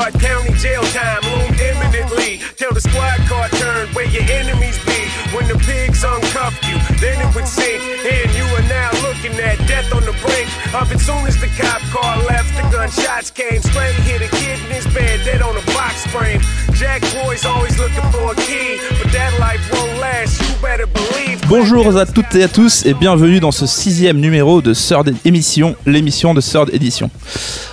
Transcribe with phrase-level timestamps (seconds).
[0.00, 2.40] Stark County jail time loomed imminently.
[2.56, 4.96] Till the squad car turned where your enemies be.
[5.36, 7.84] When the pigs uncuffed you, then it would sink.
[8.08, 11.00] And you are now looking at death on the brink of it.
[11.00, 13.92] Soon as the cop car left, the gunshots came straight.
[14.08, 16.40] Hit a kid in his bed, dead on a box frame.
[16.74, 20.40] Jack boy's always looking for a key, but that life won't last.
[20.42, 21.40] You better believe.
[21.48, 25.76] Bonjour à toutes et à tous et bienvenue dans ce sixième numéro de Third Émission,
[25.86, 27.10] l'émission de Third Edition.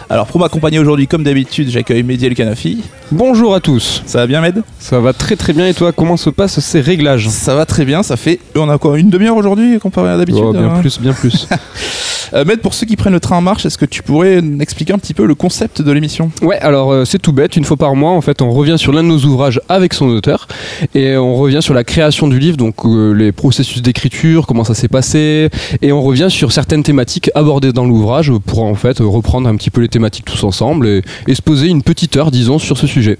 [0.10, 2.82] Alors pour m'accompagner aujourd'hui comme d'habitude j'accueille Mehdi El Kanafi.
[3.12, 4.04] Bonjour à tous.
[4.06, 6.80] Ça va bien Med Ça va très très bien et toi comment se passent ces
[6.80, 7.28] réglages?
[7.28, 8.40] Ça va très bien, ça fait...
[8.56, 10.80] On a encore une demi-heure aujourd'hui comparé à d'habitude Oh, bien hein?
[10.80, 11.48] plus, bien plus.
[12.34, 14.98] Euh, pour ceux qui prennent le train en marche, est-ce que tu pourrais expliquer un
[14.98, 17.56] petit peu le concept de l'émission ouais, alors euh, c'est tout bête.
[17.56, 20.08] Une fois par mois, en fait, on revient sur l'un de nos ouvrages avec son
[20.08, 20.48] auteur
[20.96, 24.74] et on revient sur la création du livre, donc euh, les processus d'écriture, comment ça
[24.74, 25.50] s'est passé,
[25.82, 29.70] et on revient sur certaines thématiques abordées dans l'ouvrage pour en fait reprendre un petit
[29.70, 32.88] peu les thématiques tous ensemble et, et se poser une petite heure, disons, sur ce
[32.88, 33.18] sujet.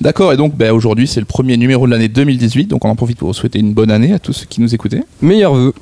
[0.00, 2.94] D'accord, et donc bah, aujourd'hui c'est le premier numéro de l'année 2018, donc on en
[2.94, 5.02] profite pour vous souhaiter une bonne année à tous ceux qui nous écoutaient.
[5.22, 5.72] Meilleurs vœux.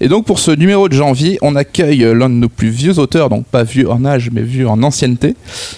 [0.00, 3.28] Et donc pour ce numéro de janvier, on accueille l'un de nos plus vieux auteurs,
[3.28, 5.36] donc pas vieux en âge mais vieux en ancienneté,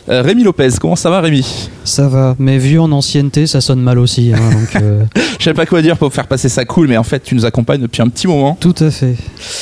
[0.09, 0.71] euh, Rémi Lopez.
[0.81, 1.69] Comment ça va Rémi?
[1.85, 4.33] Ça va, mais vu en ancienneté, ça sonne mal aussi.
[4.35, 5.03] hein, donc, euh,
[5.39, 7.45] Je sais pas quoi dire pour faire passer ça cool, mais en fait tu nous
[7.45, 8.57] accompagnes depuis un petit moment.
[8.59, 9.17] tout à fait.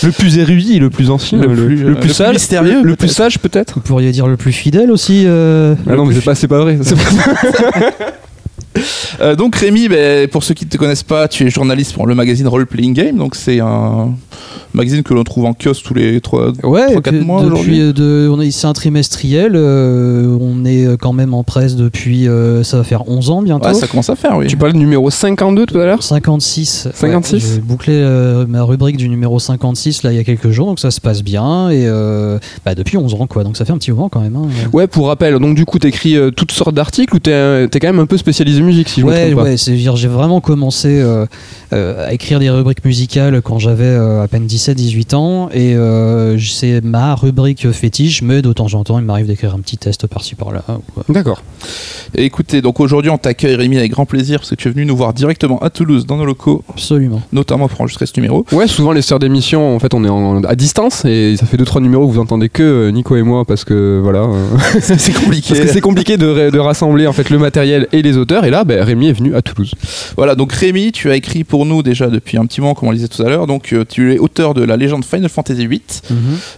[0.04, 2.76] Le plus érudit, le plus ancien, Le le, plus, le euh, le plus sage, mystérieux,
[2.82, 3.12] le, plus peut-être.
[3.16, 3.74] sage peut-être.
[3.74, 5.24] Vous pourriez dire le plus fidèle aussi.
[5.26, 6.78] euh, Ah non, mais c'est pas, c'est pas vrai.
[9.20, 12.06] Euh, donc Rémi, ben, pour ceux qui ne te connaissent pas, tu es journaliste pour
[12.06, 14.12] le magazine Role Playing Game, donc c'est un
[14.72, 17.78] magazine que l'on trouve en kiosque tous les 3 Ouais, 3-4 que- mois aujourd'hui.
[17.78, 19.52] depuis euh, de, on est, c'est un trimestriel.
[19.54, 23.68] euh, on est quand même en presse depuis, euh, ça va faire 11 ans bientôt.
[23.68, 24.46] Ouais, ça commence à faire, oui.
[24.48, 26.88] Tu parlais du numéro 52 tout à l'heure 56.
[26.92, 27.32] 56?
[27.34, 30.66] Ouais, J'ai bouclé euh, ma rubrique du numéro 56 là il y a quelques jours,
[30.66, 33.72] donc ça se passe bien et euh, bah, depuis 11 ans quoi, donc ça fait
[33.72, 34.34] un petit moment quand même.
[34.36, 34.48] hein.
[34.72, 37.88] Ouais, pour rappel, donc du coup, t'écris euh, toutes sortes d'articles ou euh, t'es quand
[37.88, 40.08] même un peu spécialisé musique, si je me ouais, trompe pas ouais, c'est dire j'ai
[40.08, 41.26] vraiment commencé euh,
[41.72, 46.38] euh, à écrire des rubriques musicales quand j'avais euh, à peine 17-18 ans et euh,
[46.38, 50.06] c'est ma rubrique fétiche, mais de temps en temps il m'arrive d'écrire un petit test
[50.06, 50.62] par-ci par-là.
[51.08, 51.42] D'accord.
[52.16, 54.96] Écoutez, donc aujourd'hui on t'accueille Rémi avec grand plaisir parce que tu es venu nous
[54.96, 57.22] voir directement à Toulouse dans nos locaux, Absolument.
[57.32, 58.44] notamment pour enregistrer ce numéro.
[58.52, 61.56] Ouais, souvent les sœurs d'émission, en fait, on est en- à distance et ça fait
[61.56, 64.20] 2-3 numéros où vous entendez que Nico et moi parce que voilà.
[64.20, 64.46] euh,
[64.80, 65.48] c'est compliqué.
[65.54, 68.50] parce que c'est compliqué de, de rassembler en fait le matériel et les auteurs et
[68.54, 69.72] là, ben, Rémi est venu à Toulouse.
[70.16, 72.92] Voilà, donc Rémi, tu as écrit pour nous déjà depuis un petit moment, comme on
[72.92, 73.46] le disait tout à l'heure.
[73.46, 75.82] Donc euh, tu es auteur de la légende Final Fantasy VIII,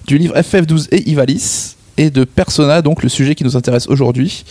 [0.07, 4.45] du livre FF12 et Ivalice et de Persona, donc le sujet qui nous intéresse aujourd'hui.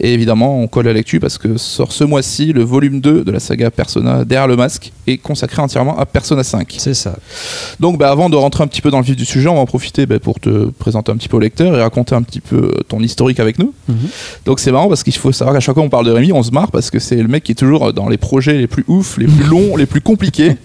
[0.00, 3.30] Et évidemment, on colle à l'actu parce que sort ce mois-ci le volume 2 de
[3.30, 6.74] la saga Persona derrière le masque est consacré entièrement à Persona 5.
[6.78, 7.16] C'est ça.
[7.80, 9.60] Donc bah, avant de rentrer un petit peu dans le vif du sujet, on va
[9.60, 12.40] en profiter bah, pour te présenter un petit peu au lecteur et raconter un petit
[12.40, 13.74] peu euh, ton historique avec nous.
[13.88, 13.96] Mhm.
[14.44, 16.42] Donc c'est marrant parce qu'il faut savoir qu'à chaque fois qu'on parle de Rémi, on
[16.42, 18.84] se marre parce que c'est le mec qui est toujours dans les projets les plus
[18.88, 20.56] ouf, les plus longs, les plus compliqués.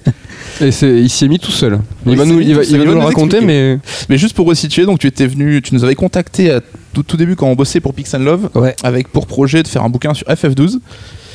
[0.62, 1.80] Et il s'y est mis tout seul.
[2.12, 3.80] Il va nous, il va, il va le raconter, mais
[4.10, 6.62] Mais juste pour resituer, donc tu étais venu, tu nous avais contacté à
[6.94, 8.76] tout, tout début quand on bossait pour Pix and Love Ouais.
[8.84, 10.80] avec pour projet de faire un bouquin sur FF12.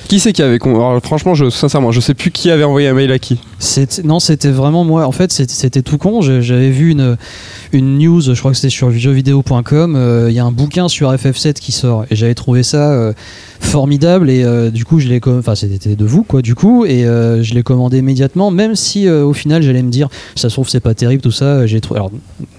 [0.08, 0.58] qui c'est qui avait.
[0.58, 3.38] con- Alors, franchement, je, sincèrement, je sais plus qui avait envoyé un mail à qui.
[4.04, 5.06] Non, c'était vraiment moi.
[5.06, 6.20] En fait, c'était- tout con.
[6.20, 7.16] J'avais vu une,
[7.72, 9.94] une news, je crois que c'était sur jeuxvideo.com.
[9.96, 13.12] euh, Il y a un bouquin sur FF7 qui sort et j'avais trouvé ça euh,
[13.62, 17.04] formidable et euh, du coup, je l'ai, enfin, c'était de vous quoi, du coup, et
[17.04, 18.50] euh, je l'ai commandé immédiatement.
[18.50, 21.30] Même si euh, au final, j'allais me dire, ça se trouve, c'est pas terrible tout
[21.30, 21.66] ça.
[21.66, 21.98] J'ai trouvé.
[22.00, 22.10] Alors,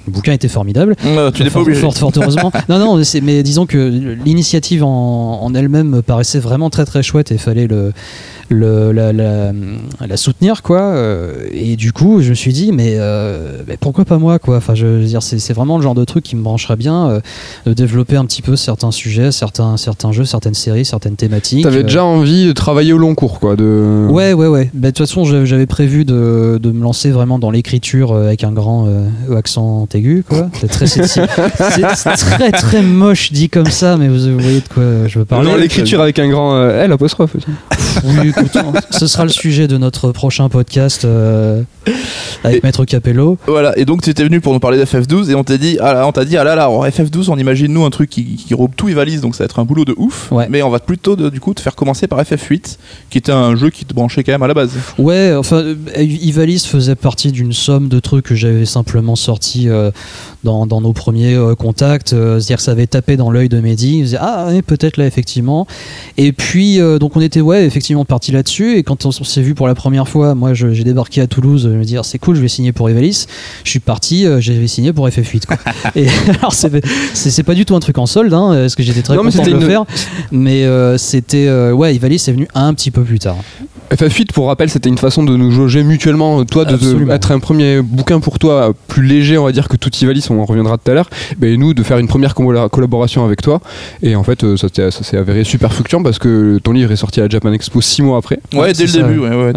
[0.07, 0.95] le bouquin était formidable.
[1.05, 1.79] Euh, tu n'es pas obligé.
[1.79, 2.51] Fort, fort heureusement.
[2.69, 7.31] non, non, mais disons que l'initiative en, en elle-même me paraissait vraiment très très chouette
[7.31, 7.93] et fallait le,
[8.53, 9.51] le, la, la-
[10.07, 10.79] la soutenir quoi.
[10.81, 14.57] euh, et du coup, je me suis dit, mais, euh, mais pourquoi pas moi quoi?
[14.57, 17.19] Enfin, je veux dire, c'est vraiment le genre de truc qui me brancherait bien euh,
[17.65, 21.63] de développer un petit peu certains sujets, certains, certains jeux, certaines séries, certaines thématiques.
[21.63, 23.55] T'avais euh, déjà envie de travailler au long cours, quoi.
[23.55, 24.07] De...
[24.09, 24.69] Ouais, ouais, ouais.
[24.73, 28.43] Bah, De toute façon, j'avais prévu de, de me lancer vraiment dans l'écriture euh, avec
[28.43, 30.49] un grand euh, accent aigu, quoi.
[30.59, 34.83] C'est très, c'est- très, très moche dit comme ça, mais vous, vous voyez de quoi
[35.07, 35.49] je veux parler.
[35.49, 37.35] Non, l'écriture avec un grand L apostrophe.
[37.35, 37.47] aussi.
[38.05, 38.57] Oui, écoute,
[38.91, 41.63] ce sera le sujet de notre prochain podcast euh,
[42.43, 43.37] avec Et- Maître Capello.
[43.47, 45.77] Voilà, et donc tu étais venu pour nous parler de FF12 et on t'a dit,
[45.81, 48.09] ah là, on t'a dit, ah là là, alors FF12, on imagine nous un truc
[48.09, 50.31] qui, qui tout et valise, donc ça va être un boulot de ouf.
[50.31, 50.47] Ouais.
[50.49, 52.77] Mais on va plutôt de- du coup te faire commencer par FF8,
[53.09, 54.71] qui était un jeu qui te branchait quand même à la base.
[54.97, 59.91] Ouais, enfin, euh, Ivalice faisait partie d'une somme de trucs que j'avais simplement sortis euh,
[60.43, 62.13] dans, dans nos premiers euh, contacts.
[62.13, 63.97] euh, C'est-à-dire que ça avait tapé dans l'œil de Mehdi.
[63.99, 65.67] Il disait Ah, ouais, peut-être là, effectivement.
[66.17, 68.77] Et puis, euh, donc on était, ouais, effectivement parti là-dessus.
[68.77, 71.77] Et quand on s'est vu pour la première fois, moi j'ai débarqué à Toulouse, je
[71.77, 73.25] me dis Ah, C'est cool, je vais signer pour Evalis.
[73.63, 75.45] Je suis parti, j'ai signé pour FF8.
[75.45, 75.57] Quoi.
[75.95, 76.07] et
[76.39, 79.23] alors, c'est pas du tout un truc en solde, hein, parce que j'étais très Non,
[79.23, 79.85] content de le une- faire.
[80.31, 81.47] Mais euh, c'était.
[81.47, 83.37] euh, ouais, Evalis est venu un petit peu plus tard.
[83.93, 86.43] FF8, pour rappel, c'était une façon de nous jauger mutuellement.
[86.45, 89.77] Toi, de, de être un premier bouquin pour toi, plus léger, on va dire, que
[89.77, 91.09] tout Ivalis, on en reviendra tout à l'heure.
[91.37, 93.61] Ben, et nous, de faire une première collaboration avec toi.
[94.01, 96.91] Et en fait, euh, ça, s'est- ça s'est avéré super fructueux parce que ton livre
[96.91, 98.39] est sorti à la Japan Expo six mois après.
[98.53, 99.19] Ouais, Ouais, dès le ça, début.
[99.19, 99.51] Ouais.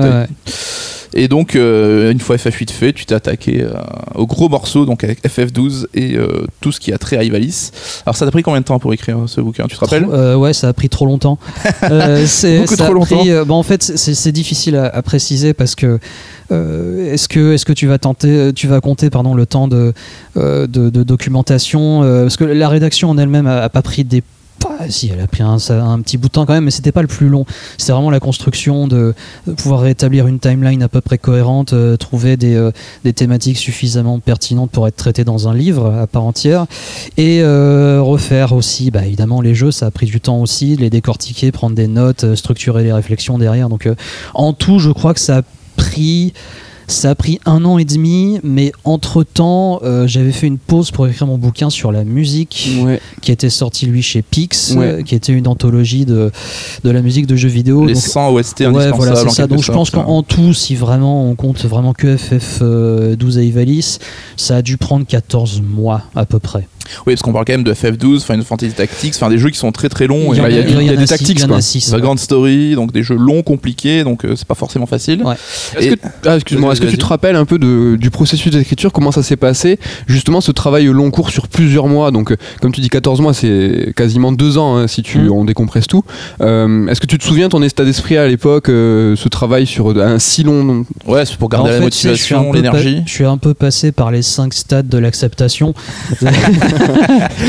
[1.19, 3.71] Et donc, euh, une fois FF8 fait, tu t'es attaqué euh,
[4.15, 7.73] au gros morceau, donc avec FF12 et euh, tout ce qui a trait à Ivalice.
[8.05, 10.05] Alors, ça t'a pris combien de temps pour écrire ce bouquin Tu te rappelles?
[10.37, 11.39] Ouais, ça a pris trop longtemps.
[12.27, 13.17] C'est- Beaucoup ça trop a longtemps.
[13.19, 15.99] pris, bon, en fait, c'est c'est difficile à, à préciser parce que
[16.51, 19.93] est-ce que est-ce que tu vas tenter, tu vas compter pardon le temps de
[20.37, 24.23] de, de documentation parce que la rédaction en elle-même a, a pas pris des
[24.59, 25.59] pas- si, elle a pris un,
[26.01, 27.45] petit bout de temps quand même, mais c'était pas le plus long.
[27.79, 29.15] C'était vraiment la construction de,
[29.47, 32.71] de pouvoir rétablir une timeline à peu près cohérente, euh, trouver des, euh,
[33.05, 36.67] des thématiques suffisamment pertinentes pour être traitées dans un livre à part entière,
[37.17, 40.91] et euh, refaire aussi, bah, évidemment, les jeux, ça a pris du temps aussi, les
[40.91, 43.69] décortiquer, prendre des notes, structurer les réflexions derrière.
[43.69, 43.89] Donc,
[44.35, 45.43] en tout, je crois que ça a
[45.77, 46.33] pris.
[46.89, 51.07] Ça a pris un an et demi, mais entre-temps, euh, j'avais fait une pause pour
[51.09, 53.01] écrire mon bouquin sur la musique Ouais.
[53.23, 54.87] qui était sorti lui chez Pix, Ouais.
[54.87, 56.31] euh, qui était une anthologie de,
[56.85, 57.87] de la musique de jeux vidéo.
[57.87, 59.47] Les Donc, 100 OST ouais, voilà, c'est en ça.
[59.49, 60.07] Donc je pense sorte.
[60.07, 63.99] qu'en tout, si vraiment on compte vraiment que FF12 à Ivalice,
[64.37, 66.69] ça a dû prendre 14 mois à peu près.
[67.05, 69.59] Oui, parce qu'on parle quand même de FF12, Final Fantasy Tactics, enfin des jeux qui
[69.59, 70.33] sont très très longs.
[70.33, 71.09] Il y et a- il y a il y en il y a des six-
[71.09, 71.61] tactiques, il y en a quoi.
[71.61, 71.97] six, The.
[71.97, 75.25] Grand Story, donc des jeux longs, compliqués, donc euh, c'est pas forcément facile.
[75.25, 75.35] Ouais.
[75.81, 79.13] Et- ah, excuse-moi, est-ce que tu te rappelles un peu de- du processus d'écriture, comment
[79.13, 82.81] ça s'est passé Justement, ce travail long cours sur plusieurs mois, donc euh, comme tu
[82.81, 85.31] dis 14 mois, c'est quasiment deux ans hein, si tu, Mm.
[85.33, 86.03] on décompresse tout.
[86.41, 89.89] Euh, est-ce que tu te souviens ton état d'esprit à l'époque, euh, ce travail sur
[90.01, 90.85] un si long.
[91.07, 93.03] Ouais, c'est pour garder En la fait, motivation, l'énergie.
[93.07, 95.75] Je suis un peu passé par les cinq stades de l'acceptation.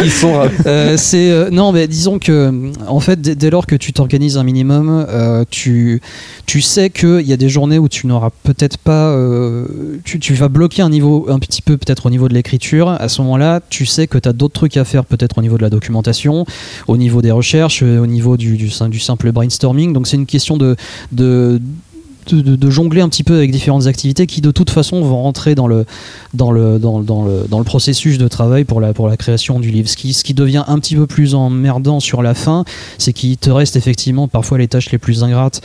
[0.03, 0.33] Ils sont.
[0.65, 4.38] Euh, c'est euh, non, mais disons que en fait, dès, dès lors que tu t'organises
[4.38, 6.01] un minimum, euh, tu
[6.45, 9.65] tu sais que il y a des journées où tu n'auras peut-être pas, euh,
[10.03, 12.89] tu, vas bloquer un niveau un petit peu peut-être au niveau de l'écriture.
[12.89, 15.57] À ce moment-là, tu sais que tu as d'autres trucs à faire peut-être au niveau
[15.57, 16.45] de la documentation,
[16.87, 19.93] au niveau des recherches, euh, au niveau du, du, sim- du simple brainstorming.
[19.93, 20.75] Donc c'est une question de
[22.35, 25.68] de, jongler un petit peu avec différentes activités qui de toute façon vont rentrer dans
[25.68, 25.85] le,
[26.33, 29.59] dans le, dans, dans le, dans le processus de travail pour la, pour la création
[29.59, 29.89] du livre.
[29.89, 32.65] Ce qui, ce qui devient un petit peu plus emmerdant sur la fin,
[32.97, 35.62] c'est qu'il te reste effectivement parfois les tâches les plus ingrates.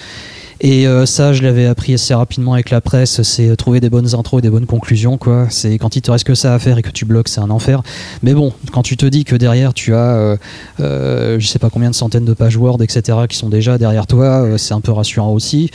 [0.65, 3.91] Et euh, ça, je l'avais appris assez rapidement avec la presse, c'est euh, trouver des
[3.91, 5.19] bonnes intros et des bonnes conclusions.
[5.19, 5.49] quoi.
[5.51, 7.51] C'est quand il te reste que ça à faire et que tu bloques, c'est un
[7.51, 7.83] enfer.
[8.23, 10.37] Mais bon, quand tu te dis que derrière tu as, euh,
[10.81, 14.07] euh, je sais pas combien de centaines de pages Word, etc., qui sont déjà derrière
[14.07, 15.71] toi, euh, c'est un peu rassurant aussi.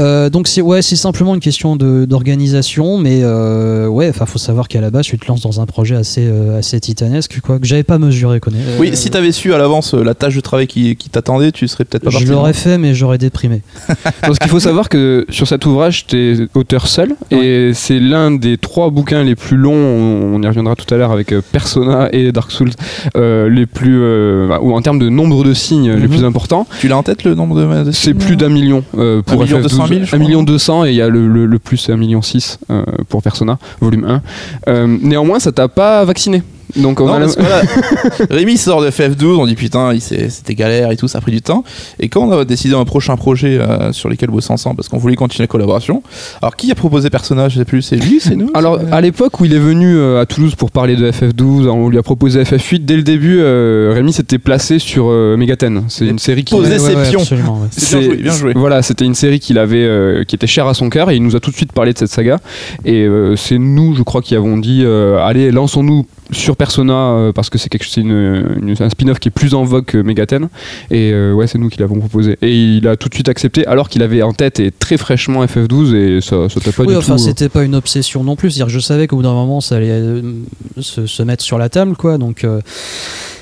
[0.00, 4.38] Euh, donc c'est ouais, c'est simplement une question de- d'organisation, mais euh, ouais, enfin faut
[4.38, 7.58] savoir qu'à la base tu te lances dans un projet assez euh, assez titanesque quoi
[7.58, 8.58] que j'avais pas mesuré connais.
[8.78, 11.68] Oui, si t'avais su à l'avance euh, la tâche de travail qui, qui t'attendait, tu
[11.68, 13.62] serais peut-être pas je l'aurais fait, mais j'aurais déprimé.
[14.22, 18.30] Parce qu'il faut savoir que sur cet ouvrage, tu es auteur seul et c'est l'un
[18.30, 22.08] des trois bouquins les plus longs, on y reviendra tout à l'heure avec euh, Persona
[22.12, 22.70] et Dark Souls,
[23.16, 26.08] euh, les plus, euh, bah, ou en termes de nombre de signes les Mhm.
[26.08, 26.66] plus importants.
[26.80, 27.84] Tu l'as en tête le nombre de.
[27.84, 29.58] de C'est plus d'un million euh, pour Un million
[29.90, 29.98] FF12.
[29.98, 31.46] deux cent mille, je 1 crois, million non 200 et il y a le, le,
[31.46, 34.22] le plus, c'est 1 million 6 euh, pour Persona, volume 1.
[34.68, 36.42] Euh, néanmoins, ça t'a pas vacciné.
[36.76, 37.62] Donc on Non, a la- parce que voilà,
[38.30, 41.20] Rémi sort de FF12, on dit putain, il s'est- c'était galère et tout, ça a
[41.20, 41.64] pris du temps.
[41.98, 44.98] Et quand on a décidé un prochain projet euh, sur lequel bosser ensemble, parce qu'on
[44.98, 46.02] voulait continuer la collaboration,
[46.42, 49.00] alors qui a proposé personnage Je sais plus, c'est lui, c'est nous Alors, c'est- à
[49.00, 52.02] l'époque où il est venu euh, à Toulouse pour parler de FF12, on lui a
[52.02, 52.84] proposé FF8.
[52.84, 55.84] Dès le début, euh, Rémi s'était placé sur euh, Megaten.
[55.88, 56.54] C'est une série qui.
[56.54, 57.20] Ses pions.
[57.20, 57.68] absolument, ouais.
[57.70, 58.52] C'est bien joué, bien joué.
[58.54, 61.22] Voilà, c'était une série qu'il avait, euh, qui était chère à son cœur et il
[61.22, 62.38] nous a tout de suite parlé de cette saga.
[62.84, 67.32] Et euh, c'est nous, je crois, qui avons dit euh, allez, lançons-nous sur Persona euh,
[67.32, 69.98] parce que c'est quelque c'est une, une- un spin-off qui est plus en vogue que
[69.98, 70.48] Megaten.
[70.90, 72.36] Et euh, ouais, c'est nous qui l'avons proposé.
[72.42, 75.44] Et il a tout de suite accepté alors qu'il avait en tête et très fraîchement
[75.44, 77.22] FF12 et ça, ça t'a pas Oui, du enfin, tout.
[77.22, 78.50] euh, c'était pas une obsession non plus.
[78.50, 80.22] C'est-à-dire que je savais qu'au bout d'un moment, ça allait
[80.80, 82.18] se, se mettre sur la table, quoi.
[82.18, 82.60] Donc, euh,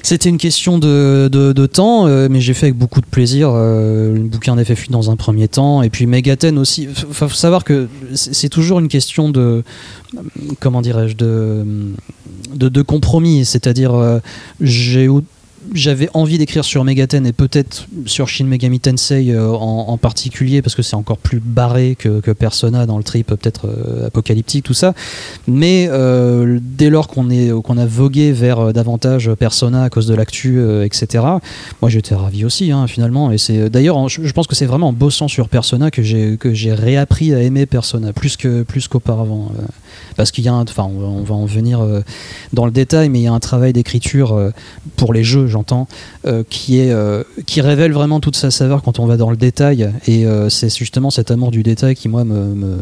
[0.03, 3.51] c'était une question de, de- de temps, euh, mais j'ai fait avec beaucoup de plaisir
[3.53, 6.85] le bouquin d'FF8 dans un premier temps, et puis Megaten aussi.
[6.85, 9.63] Il faut savoir que c'est toujours une question de.
[10.61, 11.65] Comment dirais-je de,
[12.55, 13.45] de, compromis.
[13.45, 14.21] C'est-à-dire, euh,
[15.75, 20.77] j'avais envie d'écrire sur Megaten et peut-être sur Shin Megami Tensei euh, en, particulier parce
[20.77, 24.95] que c'est encore plus barré que, Persona dans le trip peut-être euh, apocalyptique tout ça
[25.49, 25.91] mais
[26.61, 31.25] dès lors qu'on a vogué vers davantage Persona à cause de l'actu etc
[31.83, 34.93] moi j'étais ravi aussi hein, finalement et c'est d'ailleurs je, pense que c'est vraiment en
[34.93, 38.37] bossant sur Persona que j'ai réappris à aimer Persona plus
[38.89, 39.51] qu'auparavant
[40.19, 42.03] parce qu'il y a un- enfin on, va- en venir euh,
[42.53, 44.51] dans le détail mais il y a un travail d'écriture euh,
[44.97, 45.89] pour les jeux j'entends
[46.27, 46.93] euh, qui est
[47.47, 49.91] qui révèle vraiment toute sa saveur quand on va dans le détail.
[50.07, 52.79] Et c'est justement cet amour du détail qui moi me,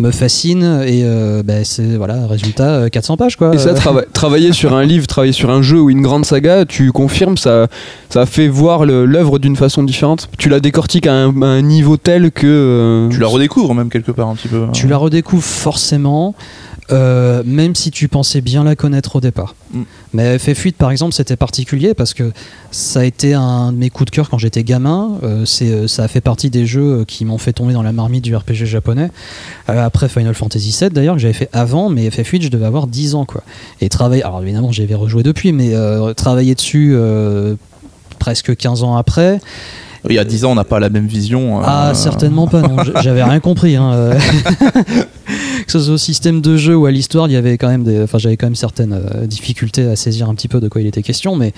[0.00, 3.74] me fascine et euh, bah, c'est voilà résultat euh, 400 pages quoi Et ça, Euh,
[3.76, 7.36] trava- travailler sur un livre, travailler sur un jeu ou une grande saga, tu confirmes,
[7.36, 7.66] ça,
[8.10, 10.28] ça fait voir l'œuvre d'une façon différente?
[10.38, 12.46] Tu la décortiques à un, à un niveau tel que.
[12.46, 14.66] euh, Tu la redécouvres même quelque part un petit peu.
[14.72, 16.34] tu la redécouvres forcément
[16.90, 19.54] euh, même si tu pensais bien la connaître au départ.
[19.72, 19.82] Mm.
[20.14, 22.32] Mais FF8 par exemple c'était particulier parce que
[22.70, 25.18] ça a été un de mes coups de cœur quand j'étais gamin.
[25.22, 27.92] Euh, c'est, euh, ça a fait partie des jeux qui m'ont fait tomber dans la
[27.92, 29.10] marmite du RPG japonais.
[29.68, 32.86] Euh, après Final Fantasy VII d'ailleurs que j'avais fait avant, mais FF8 je devais avoir
[32.86, 33.42] 10 ans quoi.
[33.80, 35.72] Et travailler, alors évidemment j'avais rejoué depuis, mais
[36.14, 36.96] travailler dessus
[38.18, 39.40] presque 15 ans après.
[40.08, 41.58] Il y a 10 ans, on n'a pas la même vision.
[41.58, 42.76] euh, Ah, certainement pas, non.
[43.02, 43.76] J'avais rien compris.
[43.76, 44.18] hein, euh.
[45.66, 47.84] que ce soit au système de jeu ou à l'histoire, il y avait quand même
[47.84, 48.02] des.
[48.02, 50.86] Enfin, j'avais quand même certaines euh, difficultés à saisir un petit peu de quoi il
[50.86, 51.52] était question, mais.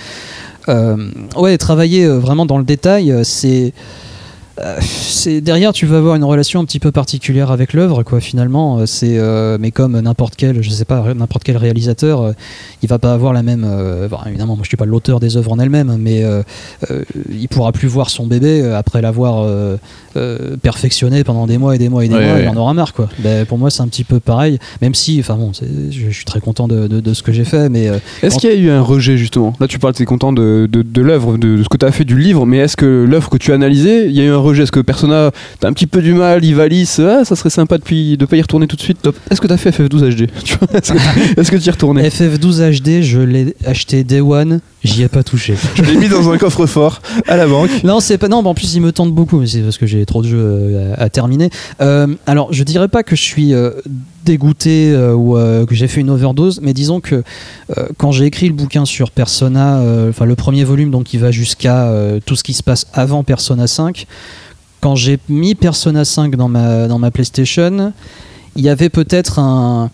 [0.69, 0.97] euh,
[1.37, 3.73] ouais, travailler vraiment dans le détail, c'est.
[4.63, 8.79] Euh, derrière tu vas avoir une relation un petit peu particulière avec l'œuvre quoi finalement.
[8.79, 12.33] Euh, c'est euh, mais comme n'importe quel je sais pas n'importe quel réalisateur
[12.83, 13.67] il va pas avoir la même
[14.27, 16.43] évidemment moi je suis pas l'auteur des œuvres en elles-mêmes mais euh,
[16.91, 19.47] euh, il pourra plus voir son bébé après l'avoir
[20.17, 22.43] euh, perfectionné pendant des mois et des mois et des Ouais, mois ouais.
[22.45, 25.19] il en aura marre quoi Ben, pour moi c'est un petit peu pareil même si
[25.21, 27.99] enfin bon je, suis très content de, de- de ce que j'ai fait mais euh,
[28.23, 29.53] Est-ce qu'il y a eu un rejet justement?
[29.61, 32.19] Là, tu parles, tu es content de, l'œuvre, de, ce que tu as fait du
[32.19, 34.65] livre, mais est-ce que l'œuvre que tu as analysée, il y a eu un rejet?
[34.65, 38.25] Est-ce que Persona, t'as un petit peu du mal, Ivalice, ah, ça serait sympa de
[38.25, 39.01] pas y retourner tout de suite?
[39.03, 39.17] Top.
[39.31, 40.29] Est-ce que tu as fait FF12 HD
[41.37, 45.23] Est-ce que tu y retourné FF12 HD je l'ai acheté Day One j'y ai pas
[45.23, 47.71] touché Je l'ai mis dans un coffre-fort à la banque.
[47.85, 48.29] Non, c'est pas.
[48.29, 50.29] Non, mais en plus, il me tente beaucoup, mais c'est parce que j'ai trop de
[50.29, 51.51] jeux euh, à, terminer.
[51.81, 53.71] Euh, alors, je dirais pas que je suis euh,
[54.25, 57.23] dégoûté ou que j'ai fait une overdose, mais disons que
[57.97, 61.91] quand j'ai écrit le bouquin sur Persona, enfin le premier volume, donc qui va jusqu'à
[62.27, 64.07] tout ce qui se passe avant Persona 5,
[64.81, 67.93] quand j'ai mis Persona 5 dans ma dans ma PlayStation,
[68.57, 69.91] il y avait peut-être un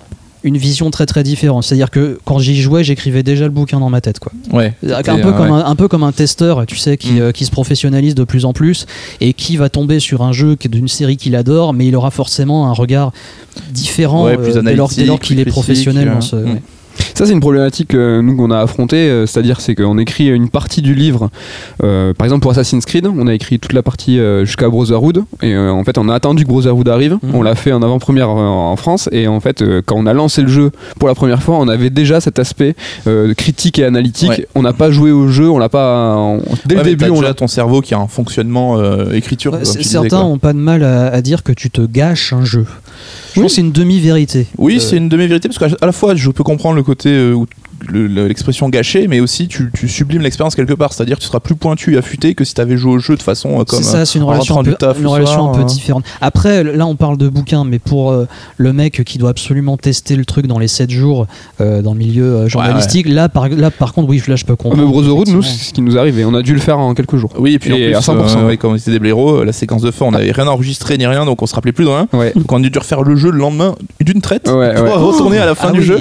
[0.47, 1.65] une vision très très différente.
[1.65, 4.33] C'est-à-dire que quand j'y jouais, j'écrivais déjà le bouquin dans ma tête, quoi.
[4.53, 4.73] Ouais.
[4.85, 5.61] Un C'était, peu, euh, comme ouais.
[5.61, 7.21] un, un peu comme un testeur, tu sais, qui, Mm.
[7.21, 8.87] euh, qui se professionnalise de plus en plus
[9.21, 11.97] et qui va tomber sur un jeu qui est d'une série qu'il adore, mais il
[11.97, 13.13] aura forcément un regard
[13.71, 16.05] différent Ouais, plus dès lors, qu'il est professionnel.
[16.09, 16.63] critique, dans ce- euh, ouais.
[17.15, 20.49] Ça, c'est une problématique euh, nous qu'on a affrontée, euh, c'est-à-dire c'est qu'on écrit une
[20.49, 21.31] partie du livre.
[21.83, 25.25] euh, par exemple, pour Assassin's Creed, on a écrit toute la partie euh, jusqu'à Brotherhood,
[25.43, 27.19] et euh, en fait, on a attendu que Brotherhood arrive.
[27.23, 27.35] Mhm.
[27.35, 30.13] On l'a fait en avant-première euh, en France, et en fait, euh, quand on a
[30.13, 32.75] lancé le jeu pour la première fois, on avait déjà cet aspect
[33.07, 34.29] euh, critique et analytique.
[34.31, 34.47] Ouais.
[34.55, 36.17] On n'a pas joué au jeu, on l'a pas.
[36.17, 37.35] on- dès Ouais, le début, on déjà l'a.
[37.35, 39.57] ton cerveau qui a un fonctionnement euh, écriture.
[39.65, 40.25] Certains quoi.
[40.25, 42.67] ont pas de mal à, à dire que tu te gâches un jeu.
[43.37, 43.45] Je Oui.
[43.45, 44.47] pense que c'est une demi-vérité.
[44.57, 47.35] Oui, Euh, c'est une demi-vérité parce qu'à la fois je peux comprendre le côté euh,
[47.35, 47.47] où
[47.89, 50.93] le- le- l'expression gâchée, mais aussi tu, tu sublimes l'expérience quelque part.
[50.93, 53.17] C'est-à-dire que tu seras plus pointu et affûté que si tu avais joué au jeu
[53.17, 53.83] de façon euh, comme.
[53.83, 55.55] C'est ça, c'est une en relation, un peu, du taf une le relation soir, un
[55.55, 55.65] peu euh.
[55.65, 56.05] différente.
[56.21, 60.17] Après, là, on parle de bouquin, mais pour euh, le mec qui doit absolument tester
[60.17, 61.27] le truc dans les 7 jours
[61.61, 64.55] euh, dans le milieu euh, journalistique, Là, par, là, par contre, oui, là, je peux
[64.55, 64.83] Ah, comprendre.
[64.85, 66.95] mais Brotherhood, nous, c'est ce qui nous arrive, et on a dû le faire en
[66.95, 67.31] quelques jours.
[67.39, 68.39] Oui, et puis en Et plus, à 100%.
[68.39, 70.97] euh, ouais, comme on était des blaireaux, la séquence de fin, on n'avait rien enregistré
[70.99, 72.09] ni rien, donc on se rappelait plus de rien.
[72.13, 72.33] Ouais.
[72.35, 74.93] Donc on a dû refaire le jeu le lendemain d'une traite Ouais, pour ouais.
[74.93, 75.85] retourner à la fin Ah du oui.
[75.87, 75.99] jeu.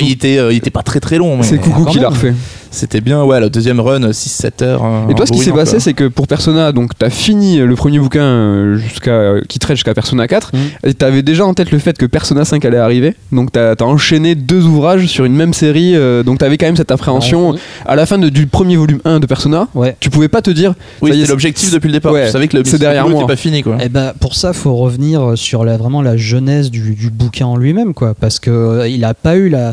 [0.00, 2.34] Il, était, il était pas très très long, c'est Coucou qui l'a refait.
[2.76, 4.84] C'était bien, ouais, la deuxième run, 6-7 heures.
[4.84, 7.74] euh, Et toi, ce qui s'est passé, c'est que pour Persona, donc t'as fini le
[7.74, 10.60] premier bouquin euh, jusqu'à euh, qui traite jusqu'à Persona 4, Mhm.
[10.84, 13.14] et t'avais déjà en tête le fait que Persona 5 allait arriver.
[13.32, 16.76] Donc t'as as enchaîné deux ouvrages sur une même série, euh, donc t'avais quand même
[16.76, 17.52] cette appréhension.
[17.52, 17.58] Ouais.
[17.86, 19.96] À la fin de- du premier volume 1 de Persona, Ouais.
[19.98, 20.74] tu pouvais pas te dire.
[21.00, 22.12] Oui, l'objectif depuis le départ.
[22.12, 23.14] Ouais, tu savais que le c'est derrière moi.
[23.20, 23.78] n'était pas fini, quoi.
[23.82, 27.56] Eh ben, pour ça, faut revenir sur la, vraiment la genèse du, du bouquin en
[27.56, 29.72] lui-même, quoi, parce que euh, il n'a pas eu la,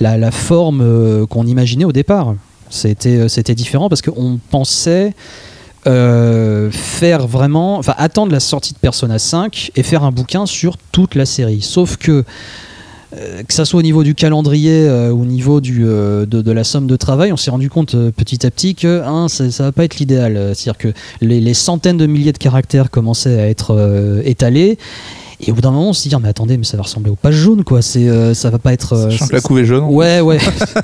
[0.00, 2.34] la, la forme euh, qu'on imaginait au départ.
[2.72, 5.14] C'était, euh, c'était différent parce qu'on pensait
[5.88, 11.16] euh, faire vraiment, attendre la sortie de Persona 5 et faire un bouquin sur toute
[11.16, 11.60] la série.
[11.60, 12.24] Sauf que
[13.16, 16.94] euh, que ça soit au niveau du calendrier euh, au niveau de, la somme de
[16.94, 19.96] travail, on s'est rendu compte petit à petit que hein, ça, ça va pas être
[19.96, 20.52] l'idéal.
[20.54, 24.78] C'est-à-dire que les, centaines de milliers de caractères commençaient à être étalés.
[25.44, 27.10] Et au bout d'un moment, on se dit, ah, mais attendez, mais ça va ressembler
[27.10, 27.82] aux pages jaunes, quoi.
[27.82, 28.92] C'est, euh, ça va pas être.
[28.92, 29.84] euh, que la couve est jaune.
[29.84, 30.38] Ouais, ouais.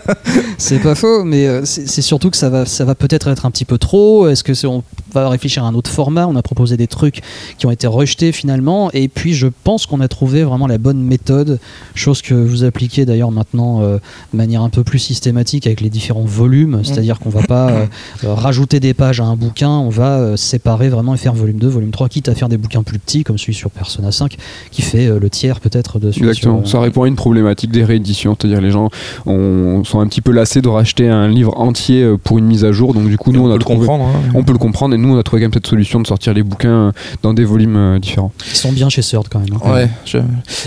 [0.58, 3.52] c'est pas faux, mais euh, c'est surtout que ça va, ça va peut-être être un
[3.52, 4.26] petit peu trop.
[4.28, 4.82] Est-ce que on
[5.14, 6.26] va réfléchir à un autre format?
[6.26, 7.20] On a proposé des trucs
[7.56, 11.00] qui ont été rejetés finalement, et puis je pense qu'on a trouvé vraiment la bonne
[11.00, 11.60] méthode,
[11.94, 13.98] chose que vous appliquez d'ailleurs maintenant euh,
[14.32, 17.86] de manière un peu plus systématique avec les différents volumes, c'est-à-dire qu'on va pas
[18.24, 21.90] rajouter des pages à un bouquin, on va séparer vraiment et faire volume 2, volume
[21.92, 24.36] 3, quitte à faire des bouquins plus petits comme celui sur Persona 5
[24.70, 26.60] qui fait euh, le tiers peut-être de Exactement.
[26.64, 28.88] sur, Ça répond à une problématique des rééditions, c'est-à-dire les gens
[29.26, 32.64] ont- sont un petit peu lassés de racheter un livre entier euh, pour une mise
[32.64, 32.94] à jour.
[32.94, 33.78] Donc du coup, Et nous, on, on a peut le trouvé.
[33.86, 34.04] comprendre.
[34.06, 34.30] hein.
[34.34, 36.34] On peut le comprendre et nous on a trouvé quand même cette solution de sortir
[36.34, 38.32] les bouquins euh, dans des volumes euh, différents.
[38.50, 39.48] Ils sont bien chez Third quand même.
[39.64, 39.72] hein.
[39.72, 39.88] Ouais.
[40.04, 40.18] je-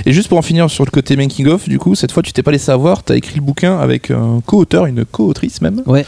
[0.05, 2.33] Et juste pour en finir sur le côté making of, du coup, cette fois tu
[2.33, 5.81] t'es pas laissé avoir, t'as écrit le bouquin avec un co-auteur, une co-autrice même.
[5.85, 6.05] Ouais.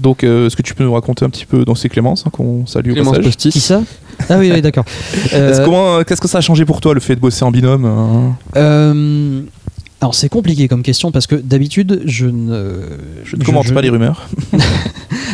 [0.00, 2.30] Donc, euh, est-ce que tu peux nous raconter un petit peu dans ces Clémence, hein,
[2.32, 3.50] qu'on salue au Clémence passage Postis.
[3.50, 3.82] Qui ça
[4.28, 4.84] Ah oui, oui d'accord.
[5.32, 7.84] Euh, comment- Qu'est-ce que ça a changé pour toi le fait de bosser en binôme
[7.84, 9.42] hein euh,
[10.02, 12.80] alors c'est compliqué comme question parce que d'habitude je ne.
[13.24, 14.28] Je ne commente pas les rumeurs.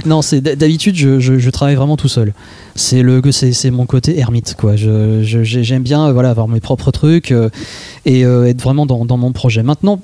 [0.04, 2.32] Non, c'est d'habitude je, je- je travaille vraiment tout seul.
[2.76, 4.76] C'est le c'est mon côté ermite quoi.
[4.76, 7.49] Je- je- j'ai- J'aime bien euh, voilà avoir mes propres trucs euh,
[8.04, 9.62] et euh, être vraiment dans, dans mon projet.
[9.64, 9.99] Maintenant,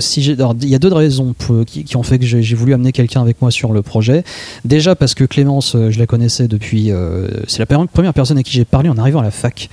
[0.00, 1.34] si j'ai il y a deux raisons
[1.66, 4.24] qui, qui ont fait que j'ai voulu amener quelqu'un avec moi sur le projet.
[4.64, 6.90] Déjà parce que Clémence, je la connaissais depuis.
[7.46, 9.68] c'est la première personne à qui j'ai parlé en arrivant à la fac.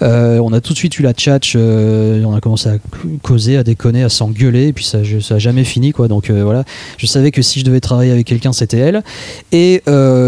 [0.00, 2.76] On a tout de suite eu la tchatch, on a commencé à
[3.22, 6.08] causer, à déconner, à s'engueuler, et puis ça, je- ça a jamais fini quoi.
[6.08, 6.64] Donc voilà,
[6.96, 9.02] je savais que si je devais travailler avec quelqu'un, c'était elle.
[9.52, 9.82] Et,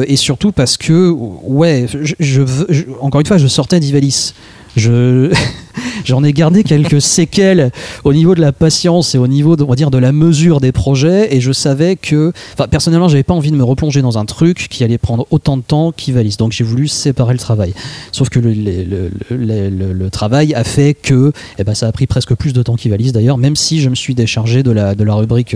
[0.06, 1.14] et surtout parce que,
[1.60, 4.34] ouais, je, je encore une fois, je sortais d'Ivalice.
[4.80, 5.30] Je,
[6.04, 7.70] j'en ai gardé quelques séquelles
[8.04, 10.60] au niveau de la patience et au niveau, de, on va dire, de la mesure
[10.60, 11.34] des projets.
[11.34, 14.68] Et je savais que, enfin, personnellement, j'avais pas envie de me replonger dans un truc
[14.70, 16.38] qui allait prendre autant de temps qu'Ivalice.
[16.38, 17.74] Donc, j'ai voulu séparer le travail.
[18.10, 22.62] Sauf que le, travail a fait que, eh ben, ça a pris presque plus de
[22.62, 25.54] temps qu'Ivalice d'ailleurs, même si je me suis déchargé de la, de la rubrique.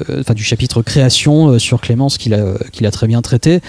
[0.00, 3.60] euh, euh, du chapitre création euh, sur Clémence qu'il a, qu'il a très bien traité.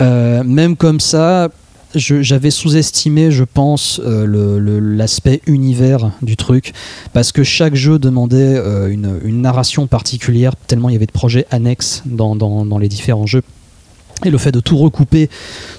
[0.00, 1.48] Même comme ça,
[1.94, 6.72] j'avais sous-estimé, je pense, euh, l'aspect univers du truc,
[7.12, 11.46] parce que chaque jeu demandait euh, une, narration particulière, tellement il y avait de projets
[11.50, 13.42] annexes dans les différents jeux.
[14.24, 15.28] Et le fait de tout recouper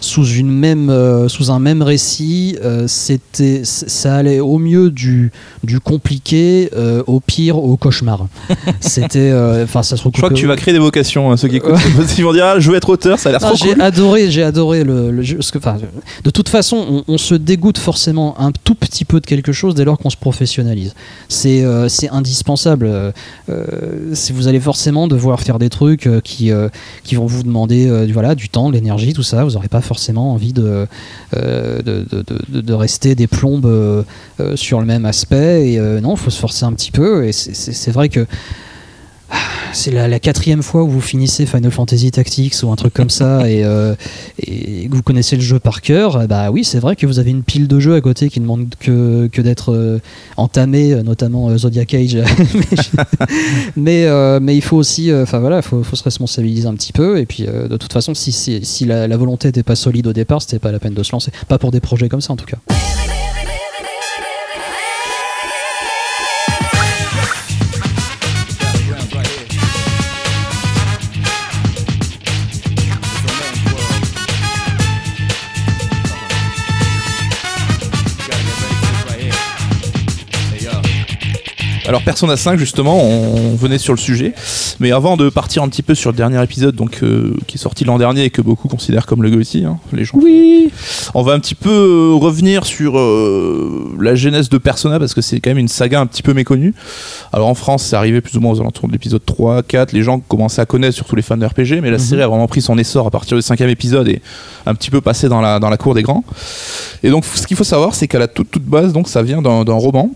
[0.02, 5.32] sous, une même, euh, sous un même récit, euh, c'était, ça allait au mieux du,
[5.64, 8.28] du compliqué, euh, au pire au cauchemar.
[8.80, 11.38] C'était, euh, enfin, ça se Je crois que recoupait- tu vas créer des vocations, hein,
[11.38, 11.74] ceux qui écoutent.
[12.26, 13.82] Vont dire, ah, je veux être auteur, ça a l'air Ah, trop j'ai cool.
[13.82, 15.38] adoré, j'ai adoré le, le jeu.
[15.38, 15.78] parce que, enfin,
[16.24, 19.76] de toute façon, on, on se dégoûte forcément un tout petit peu de quelque chose
[19.76, 20.94] dès lors qu'on se professionnalise.
[21.30, 22.90] C'est euh, c'est indispensable.
[24.14, 26.70] Si vous allez forcément devoir faire des trucs euh, qui, euh,
[27.04, 29.82] qui vont vous demander euh, du- du temps, de l'énergie, tout ça, vous n'aurez pas
[29.82, 30.88] forcément envie de,
[31.36, 34.04] euh, de, de- de- rester des plombes euh,
[34.56, 35.72] sur le même aspect.
[35.72, 37.26] Et euh, non, il faut se forcer un petit peu.
[37.26, 38.26] Et c'est vrai que
[39.74, 43.10] c'est la, la quatrième fois où vous finissez Final Fantasy Tactics ou un truc comme
[43.10, 43.94] ça et, euh,
[44.42, 47.32] que vous connaissez le jeu par cœur, euh, bah oui, c'est vrai que vous avez
[47.32, 50.00] une pile de jeux à côté qui ne demandent que, que d'être euh,
[50.38, 52.18] entamés, euh, notamment euh, Zodiac Age.
[53.76, 56.74] mais mais, euh, il faut aussi, euh, enfin voilà, il faut, faut se responsabiliser un
[56.74, 57.20] petit peu.
[57.20, 60.08] Et puis, euh, de toute façon, si, si, si la, la volonté n'était pas solide
[60.08, 61.32] au départ, c'était pas la peine de se lancer.
[61.48, 62.58] Pas pour des projets comme ça, en tout cas.
[81.88, 84.34] Alors Persona 5 justement, on venait sur le sujet,
[84.80, 87.60] mais avant de partir un petit peu sur le dernier épisode, donc euh, qui est
[87.60, 90.18] sorti l'an dernier et que beaucoup considèrent comme le Gotti, hein, les gens.
[90.18, 90.72] Oui.
[91.14, 95.22] On va un petit peu euh, revenir sur euh, la genèse de Persona parce que
[95.22, 96.74] c'est quand même une saga un petit peu méconnue.
[97.32, 99.92] Alors en France, c'est arrivé plus ou moins aux alentours de l'épisode 3, 4.
[99.94, 102.00] Les gens commençaient à connaître, surtout les fans de RPG, mais la Mhm.
[102.00, 104.22] série a vraiment pris son essor à partir du cinquième épisode et
[104.66, 106.24] un petit peu passé dans la, dans la cour des grands.
[107.04, 109.42] Et donc ce qu'il faut savoir, c'est qu'à la toute, toute base, donc ça vient
[109.44, 110.10] d'un roman.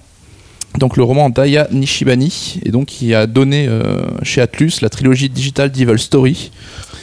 [0.80, 5.28] Donc le roman d'Aya Nishibani, et donc qui a donné euh, chez Atlus la trilogie
[5.30, 6.52] Digital Devil Story.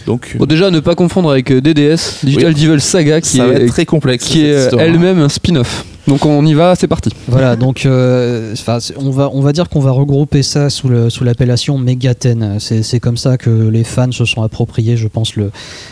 [0.07, 2.61] Donc Bon, déjà, ne pas confondre avec euh, DDS, Digital Oui.
[2.67, 4.25] Devil Saga, qui ça va est, être très complexe.
[4.25, 4.81] qui est histoire.
[4.83, 5.85] elle-même un spin-off.
[6.07, 7.11] Donc on y va, c'est parti.
[7.27, 8.55] Voilà, donc euh,
[8.97, 12.59] on, va, on va dire qu'on va regrouper ça sous le- sous l'appellation Megaten.
[12.61, 15.51] C'est comme ça que les fans se sont appropriés, je pense, le,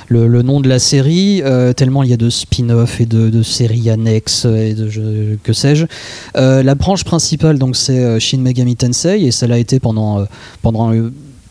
[0.08, 3.42] le, nom de la série, euh, tellement il y a de spin-off et de, de
[3.42, 5.86] séries annexes et de je- que sais-je.
[6.36, 10.24] Euh, la branche principale, donc, c'est Shin Megami Tensei, et ça l'a été pendant,
[10.62, 10.92] pendant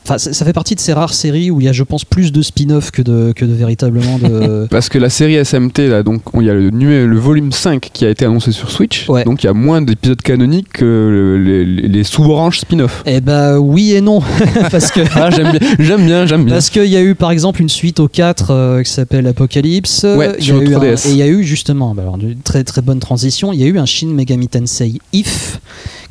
[0.05, 2.31] Enfin, ça, fait partie de ces rares séries où il y a, je pense, plus
[2.31, 4.67] de spin-off que de, que de véritablement de.
[4.69, 8.05] Parce que la série SMT, là, donc, il y a le, le volume 5 qui
[8.05, 9.07] a été annoncé sur Switch.
[9.07, 9.23] Ouais.
[9.23, 13.01] Donc il y a moins d'épisodes canoniques que le- les, sous-branches spin-off.
[13.05, 14.21] eh bah oui et non,
[14.71, 14.99] parce que.
[15.15, 16.53] Ah, j'aime bien, j'aime bien, j'aime bien.
[16.55, 20.03] Parce qu'il y a eu par exemple une suite au 4 euh, qui s'appelle Apocalypse.
[20.03, 21.07] Ouais, y sur a eu 3DS.
[21.07, 23.59] un- et il y a eu justement, bah alors, une très très bonne transition, il
[23.61, 25.59] y a eu un Shin Megami Tensei If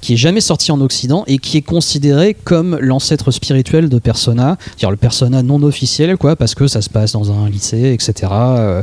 [0.01, 4.57] qui est jamais sorti en Occident et qui est considéré comme l'ancêtre spirituel de Persona,
[4.65, 8.31] c'est-à-dire le Persona non officiel, quoi, parce que ça se passe dans un lycée, etc.
[8.33, 8.83] Euh,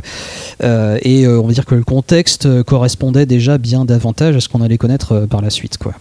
[0.62, 4.40] euh, et euh, on va dire que le contexte euh, correspondait déjà bien davantage à
[4.40, 5.92] ce qu'on allait connaître euh, par la suite, quoi.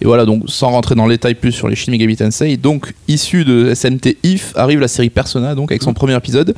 [0.00, 2.94] Et voilà, donc sans rentrer dans le détail plus sur les Shin Megami Tensei, donc
[3.08, 6.54] issu de SMT If arrive la série Persona, donc avec son premier épisode.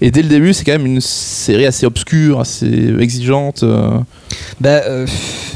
[0.00, 3.62] Et dès le début, c'est quand même une série assez obscure, assez exigeante.
[3.62, 3.98] euh.
[4.60, 5.06] Bah euh,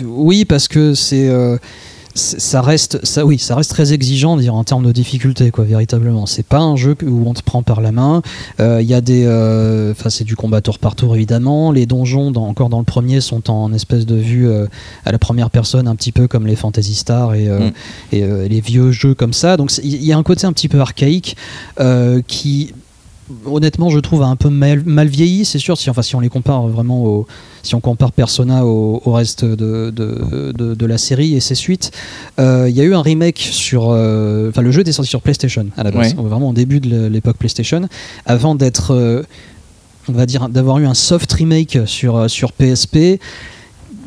[0.04, 4.54] oui parce que c'est euh, c'est- ça reste ça oui ça reste très exigeant dire
[4.54, 6.26] en termes de difficulté quoi véritablement.
[6.26, 8.22] C'est pas un jeu où on te prend par la main.
[8.60, 11.72] Euh, il y a des euh, enfin c'est du combat tour par tour évidemment.
[11.72, 14.66] Les donjons dans- encore dans le premier sont en espèce de vue euh,
[15.04, 17.72] à la première personne un petit peu comme les Fantasy Star et, euh, Mm.
[18.12, 19.56] et euh, les vieux jeux comme ça.
[19.56, 21.36] Donc il y a un côté un petit peu archaïque
[21.80, 22.72] euh, qui
[23.46, 26.28] honnêtement je trouve un peu mal, mal vieilli c'est sûr si enfin si on les
[26.28, 27.26] compare vraiment au
[27.62, 31.54] si on compare Persona au, au reste de, de, de- de la série et ses
[31.54, 31.92] suites,
[32.40, 33.90] euh, il y a eu un remake sur.
[33.90, 36.22] euh, Enfin, le jeu était sorti sur PlayStation à la base, Ouais.
[36.24, 37.88] vraiment au début de l'époque PlayStation,
[38.26, 38.92] avant d'être.
[38.92, 39.22] euh,
[40.08, 43.20] on va dire d'avoir eu un soft remake sur, sur PSP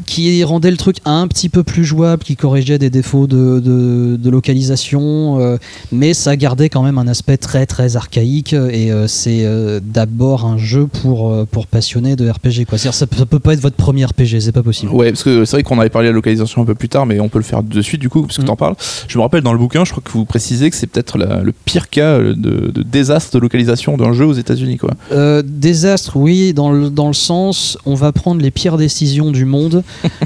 [0.05, 4.17] qui rendait le truc un petit peu plus jouable, qui corrigeait des défauts de, de-
[4.17, 5.57] de localisation, euh,
[5.91, 10.45] mais ça gardait quand même un aspect très très archaïque et euh, c'est euh, d'abord
[10.45, 12.65] un jeu pour, euh, pour passionnés de RPG.
[12.67, 12.77] quoi.
[12.77, 14.91] Ça, ça peut pas être votre premier RPG, c'est pas possible.
[14.91, 17.05] Ouais, parce que c'est vrai qu'on avait parlé de la localisation un peu plus tard,
[17.05, 18.45] mais on peut le faire de suite du coup, parce que Mm.
[18.45, 18.75] t'en parles.
[19.07, 21.51] Je me rappelle dans le bouquin, je crois que vous précisez que c'est peut-être le
[21.65, 24.91] pire cas de, de désastre de localisation d'un jeu aux États-Unis, quoi.
[25.11, 29.45] Euh, désastre, oui, dans le, dans le sens, on va prendre les pires décisions du
[29.45, 29.83] monde.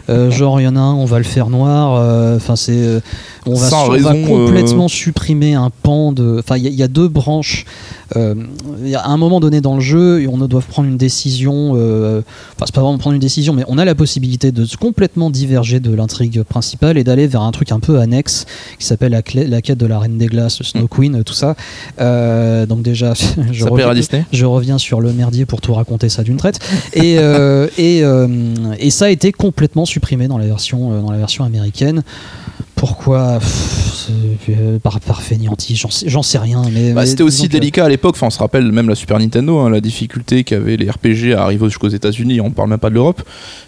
[0.10, 1.96] Euh, genre, il y en a un, on va le faire noir.
[1.96, 3.00] euh, Enfin, c'est, euh,
[3.46, 6.38] on va, Sans on va raison, complètement supprimer un pan de.
[6.40, 7.66] Enfin, il y, a- il y a deux branches.
[8.16, 8.36] Euh,
[8.96, 11.74] à un moment donné dans le jeu, on doit prendre une décision.
[11.76, 12.22] euh,
[12.56, 15.80] Enfin, c'est pas vraiment prendre une décision, mais on a la possibilité de complètement diverger
[15.80, 18.46] de l'intrigue principale et d'aller vers un truc un peu annexe
[18.80, 21.56] qui s'appelle la, quête de la Reine des Glaces, Snow Queen, tout ça.
[22.00, 23.14] Euh, donc déjà,
[23.52, 26.60] je Ça reviens- Disney je reviens sur le merdier pour tout raconter ça d'une traite.
[26.94, 28.28] Et, euh, et, euh,
[28.80, 32.04] et ça a été complètement supprimé dans la version, euh, dans la version américaine.
[32.80, 34.10] Pourquoi Pff,
[34.50, 35.22] euh, par, par
[35.74, 36.62] j'en sais, j'en sais rien.
[36.74, 39.20] Mais, Bah, mais c'était aussi délicat à l'époque, enfin, on se rappelle même la Super
[39.20, 42.90] Nintendo, hein, la difficulté qu'avaient les RPG à arriver jusqu'aux États-Unis, on parle même pas
[42.90, 43.22] de l'Europe,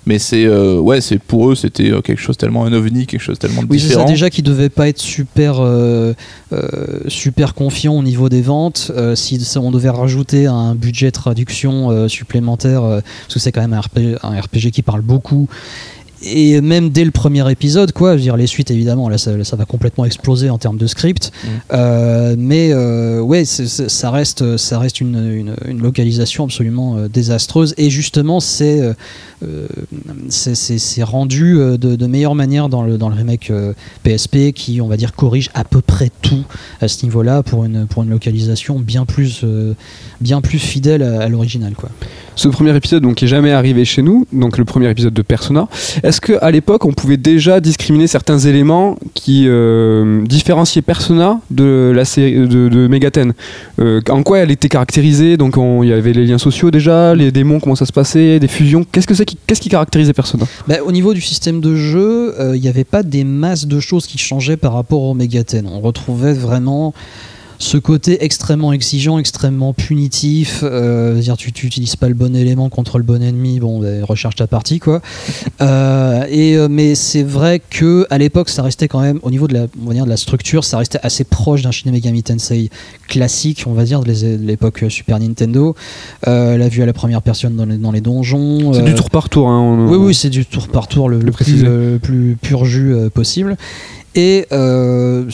[0.06, 3.22] mais c'est euh, ouais, c'est pour eux c'était euh, quelque chose tellement un ovni, quelque
[3.22, 4.06] chose tellement de Oui, différent.
[4.06, 6.14] déjà qui devait pas être super, euh,
[7.08, 8.92] super confiant au niveau des ventes.
[9.16, 13.82] Si on devait rajouter un budget de traduction supplémentaire, parce que c'est quand même un
[13.82, 15.50] RPG, un RPG qui parle beaucoup.
[16.24, 19.36] Et même dès le premier épisode, quoi, je veux dire, les suites évidemment, là ça,
[19.36, 21.32] là, ça va complètement exploser en termes de script.
[21.44, 21.48] Mm.
[21.74, 27.74] Euh, mais euh, ouais, ça reste, ça reste une, une- une localisation absolument euh, désastreuse.
[27.78, 28.94] Et justement, c'est euh,
[30.30, 33.52] c'est- rendu de, de meilleure manière dans le, dans le remake
[34.04, 36.44] PSP qui, on va dire, corrige à peu près tout
[36.80, 39.44] à ce niveau-là pour une, pour une localisation bien plus,
[40.20, 41.74] bien plus fidèle à, à l'original.
[41.74, 41.90] quoi.
[42.36, 45.22] Ce premier épisode donc qui est jamais arrivé chez nous, donc le premier épisode de
[45.22, 45.68] Persona.
[46.12, 51.94] Est-ce que à l'époque on pouvait déjà discriminer certains éléments qui euh, différenciaient Persona de
[51.96, 52.04] la
[52.90, 53.32] Megaten
[53.80, 55.38] Euh, En quoi elle était caractérisée?
[55.38, 58.42] Donc on- il y avait les liens sociaux déjà, les démons, comment ça se passait,
[58.42, 58.84] des fusions.
[58.92, 60.44] Qu'est-ce qui, qu'est-ce caractérisait Persona?
[60.68, 63.80] Bah, au niveau du système de jeu, euh, il n'y avait pas des masses de
[63.80, 65.66] choses qui changeaient par rapport au Megaten.
[65.66, 66.94] On retrouvait vraiment
[67.62, 70.62] ce côté extrêmement exigeant, extrêmement punitif.
[70.64, 74.48] euh, dire tu n'utilises pas le bon élément contre le bon ennemi, bon, recharge ta
[74.48, 75.02] partie quoi.
[75.62, 79.48] Euh, et euh, mais c'est vrai que à l'époque, ça restait quand même au niveau
[79.48, 82.24] de la, on va dire, de la structure, ça restait assez proche d'un Shin Megami
[82.24, 82.70] Tensei
[83.08, 85.76] classique, on va dire de l'époque Super Nintendo.
[86.28, 88.74] Euh, la vue à la première personne dans les, dans les donjons.
[88.74, 89.50] C'est euh, du tour par tour.
[89.50, 92.00] Hein, on- oui, oui, c'est du tour par tour le, le plus, euh,
[92.42, 93.56] pur jus euh, possible.
[94.16, 95.26] Et euh,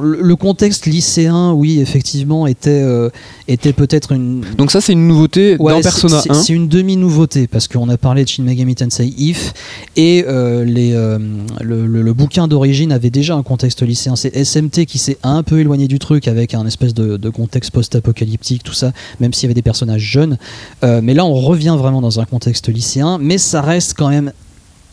[0.00, 3.08] le le contexte lycéen, oui, effectivement, était, euh,
[3.48, 4.42] était peut-être une.
[4.56, 6.34] Donc ça c'est une nouveauté Ouais, dans Persona c'est- 1.
[6.34, 9.52] C'est une demi-nouveauté parce qu'on a parlé de Shin Megami Tensei If
[9.96, 11.18] et euh, les, euh,
[11.60, 14.14] le, le- le bouquin d'origine avait déjà un contexte lycéen.
[14.16, 17.70] C'est SMT qui s'est un peu éloigné du truc avec un espèce de, de contexte
[17.72, 20.38] post-apocalyptique, tout ça, même s'il y avait des personnages jeunes.
[20.82, 24.32] Mais là, on revient vraiment dans un contexte lycéen, mais ça reste quand même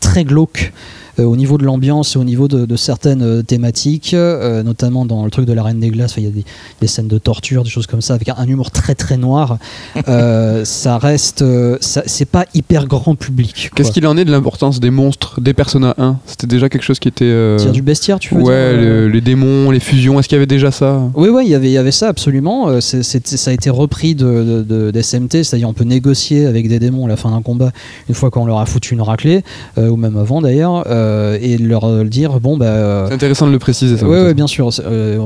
[0.00, 0.72] très glauque.
[1.18, 5.04] Euh, au niveau de l'ambiance et au niveau de, de certaines euh, thématiques, euh, notamment
[5.04, 6.44] dans le truc de la Reine des Glaces, il y a des,
[6.80, 9.58] des scènes de torture, des choses comme ça, avec un, un humour très très noir.
[10.08, 13.70] Euh, ça reste, euh, c'est pas hyper grand public.
[13.74, 16.98] Qu'est-ce qu'il en est de l'importance des monstres, des Persona 1 C'était déjà quelque chose
[16.98, 17.24] qui était.
[17.24, 20.36] euh, Dire du bestiaire, tu veux Ouais, dire, le- les démons, les fusions, est-ce qu'il
[20.36, 21.02] y avait déjà ça?
[21.14, 22.80] Oui, oui, il y avait, il y avait ça absolument.
[22.80, 27.04] Ça a été repris de, de, de- d'SMT, c'est-à-dire on peut négocier avec des démons
[27.06, 27.70] à la fin d'un combat
[28.08, 29.42] une fois qu'on leur a foutu une raclée,
[29.78, 31.07] euh, ou même avant d'ailleurs, euh,
[31.40, 32.66] et leur euh, dire bon bah.
[32.66, 34.06] euh, C'est intéressant de le préciser, ça.
[34.06, 34.72] Ouais, ouais, bien sûr.
[34.72, 35.18] C'est, euh,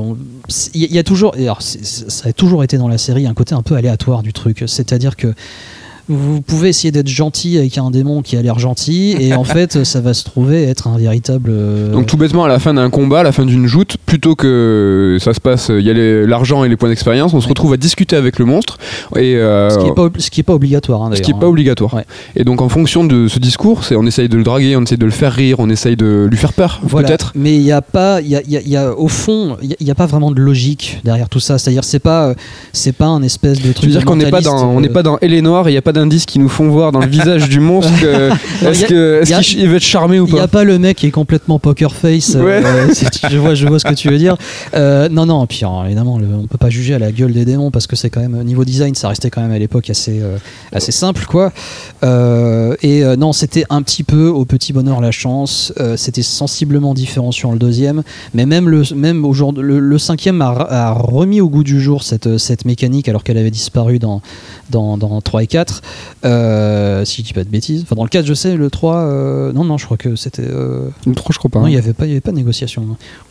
[0.73, 3.25] Il y, a- il y a toujours, alors, ça a toujours été dans la série
[3.27, 4.63] un côté un peu aléatoire du truc.
[4.67, 5.33] C'est-à-dire que
[6.09, 9.83] vous pouvez essayer d'être gentil avec un démon qui a l'air gentil, et en fait,
[9.83, 11.49] ça va se trouver être un véritable.
[11.53, 14.35] euh, Donc tout bêtement, à la fin d'un combat, à la fin d'une joute, plutôt
[14.35, 15.93] que ça se passe, il y a
[16.27, 18.77] l'argent et les points d'expérience, on se retrouve à discuter avec le monstre
[19.15, 21.03] et euh, ce qui n'est pas, ce qui est pas obligatoire.
[21.03, 21.49] hein, ce qui est pas hein.
[21.49, 21.93] obligatoire.
[21.93, 22.05] Ouais.
[22.35, 25.05] Et donc en fonction de ce discours, on essaye de le draguer, on essaye de
[25.05, 27.07] le faire rire, on essaye de lui faire peur, Voilà.
[27.07, 27.31] peut-être.
[27.35, 29.75] Mais il y a pas, il y a, y a- y a- au fond, il
[29.79, 31.57] y a- pas vraiment de logique derrière tout ça.
[31.59, 32.33] C'est-à-dire, c'est pas, euh,
[32.73, 33.81] c'est pas un espèce de truc.
[33.81, 35.81] Tu veux dire qu'on n'est pas dans, on n'est pas dans et il n'y a
[35.81, 38.29] pas d'indices qui nous font voir dans le visage du monstre que-
[38.67, 41.07] est-ce qu'il il veut être charmé ou Il n'y pas a pas le mec qui
[41.07, 42.35] est complètement poker face.
[42.35, 42.87] euh,
[43.31, 44.35] je, vois, je vois ce que tu veux dire.
[44.75, 47.45] Euh, non, non, puis alors, évidemment, le- on peut pas juger à la gueule des
[47.45, 50.19] démons parce que c'est quand même, niveau design, ça restait quand même à l'époque assez,
[50.21, 50.37] euh,
[50.71, 51.51] assez simple, quoi.
[52.03, 55.73] Euh, et euh, non, c'était un petit peu au petit bonheur la chance.
[55.79, 58.03] Euh, c'était sensiblement différent sur le deuxième.
[58.33, 62.03] Mais même, le, même aujourd'hui, le, le cinquième a, a remis au goût du jour
[62.03, 64.21] cette, cette mécanique alors qu'elle avait disparu dans,
[64.69, 65.81] dans, dans 3 et 4.
[66.25, 67.81] Euh, si je dis pas de bêtises.
[67.83, 70.43] Enfin, dans le 4, je sais, le 3, euh, non, non, je crois que c'était.
[70.47, 71.59] euh, Le trois, je crois pas.
[71.59, 72.85] non, il n'y avait, pas- il y avait pas de négociation.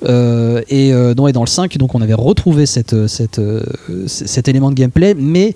[0.07, 0.61] hein.
[0.69, 3.41] Et, non, et dans le 5, donc, on avait retrouvé cette, cette,
[4.07, 5.55] c- cet élément de gameplay, mais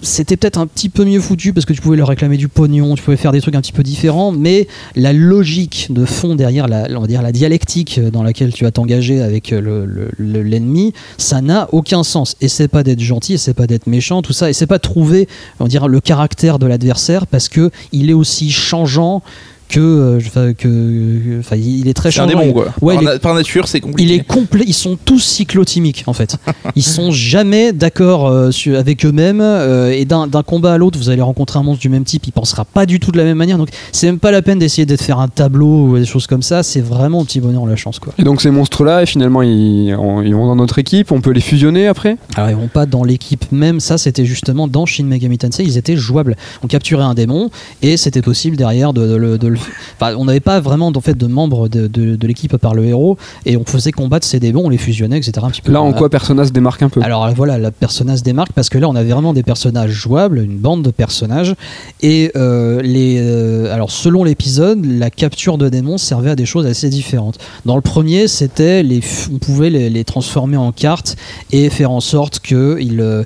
[0.00, 2.94] c'était peut-être un petit peu mieux foutu parce que tu pouvais leur réclamer du pognon,
[2.94, 6.68] tu pouvais faire des trucs un petit peu différents, mais la logique de fond derrière
[6.68, 11.40] la, on va dire, la dialectique dans laquelle tu vas t'engager avec le- l'ennemi, ça
[11.40, 12.36] n'a aucun sens.
[12.40, 14.78] Et c'est pas d'être gentil, et c'est pas d'être méchant, tout ça, et c'est pas
[14.78, 19.22] trouver, on va dire, le caractère de l'adversaire parce que il est aussi changeant
[19.68, 22.66] que, euh, enfin, que, enfin, il est très C'est un démon quoi.
[22.80, 24.10] Ouais, par, il est- na- par nature, c'est compliqué.
[24.12, 26.36] Il est complet, ils sont tous cyclotimiques en fait.
[26.76, 31.22] Ils sont jamais d'accord euh, avec eux-mêmes euh, et d'un combat à l'autre, vous allez
[31.22, 33.58] rencontrer un monstre du même type, il pensera pas du tout de la même manière.
[33.58, 36.42] Donc c'est même pas la peine d'essayer de faire un tableau ou des choses comme
[36.42, 36.62] ça.
[36.62, 38.12] C'est vraiment un petit bonheur la chance quoi.
[38.18, 41.40] Et donc ces monstres-là, finalement, ils, on- ils vont dans notre équipe, on peut les
[41.40, 42.16] fusionner après?
[42.36, 45.76] Alors ils vont pas dans l'équipe même, ça c'était justement dans Shin Megami Tensei, ils
[45.78, 46.36] étaient jouables.
[46.62, 47.50] On capturait un démon
[47.82, 49.57] et c'était possible derrière de, de le-
[50.00, 52.84] Enfin, on n'avait pas vraiment en fait de membres de, de- de l'équipe par le
[52.84, 53.16] héros
[53.46, 55.32] et on faisait combattre ces démons, on les fusionnait, etc.
[55.42, 57.00] Un petit peu Là, en quoi Persona se démarque un peu?
[57.02, 60.38] Alors voilà, la persona se démarque parce que là on avait vraiment des personnages jouables,
[60.38, 61.54] une bande de personnages
[62.02, 66.66] et euh, les euh, alors selon l'épisode, la capture de démons servait à des choses
[66.66, 67.38] assez différentes.
[67.66, 69.00] Dans le premier, c'était les
[69.32, 71.16] on pouvait les, les transformer en cartes
[71.52, 73.24] et faire en sorte que ils, euh,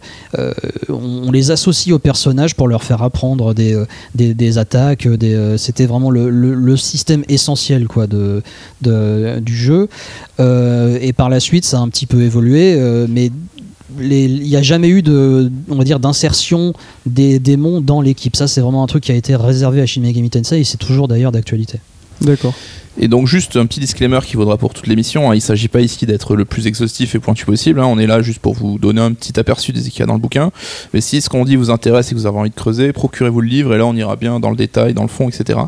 [0.88, 3.80] on, on les associe aux personnages pour leur faire apprendre des,
[4.14, 8.42] des, des attaques, des, c'était vraiment le, le- système essentiel quoi de,
[9.40, 9.88] du jeu.
[10.40, 13.30] Euh, et par la suite, ça a un petit peu évolué, euh, mais
[14.00, 16.72] il n'y a jamais eu de, on va dire, d'insertion
[17.04, 18.34] des démons dans l'équipe.
[18.36, 20.78] Ça, c'est vraiment un truc qui a été réservé à Shin Megami Tensei et c'est
[20.78, 21.78] toujours d'ailleurs d'actualité.
[22.22, 22.54] D'accord.
[22.98, 25.34] Et donc juste un petit disclaimer qui vaudra pour toute l'émission, hein.
[25.34, 27.86] il s'agit pas ici d'être le plus exhaustif et pointu possible, hein.
[27.86, 30.14] on est là juste pour vous donner un petit aperçu des qu'il y a dans
[30.14, 30.50] le bouquin,
[30.92, 33.40] mais si ce qu'on dit vous intéresse et que vous avez envie de creuser, procurez-vous
[33.40, 35.58] le livre et là on ira bien dans le détail, dans le fond, etc.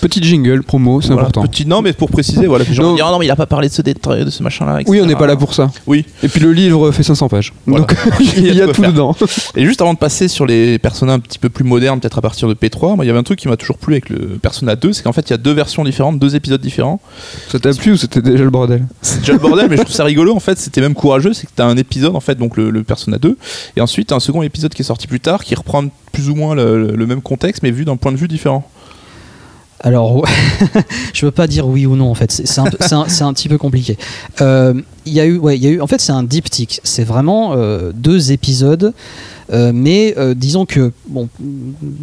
[0.00, 1.42] Petit jingle, promo, c'est Voilà, important.
[1.42, 2.88] Petit, non mais pour préciser, voilà, les gens Non.
[2.90, 4.80] vont dire, ah non mais il a pas parlé de ce détail, de ce machin-là.
[4.86, 5.70] Oui, on n'est pas là pour ça.
[5.86, 6.04] Oui.
[6.22, 7.52] Et puis le livre fait 500 pages.
[7.66, 7.84] Voilà.
[7.86, 7.96] Donc
[8.36, 8.92] il y a, de quoi tout faire.
[8.92, 9.14] dedans.
[9.56, 12.22] Et juste avant de passer sur les personnages un petit peu plus modernes, peut-être à
[12.22, 14.38] partir de P3, moi il y avait un truc qui m'a toujours plu avec le
[14.42, 17.00] Persona 2, c'est qu'en fait il y a deux versions différentes, deux épisodes différents.
[17.50, 19.94] Ça t'a plu ou c'était déjà le bordel C'est déjà le bordel, mais je trouve
[19.94, 22.56] ça rigolo en fait, c'était même courageux, c'est que t'as un épisode en fait, donc
[22.56, 23.36] le, le Persona 2,
[23.76, 26.54] et ensuite un second épisode qui est sorti plus tard, qui reprend plus ou moins
[26.54, 28.68] le, le même contexte, mais vu d'un point de vue différent.
[29.80, 30.26] Alors,
[31.14, 32.30] je veux pas dire oui ou non en fait.
[32.32, 33.96] C'est un, petit peu compliqué.
[34.40, 34.74] Euh,
[35.06, 35.80] Il y a eu, ouais, y a eu.
[35.80, 36.80] En fait, c'est un diptyque.
[36.84, 38.92] C'est vraiment euh, deux épisodes.
[39.50, 41.28] Euh, mais disons que, bon,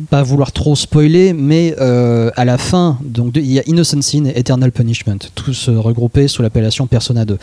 [0.10, 4.40] pas vouloir trop spoiler, mais à la fin, donc il y a Innocent Sin et
[4.40, 7.38] Eternal Punishment, tous regroupés sous l'appellation Persona 2.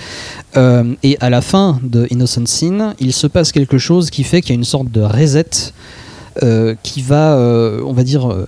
[0.56, 4.40] Euh, et à la fin de Innocent Sin, il se passe quelque chose qui fait
[4.40, 5.72] qu'il y a une sorte de reset
[6.42, 8.46] euh, qui va, euh, on va dire, euh,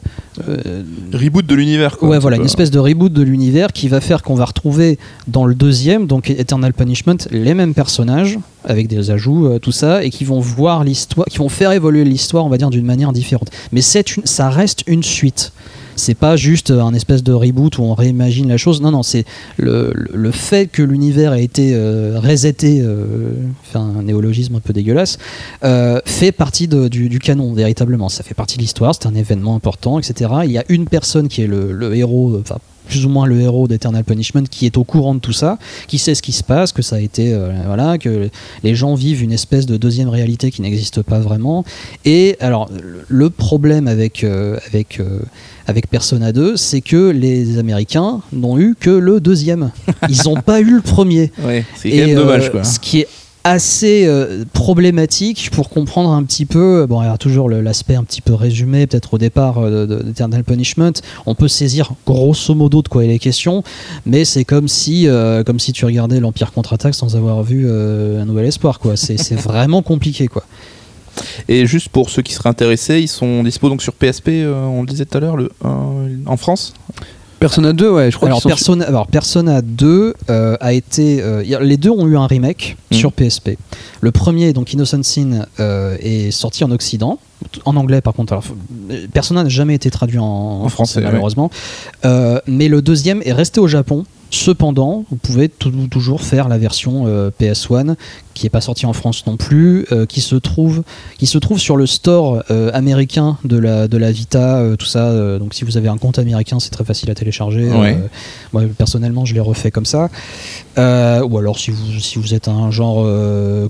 [0.49, 2.09] euh, Reboot de l'univers quoi.
[2.09, 2.47] Ouais, un voilà, une peu.
[2.47, 6.31] espèce de reboot de l'univers qui va faire qu'on va retrouver dans le deuxième, donc
[6.31, 11.27] Eternal Punishment, les mêmes personnages avec des ajouts, tout ça, et qui vont voir l'histoire,
[11.27, 13.51] qui vont faire évoluer l'histoire, on va dire, d'une manière différente.
[13.73, 15.53] Mais c'est une, ça reste une suite.
[15.96, 18.80] C'est pas juste un espèce de reboot où on réimagine la chose.
[18.80, 19.24] Non, non, c'est
[19.57, 23.33] le, le- fait que l'univers ait été euh, reseté, euh,
[23.74, 25.18] un néologisme un peu dégueulasse,
[25.62, 28.09] euh, fait partie du, canon véritablement.
[28.09, 28.94] Ça fait partie de l'histoire.
[28.94, 30.30] C'est un événement important, etc.
[30.44, 32.57] Il y a une personne qui est le, le héros, enfin
[32.88, 35.99] plus ou moins le héros d'Eternal Punishment qui est au courant de tout ça, qui
[35.99, 38.29] sait ce qui se passe, que ça a été euh, voilà, que
[38.62, 41.64] les gens vivent une espèce de deuxième réalité qui n'existe pas vraiment.
[42.05, 42.70] Et alors
[43.09, 45.20] le- problème avec euh, avec euh,
[45.66, 49.70] avec Persona 2, c'est que les Américains n'ont eu que le deuxième.
[50.09, 51.33] Ils n'ont pas eu le premier.
[51.42, 52.64] Ouais, c'est quand même dommage euh, quoi.
[52.64, 53.09] Ce qui est
[53.46, 56.87] assez euh, problématique pour comprendre un petit peu.
[56.88, 60.02] Bon, il y a toujours l'aspect un petit peu résumé, peut-être au départ euh, de-
[60.02, 60.92] d'Eternal Punishment.
[61.26, 63.62] On peut saisir grosso modo de quoi il est question,
[64.07, 68.22] mais c'est comme si, euh, comme si tu regardais l'Empire contre-attaque sans avoir vu euh,
[68.22, 68.78] Un Nouvel Espoir.
[68.78, 68.96] quoi.
[68.96, 70.26] C'est vraiment compliqué.
[70.26, 70.44] quoi.
[71.48, 74.80] Et juste pour ceux qui seraient intéressés, ils sont dispo donc sur PSP, euh, on
[74.80, 76.72] le disait tout à l'heure, euh, en France?
[77.44, 81.76] Persona 2, ouais, je crois Alors Persona, alors Persona 2 euh, a été, euh, les
[81.76, 82.96] deux ont eu un remake Mhm.
[82.96, 83.59] sur PSP.
[84.00, 87.18] Le premier, donc Innocent Sin, euh, est sorti en Occident,
[87.66, 88.33] en anglais par contre.
[88.33, 88.44] Alors,
[89.12, 91.50] Persona n'a jamais été traduit en, en français, malheureusement.
[92.46, 94.07] Mais le deuxième est resté au Japon.
[94.30, 97.94] Cependant, vous pouvez tou- toujours faire la version euh, PS1
[98.34, 100.82] qui n'est pas sortie en France non plus, euh, qui se trouve
[101.18, 105.38] qui se trouve sur le store euh, américain de la de la Vita, tout ça.
[105.38, 107.70] donc si vous avez un compte américain, c'est très facile à télécharger.
[107.70, 107.96] Ouais.
[108.52, 110.08] Moi personnellement, je l'ai refait comme ça.
[110.76, 113.06] Ou alors si vous si vous êtes un genre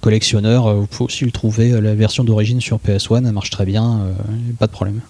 [0.01, 4.01] collectionneur, vous pouvez aussi le trouver la version d'origine sur PS1, elle marche très bien,
[4.59, 5.01] pas de problème.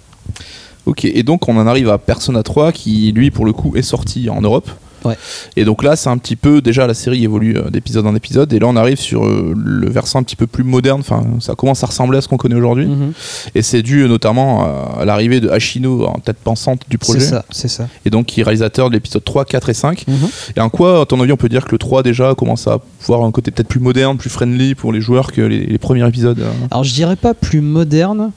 [0.86, 3.82] Ok, et donc on en arrive à Persona 3 qui lui pour le coup est
[3.82, 4.68] sorti en Europe.
[5.04, 5.16] Ouais.
[5.56, 8.52] Et donc là c'est un petit peu, déjà la série évolue euh, d'épisode en épisode
[8.52, 11.54] et là on arrive sur euh, le versant un petit peu plus moderne, enfin ça
[11.54, 12.86] commence à ressembler à ce qu'on connaît aujourd'hui.
[12.86, 13.12] Mhm.
[13.54, 14.64] Et c'est dû euh, notamment
[14.98, 17.20] à, l'arrivée de Hashino en tête pensante du C'est projet.
[17.20, 17.88] ça, c'est ça.
[18.04, 20.04] Et donc qui est réalisateur de l'épisode 3, 4 et 5.
[20.06, 20.16] Mhm.
[20.56, 22.78] Et en quoi, à ton avis, on peut dire que le 3 déjà commence à
[23.02, 26.06] avoir un côté peut-être plus moderne, plus friendly pour les joueurs que les, les premiers
[26.06, 26.40] épisodes
[26.70, 28.32] Alors je dirais pas plus moderne.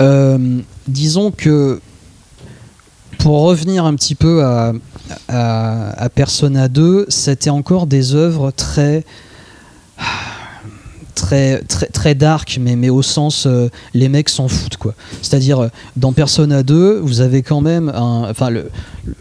[0.00, 0.38] Euh,
[0.88, 1.80] disons que
[3.24, 4.74] pour revenir un petit peu à,
[5.28, 9.02] à, à Persona 2, c'était encore des œuvres très
[11.14, 14.92] très dark mais mais au sens euh, les mecs s'en foutent quoi.
[15.22, 18.70] C'est-à-dire euh, dans Persona 2 vous avez quand même un enfin le,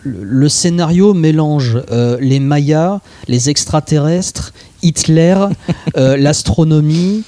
[0.03, 5.37] le, scénario mélange euh, les mayas les extraterrestres Hitler
[5.95, 7.23] l'astronomie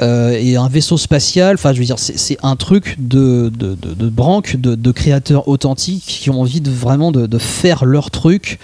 [0.00, 1.54] euh, et un vaisseau spatial.
[1.54, 6.04] Enfin, je veux dire, c'est un truc de, de, de, de branque, de, créateurs authentiques
[6.04, 8.58] qui ont envie de vraiment de, faire leur truc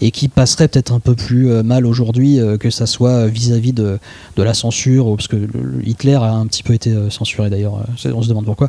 [0.00, 3.72] et qui passerait peut-être un peu plus euh, mal aujourd'hui euh, que ça soit vis-à-vis
[3.72, 3.98] de,
[4.36, 7.84] de la censure, parce que le- le Hitler a un petit peu été censuré d'ailleurs,
[8.12, 8.68] on se demande pourquoi.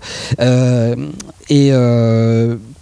[1.50, 1.72] Et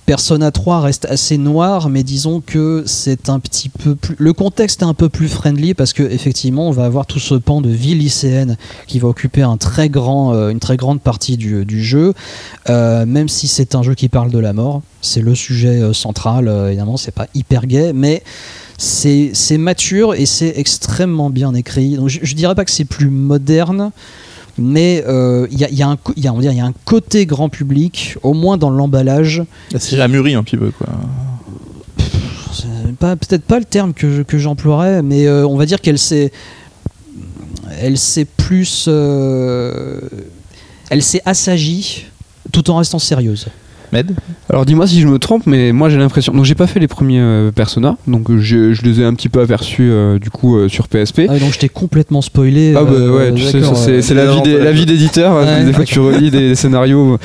[0.07, 4.15] Persona 3 reste assez noir, mais disons que c'est un petit peu plus.
[4.17, 7.35] Le contexte est un peu plus friendly parce que effectivement, on va avoir tout ce
[7.35, 8.55] pan de vie lycéenne
[8.87, 12.13] qui va occuper euh, une très grande partie du, jeu,
[12.69, 14.81] Euh, même si c'est un jeu qui parle de la mort.
[15.01, 18.23] C'est le sujet euh, central, évidemment, c'est pas hyper gay, mais
[18.77, 21.97] c'est mature et c'est extrêmement bien écrit.
[22.05, 23.91] Je, je dirais pas que c'est plus moderne,
[24.57, 26.41] mais euh, il y, a, il y a un co- il y a- on va
[26.41, 29.43] dire, il y a un côté grand public, au moins dans l'emballage.
[29.71, 30.87] La série a mûri un petit peu quoi.
[32.53, 36.31] C'est peut-être pas le terme que, que j'emploierais, mais euh, on va dire qu'elle s'est,
[37.79, 40.01] elle s'est plus, euh,
[40.89, 42.05] elle s'est assagie
[42.51, 43.47] tout en restant sérieuse.
[43.93, 44.11] Med
[44.49, 46.33] Alors dis-moi si je me trompe, mais moi j'ai l'impression.
[46.33, 49.13] Donc j'ai pas fait les premiers euh, Persona, donc euh, je, je les ai un
[49.13, 51.21] petit peu aperçus euh, du coup euh, sur PSP.
[51.29, 52.73] Ah, donc je t'ai complètement spoilé.
[52.75, 55.31] Ah bah euh, ouais, tu sais, c'est euh, c'est la la vie d'éditeur.
[55.31, 57.17] hein, Ouais, des fois tu relis des scénarios.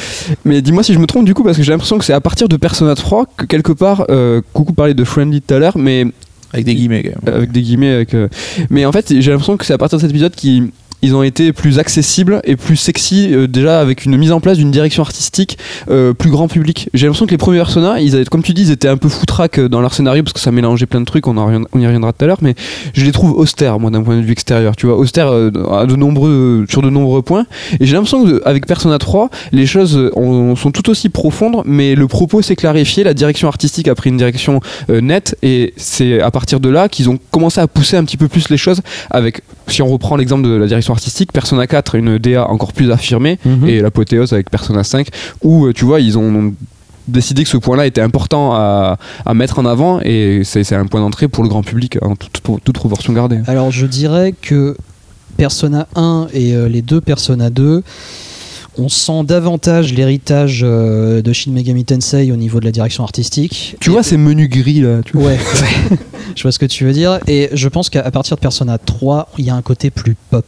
[0.44, 2.20] Mais dis-moi si je me trompe du coup, parce que j'ai l'impression que c'est à
[2.20, 5.76] partir de Persona 3 que quelque part, euh, coucou parlait de Friendly tout à l'heure,
[5.78, 6.06] mais
[6.52, 7.34] Avec des guillemets quand même.
[7.34, 7.92] avec des guillemets.
[7.92, 8.28] Avec, euh,
[8.70, 10.70] Mais en fait, j'ai l'impression que c'est à partir de cet épisode qui
[11.02, 14.58] ils ont été plus accessibles et plus sexy euh, déjà avec une mise en place
[14.58, 15.58] d'une direction artistique
[15.90, 16.88] euh, plus grand public.
[16.94, 19.08] J'ai l'impression que les premiers Persona, ils avaient, comme tu dis, ils étaient un peu
[19.08, 21.26] foutraques dans leur scénario parce que ça mélangeait plein de trucs.
[21.28, 21.36] On,
[21.78, 22.54] y reviendra tout à l'heure, mais
[22.94, 24.74] je les trouve austères moi d'un point de vue extérieur.
[24.76, 25.50] Tu vois, austères euh,
[26.68, 27.46] sur de nombreux points.
[27.80, 32.06] Et j'ai l'impression qu'avec Persona 3, les choses ont- sont tout aussi profondes, mais le
[32.08, 36.60] propos s'est clarifié, la direction artistique a pris une direction nette, et c'est à partir
[36.60, 39.82] de là qu'ils ont commencé à pousser un petit peu plus les choses avec, si
[39.82, 43.68] on reprend l'exemple de la direction artistique, Persona 4, une DA encore plus affirmée, Mhm.
[43.68, 45.08] et l'apothéose avec Persona 5,
[45.42, 46.54] où euh, tu vois, ils ont
[47.08, 51.00] décidé que ce point-là était important à, à mettre en avant, et c'est un point
[51.00, 53.40] d'entrée pour le grand public, en toute, toute- toute proportion gardée.
[53.48, 54.76] Alors je dirais que
[55.36, 57.82] Persona 1 et euh, les deux Persona 2
[58.78, 63.76] On sent davantage l'héritage euh, de Shin Megami Tensei au niveau de la direction artistique.
[63.80, 65.32] Tu Et- vois ces menus gris là tu vois.
[65.32, 65.38] Ouais.
[66.36, 67.18] je vois ce que tu veux dire.
[67.26, 70.46] Et je pense qu'à partir de Persona 3, il y a un côté plus pop.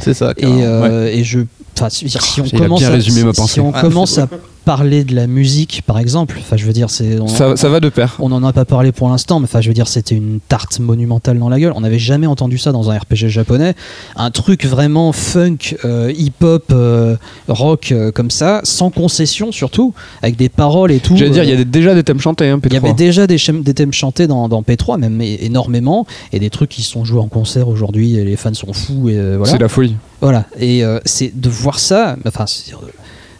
[0.00, 0.32] C'est ça.
[0.36, 0.62] Et, ouais.
[0.62, 1.40] euh, et je.
[1.76, 4.28] Enfin, si si on commence, à, si- on Ah, commence à
[4.64, 7.18] parler de la musique, par exemple, enfin, je veux dire, c'est.
[7.20, 9.60] on- ça, ça va de pair On n'en a pas parlé pour l'instant, mais enfin,
[9.60, 11.72] je veux dire, c'était une tarte monumentale dans la gueule.
[11.76, 13.74] On n'avait jamais entendu ça dans un RPG japonais.
[14.16, 17.16] Un truc vraiment funk, euh, hip-hop, euh,
[17.48, 21.16] rock euh, comme ça, sans concession surtout, avec des paroles et tout.
[21.16, 23.26] j'allais dire il y a déjà des thèmes chantés hein, il y P3 avait déjà
[23.26, 23.36] des,
[23.74, 27.68] thèmes chantés dans, dans P3, même énormément, et des trucs qui sont joués en concert
[27.68, 29.44] aujourd'hui, et les fans sont fous, et voilà.
[29.52, 32.72] c'est la folie Voilà, et c'est de voir ça, enfin, c'est-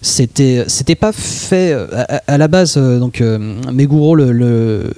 [0.03, 1.87] c'était c'était pas fait euh,
[2.27, 2.77] à, la base.
[2.77, 3.39] euh, donc euh,
[3.73, 4.93] Meguro, le,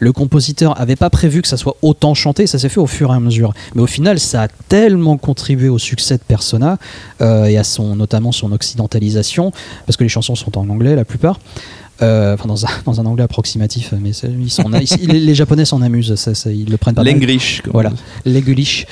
[0.00, 3.12] le compositeur avait pas prévu que ça soit autant chanté, ça s'est fait au fur
[3.12, 3.54] et à mesure.
[3.74, 6.78] Mais au final, ça a tellement contribué au succès de Persona
[7.20, 9.52] et à son notamment son occidentalisation,
[9.86, 11.38] parce que les chansons sont en anglais la plupart.
[12.02, 14.48] Euh, enfin, dans un, dans un anglais approximatif, mais ils
[15.00, 17.04] ils- les, les Japonais s'en amusent, ça, ça, ils le prennent pas.
[17.04, 17.62] L'English.
[17.72, 17.92] Voilà.
[18.26, 18.86] Gulish.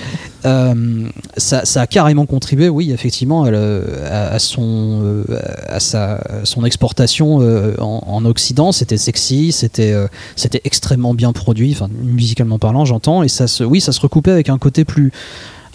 [0.44, 5.24] Euh, ça, ça a carrément contribué, oui, effectivement, à, son, euh,
[5.68, 7.36] à sa, son exportation
[7.78, 8.72] en, en Occident.
[8.72, 9.94] C'était sexy, c'était
[10.36, 13.22] c'était extrêmement bien produit, enfin, musicalement parlant, j'entends.
[13.22, 15.12] Et ça se, oui, ça se recoupait avec un côté plus,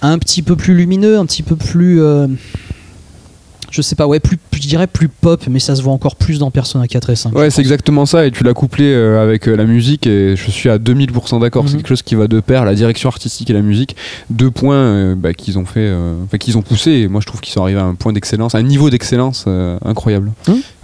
[0.02, 2.02] un petit peu plus lumineux, un petit peu plus.
[2.02, 2.28] euh,
[3.74, 6.38] je sais pas, ouais, plus, je dirais plus pop, mais ça se voit encore plus
[6.38, 7.36] dans Persona 4 et 5.
[7.36, 10.52] Ouais, c'est exactement ça, et tu l'as couplé euh, avec euh, la musique, et je
[10.52, 11.64] suis à 2000% d'accord.
[11.66, 11.78] C'est Mhm.
[11.80, 13.96] quelque chose qui va de pair, la direction artistique et la musique.
[14.30, 15.92] Deux points euh, bah, qu'ils ont fait,
[16.26, 18.54] enfin, qu'ils ont poussé, et moi je trouve qu'ils sont arrivés à un point d'excellence,
[18.54, 19.46] un niveau d'excellence
[19.84, 20.32] incroyable.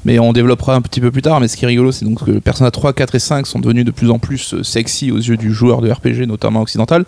[0.05, 1.39] Mais on développera un petit peu plus tard.
[1.39, 3.85] Mais ce qui est rigolo, c'est donc que Persona 3, 4 et 5 sont devenus
[3.85, 7.05] de plus en plus euh, sexy aux yeux du joueur de RPG, notamment occidental.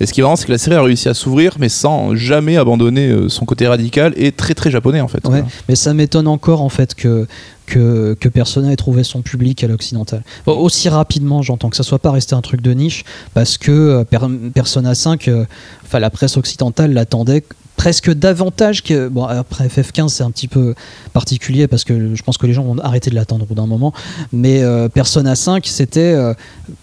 [0.00, 2.14] Et ce qui est marrant, c'est que la série a réussi à s'ouvrir, mais sans
[2.14, 5.26] jamais abandonner euh, son côté radical et très très japonais en fait.
[5.26, 7.26] Ouais, mais ça m'étonne encore en fait que,
[7.66, 10.22] que, que Persona ait trouvé son public à l'occidental.
[10.46, 13.72] Bon, aussi rapidement, j'entends que ça soit pas resté un truc de niche, parce que
[13.72, 15.44] euh, Per- Persona 5, euh,
[15.84, 17.42] enfin la presse occidentale l'attendait
[17.76, 20.74] presque davantage que bon après FF15 c'est un petit peu
[21.12, 23.66] particulier parce que je pense que les gens vont arrêter de l'attendre au bout d'un
[23.66, 23.92] moment.
[24.32, 26.34] Mais euh, Persona 5 c'était euh,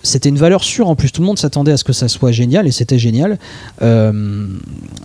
[0.03, 0.87] c'était une valeur sûre.
[0.87, 3.37] En plus tout le monde s'attendait à ce que ça soit génial et c'était génial.
[3.81, 4.47] Euh,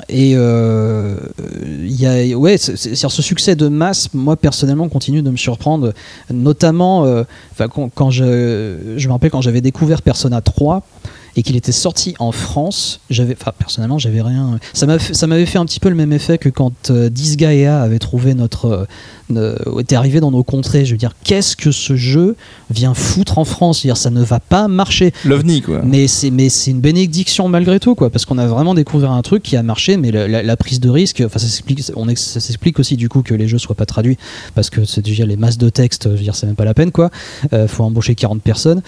[0.09, 5.93] et il y a ouais ce succès de masse moi personnellement continue de me surprendre.
[6.32, 7.24] Notamment
[7.59, 10.82] quand, quand je je me rappelle quand j'avais découvert Persona 3
[11.39, 14.59] et qu'il était sorti en France, j'avais, personnellement, j'avais rien.
[14.72, 14.86] Ça
[15.28, 18.64] m'avait fait un petit peu le même effet que quand euh, Disgaea avait trouvé notre,
[18.64, 18.86] euh,
[19.79, 20.85] était arrivé dans nos contrées.
[20.85, 22.37] Je veux dire, qu'est-ce que ce jeu
[22.70, 23.81] vient foutre en France?
[23.81, 25.12] C'est-à-dire, ça ne va pas marcher.
[25.24, 25.81] L'ovni quoi.
[25.85, 29.22] Mais c'est, mais c'est une bénédiction malgré tout, quoi, parce qu'on a vraiment découvert un
[29.22, 32.07] truc qui a marché, mais la, la- la prise de risque, enfin, ça s'explique, on
[32.16, 34.16] ça s'explique aussi du coup que les jeux soient pas traduits,
[34.55, 36.74] parce que c'est déjà les masses de texte, je veux dire, c'est même pas la
[36.74, 37.11] peine, quoi.
[37.53, 38.81] Euh, faut embaucher 40 personnes.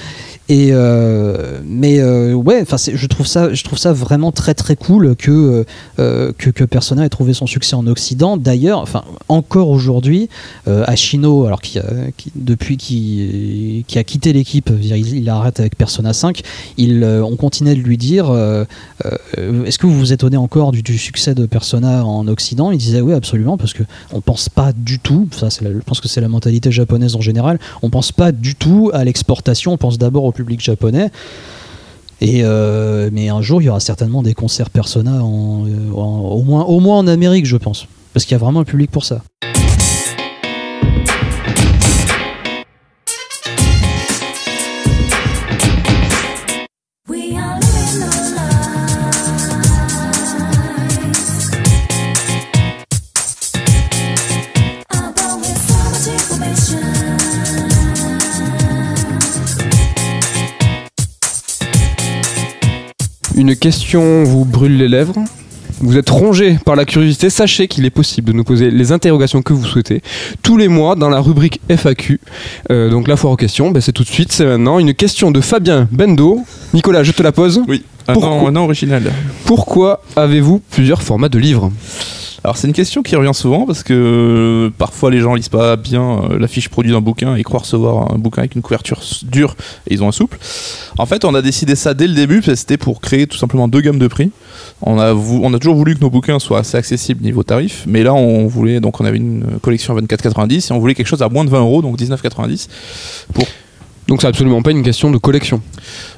[0.49, 4.75] Et euh, mais euh, ouais, enfin, je trouve ça, je trouve ça vraiment très très
[4.77, 5.65] cool que
[5.99, 8.37] euh, que, que Persona ait trouvé son succès en Occident.
[8.37, 10.29] D'ailleurs, enfin, encore aujourd'hui,
[10.69, 11.79] euh, Ashino, alors qui,
[12.35, 16.43] depuis qui qui a quitté l'équipe, il, arrête avec Persona 5,
[16.77, 18.65] il, euh, on continuait de lui dire euh,
[19.05, 22.71] euh, est-ce que vous vous étonnez encore du, succès de Persona en Occident?
[22.71, 26.09] Il disait oui absolument parce que on pense pas du tout, ça je pense que
[26.09, 29.99] c'est la mentalité japonaise en général, on pense pas du tout à l'exportation, on pense
[29.99, 31.11] d'abord au public japonais.
[32.23, 37.57] Mais un jour il y aura certainement des concerts Persona au moins en Amérique je
[37.57, 39.23] pense parce qu'il y a vraiment un public pour ça.
[63.51, 65.17] Une question vous brûle les lèvres.
[65.81, 69.43] Vous êtes rongé par la curiosité, sachez qu'il est possible de nous poser les interrogations
[69.43, 70.03] que vous souhaitez
[70.41, 72.21] tous les mois dans la rubrique FAQ.
[72.71, 74.79] Euh, donc la foire aux questions, ben, c'est tout de suite, c'est maintenant.
[74.79, 76.45] Une question de Fabien Bendo.
[76.75, 77.61] Nicolas, je te la pose.
[77.67, 77.83] Oui.
[78.07, 79.13] Un Pourquoi original.
[79.47, 81.73] Pourquoi avez-vous plusieurs formats de livres?
[82.43, 85.77] Alors c'est une question qui revient souvent parce que euh, parfois les gens lisent pas
[85.77, 89.03] bien euh, la fiche produit d'un bouquin et croient recevoir un bouquin avec une couverture
[89.25, 90.39] dure et ils ont un souple.
[90.97, 93.37] En fait, on a décidé ça dès le début parce que c'était pour créer tout
[93.37, 94.31] simplement deux gammes de prix.
[94.81, 98.03] On a, on a toujours voulu que nos bouquins soient assez accessibles niveau tarif, mais
[98.03, 101.23] là on voulait donc on avait une collection à 24,90 et on voulait quelque chose
[101.23, 102.69] à moins de 20 euros donc 19,90
[103.35, 103.45] pour
[104.11, 105.63] Donc c'est absolument pas une question de collection.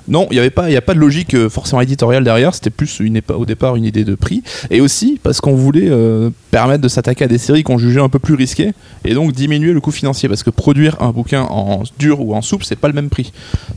[0.08, 2.54] Non, il n'y avait pas, il a pas de logique euh, forcément éditoriale derrière.
[2.54, 6.30] C'était plus une, au départ une idée de prix, et aussi parce qu'on voulait euh,
[6.50, 8.72] permettre de s'attaquer à des séries qu'on jugeait un peu plus risquées,
[9.04, 12.42] et donc diminuer le coût financier, parce que produire un bouquin en dur ou en
[12.42, 13.32] souple, c'est pas le même prix.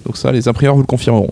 [0.05, 1.32] Donc ça, les imprimeurs vous le confirmeront.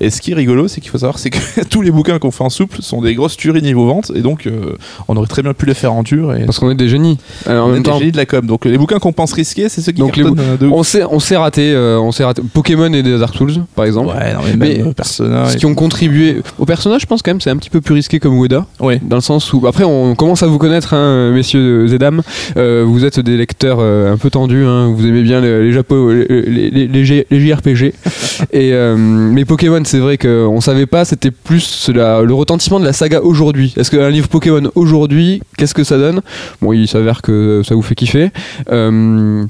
[0.00, 2.30] Et ce qui est rigolo, c'est qu'il faut savoir, c'est que tous les bouquins qu'on
[2.30, 4.76] fait en souple sont des grosses tueries niveau vente, et donc euh,
[5.06, 6.34] on aurait très bien pu les faire en dur.
[6.34, 7.18] Et Parce qu'on est des génies.
[7.46, 8.44] En on est même des temps, génies de la com.
[8.46, 11.04] Donc les bouquins qu'on pense risqués, c'est ceux qui Donc, les euh, de on s'est
[11.04, 12.42] on s'est raté, on s'est raté.
[12.52, 14.08] Pokémon et des Dark Souls, par exemple.
[14.16, 15.46] Ouais, non, mais même euh, Persona.
[15.48, 17.94] Ce qui ont contribué au personnage, je pense quand même, c'est un petit peu plus
[17.94, 18.66] risqué comme Ueda.
[18.80, 19.00] Ouais.
[19.02, 22.22] Dans le sens où, après, on commence à vous connaître, hein, messieurs et dames.
[22.56, 25.72] Euh, vous êtes des lecteurs euh, un peu tendus, hein, vous aimez bien les, les,
[25.72, 27.04] Japo- les,
[27.40, 27.92] JRPG.
[28.52, 32.84] et, euh, mais Pokémon, c'est vrai qu'on savait pas, c'était plus la- le retentissement de
[32.84, 33.74] la saga aujourd'hui.
[33.76, 36.20] Est-ce qu'un livre Pokémon aujourd'hui, qu'est-ce que ça donne?
[36.60, 38.30] Bon, il s'avère que ça vous fait kiffer.
[38.70, 39.44] Euh,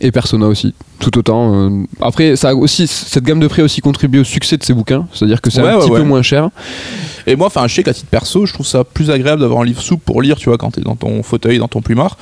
[0.00, 1.54] et Persona aussi, tout autant.
[1.54, 1.84] euh.
[2.00, 4.72] Après, ça a aussi, cette gamme de prix a aussi contribué au succès de ces
[4.72, 5.98] bouquins, c'est-à-dire que c'est Ouais, un ouais, petit ouais.
[6.00, 6.48] peu moins cher.
[7.26, 9.64] Et moi, enfin, je sais qu'à titre perso, je trouve ça plus agréable d'avoir un
[9.64, 12.16] livre souple pour lire, tu vois, quand t'es dans ton fauteuil, dans ton plumard.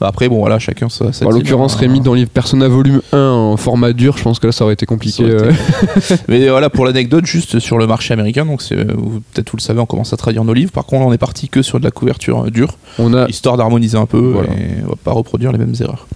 [0.00, 1.12] Après, bon, voilà, chacun sa.
[1.12, 1.80] sa en team, l'occurrence, hein.
[1.80, 4.64] Rémi, dans le livre Persona volume 1 en format dur, je pense que là ça
[4.64, 5.28] aurait été compliqué.
[5.28, 5.50] Ça aurait euh.
[5.50, 9.62] été- Mais voilà, pour l'anecdote, juste sur le marché américain, donc vous- peut-être vous le
[9.62, 10.72] savez, on commence à traduire nos livres.
[10.72, 13.56] Par contre, on est parti que sur de la couverture euh, dure, On a histoire
[13.56, 14.50] d'harmoniser un peu Voilà.
[14.52, 16.06] et on va pas reproduire les mêmes erreurs.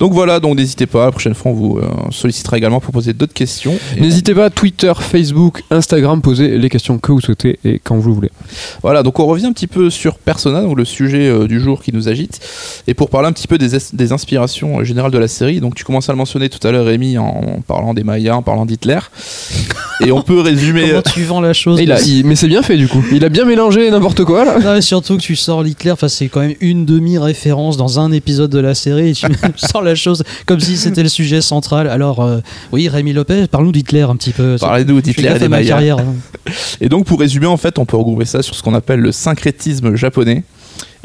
[0.00, 3.12] Donc voilà, donc n'hésitez pas, la prochaine fois on vous euh, sollicitera également pour poser
[3.12, 3.74] d'autres questions.
[3.98, 8.14] N'hésitez pas, Twitter, Facebook, Instagram, posez les questions que vous souhaitez et quand vous le
[8.14, 8.30] voulez.
[8.82, 11.82] Voilà, donc on revient un petit peu sur Persona, donc le sujet euh, du jour
[11.82, 12.40] qui nous agite,
[12.86, 15.60] et pour parler un petit peu des, es- des inspirations euh, générales de la série.
[15.60, 18.42] Donc tu commences à le mentionner tout à l'heure, Rémi, en parlant des Mayas, en
[18.42, 18.98] parlant d'Hitler,
[20.04, 20.88] et on peut résumer.
[20.88, 23.04] Comment tu vends la chose Et il a- il- mais c'est bien fait du coup.
[23.12, 24.58] Il a bien mélangé n'importe quoi là.
[24.58, 28.10] Non, mais surtout que tu sors l'Hitler, enfin, c'est quand même une demi-référence dans un
[28.12, 29.26] épisode de la série et tu
[29.56, 31.88] sors la chose comme si c'était le sujet central.
[31.88, 32.38] Alors, euh,
[32.72, 34.56] oui, Rémi Lopez, parle-nous d'Hitler un petit peu.
[34.60, 35.68] Parlez-nous d'Hitler et des Mayas.
[35.68, 35.98] carrière.
[35.98, 36.14] hein.
[36.80, 39.12] Et donc pour résumer, en fait, on peut regrouper ça sur ce qu'on appelle le
[39.12, 40.44] syncrétisme japonais.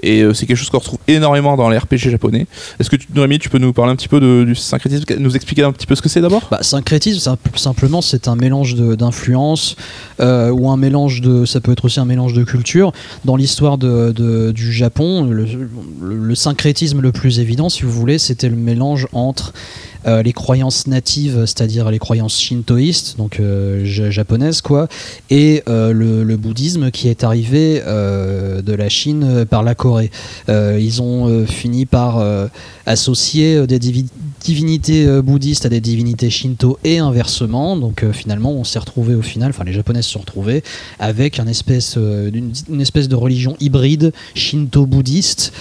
[0.04, 2.48] Et euh, c'est quelque chose qu'on retrouve énormément dans les RPG japonais.
[2.80, 5.36] Est-ce que tu, Rémi, tu peux nous parler un petit peu de- du syncrétisme, nous
[5.36, 6.42] expliquer un petit peu ce que c'est d'abord?
[6.52, 9.76] Bah, syncrétisme, simple- simplement, c'est un mélange d'influences
[10.20, 11.46] euh, ou un mélange de.
[11.46, 12.92] Ça peut être aussi un mélange de culture.
[13.26, 15.44] Dans l'histoire de, du Japon, le,
[16.02, 19.54] le- le syncrétisme le plus évident, si vous voulez, c'était le mélange entre
[20.08, 23.42] euh, les croyances natives, c'est-à-dire les croyances shintoïstes, donc
[23.84, 24.88] ja- japonaises, quoi,
[25.30, 29.89] et le, le bouddhisme qui est arrivé de la Chine par la Corée.
[30.48, 32.48] Euh, ils ont euh, fini par euh,
[32.86, 34.08] associer des divi-
[34.42, 37.78] divinités bouddhistes à des divinités shinto et inversement.
[37.78, 40.64] Donc finalement, on s'est retrouvé au final, enfin les japonais se sont retrouvés
[40.98, 45.52] avec un espèce, une espèce de religion hybride shinto-bouddhiste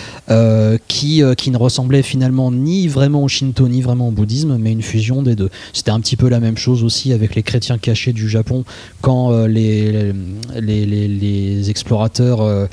[0.86, 4.82] qui, qui ne ressemblait finalement ni vraiment au shinto ni vraiment au bouddhisme, mais une
[4.82, 5.50] fusion des deux.
[5.72, 8.64] C'était un petit peu la même chose aussi avec les chrétiens cachés du Japon
[9.02, 10.12] quand les,
[10.60, 12.68] les, explorateurs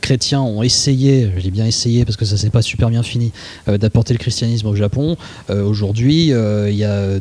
[0.00, 3.32] chrétiens ont essayé, je dis bien essayé parce que ça s'est pas super bien fini,
[3.68, 5.16] euh, d'apporter le christianisme au Japon.
[5.48, 7.18] Euh, Aujourd'hui, euh, il y, euh,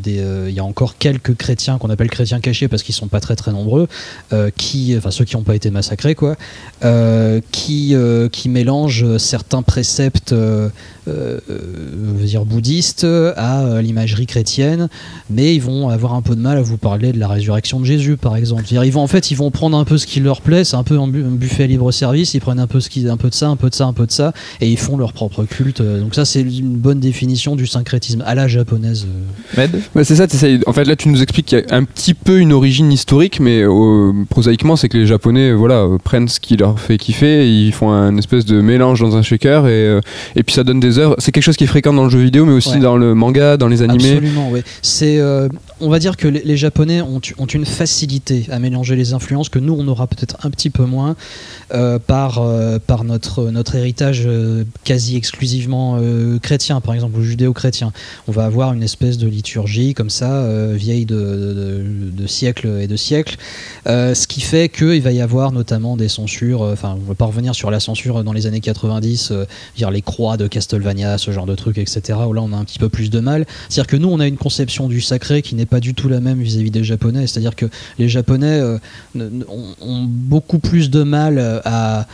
[0.50, 3.36] il y a encore quelques chrétiens qu'on appelle chrétiens cachés parce qu'ils sont pas très
[3.36, 3.88] très nombreux,
[4.56, 6.36] qui, enfin ceux qui n'ont pas été massacrés, quoi,
[7.52, 7.96] qui,
[8.32, 10.34] qui mélangent certains préceptes
[12.30, 13.06] dire bouddhistes
[13.36, 14.90] à l'imagerie chrétienne,
[15.30, 17.86] mais ils vont avoir un peu de mal à vous parler de la résurrection de
[17.86, 18.64] Jésus, par exemple.
[18.70, 20.84] Ils vont en fait, ils vont prendre un peu ce qui leur plaît, c'est un
[20.84, 22.34] peu un, bu- un buffet libre service.
[22.34, 23.94] Ils prennent un peu ce qui, un peu de ça, un peu de ça, un
[23.94, 25.82] peu de ça, et ils font leur propre culte.
[25.82, 29.06] Donc ça, c'est une bonne définition du syncrétisme à la japonaise.
[29.08, 29.58] euh.
[29.58, 31.84] Med Ouais, c'est ça, t'essayes- en fait là tu nous expliques qu'il y a un
[31.84, 35.98] petit peu une origine historique, mais euh, prosaïquement c'est que les Japonais euh, voilà, euh,
[36.04, 39.22] prennent ce qui leur fait kiffer, et ils font un espèce de mélange dans un
[39.22, 40.02] shaker, et, euh,
[40.36, 41.16] et puis ça donne des œuvres.
[41.20, 42.80] C'est quelque chose qui est fréquent dans le jeu vidéo, mais aussi Ouais.
[42.80, 44.12] dans le manga, dans les animés.
[44.14, 44.62] Absolument, oui.
[44.82, 45.48] C'est, euh,
[45.82, 49.74] on va dire que les, Japonais ont, une facilité à mélanger les influences que nous,
[49.74, 51.16] on aura peut-être un petit peu moins
[51.74, 56.00] euh, par, euh, par notre, notre héritage euh, quasi exclusivement
[56.42, 57.92] chrétien, par exemple, ou judéo-chrétien.
[58.28, 62.96] On va avoir une espèce de liturgie comme ça, vieille de, de- siècles et de
[62.96, 63.38] siècles,
[63.86, 67.26] ce qui fait qu'il va y avoir notamment des censures, enfin, on ne va pas
[67.26, 71.32] revenir sur la censure dans les années 90, euh, dire les croix de Castlevania, ce
[71.32, 73.46] genre de trucs, etc., où là on a un petit peu plus de mal.
[73.70, 76.20] C'est-à-dire que nous, on a une conception du sacré qui n'est pas du tout la
[76.20, 77.28] même vis-à-vis des Japonais.
[77.28, 77.66] C'est-à-dire que
[77.98, 78.78] les Japonais euh,
[79.16, 82.08] ont beaucoup plus de mal euh, à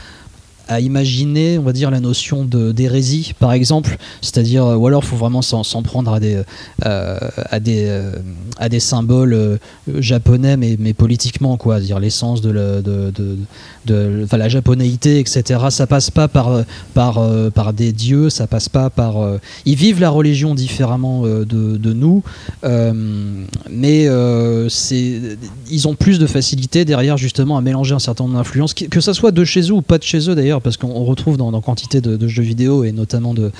[0.67, 5.07] à imaginer, on va dire, la notion d'hérésie, par exemple, c'est-à-dire, euh, ou alors il
[5.07, 6.41] faut vraiment s'en prendre à des,
[6.85, 7.17] euh,
[7.49, 8.11] à des, euh,
[8.57, 9.59] à des symboles
[9.99, 13.11] japonais, mais, politiquement, quoi, dire l'essence de, la- de,
[13.85, 15.59] de, la japonéité, etc.
[15.69, 16.63] Ça passe pas par,
[16.93, 17.21] par,
[17.53, 19.15] par des dieux, ça passe pas par.
[19.65, 22.23] ils vivent la religion différemment de, nous,
[23.69, 24.09] mais
[25.69, 29.01] ils ont plus de facilité derrière justement à mélanger un certain nombre d'influences, qui- que
[29.01, 31.37] ça soit de chez eux ou pas de chez eux d'ailleurs, parce qu'on on retrouve
[31.37, 33.51] dans, dans quantité de, de jeux vidéo et notamment de,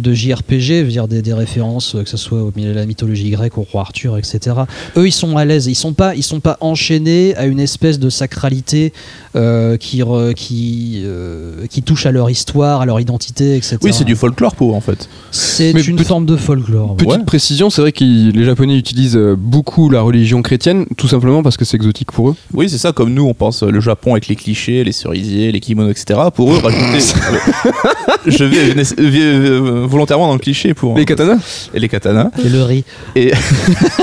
[0.00, 3.58] de JRPG, dire des, des références, que ce soit au milieu de la mythologie grecque,
[3.58, 4.56] au roi Arthur, etc.
[4.96, 7.98] Eux, ils sont à l'aise, ils sont pas, ils sont pas enchaînés à une espèce
[7.98, 8.92] de sacralité
[9.36, 13.76] euh, qui, re- qui, euh, qui touche à leur histoire, à leur identité, etc.
[13.82, 15.08] Oui, c'est du folklore pour eux, en fait.
[15.30, 16.96] C'est Mais une forme de folklore.
[16.96, 17.24] Petite Ouais.
[17.24, 21.56] précision, c'est vrai que les Japonais utilisent euh, beaucoup la religion chrétienne, tout simplement parce
[21.56, 22.36] que c'est exotique pour eux.
[22.52, 25.60] Oui, c'est ça, comme nous, on pense le Japon avec les clichés, les cerisiers, les
[25.60, 26.18] kimonos, etc.
[26.34, 26.98] Pour eux, rajouter.
[28.26, 30.96] je vais, euh, volontairement dans le cliché pour.
[30.96, 32.30] Les katanas Et les katanas.
[32.44, 32.84] Et le riz.
[33.14, 33.32] Et,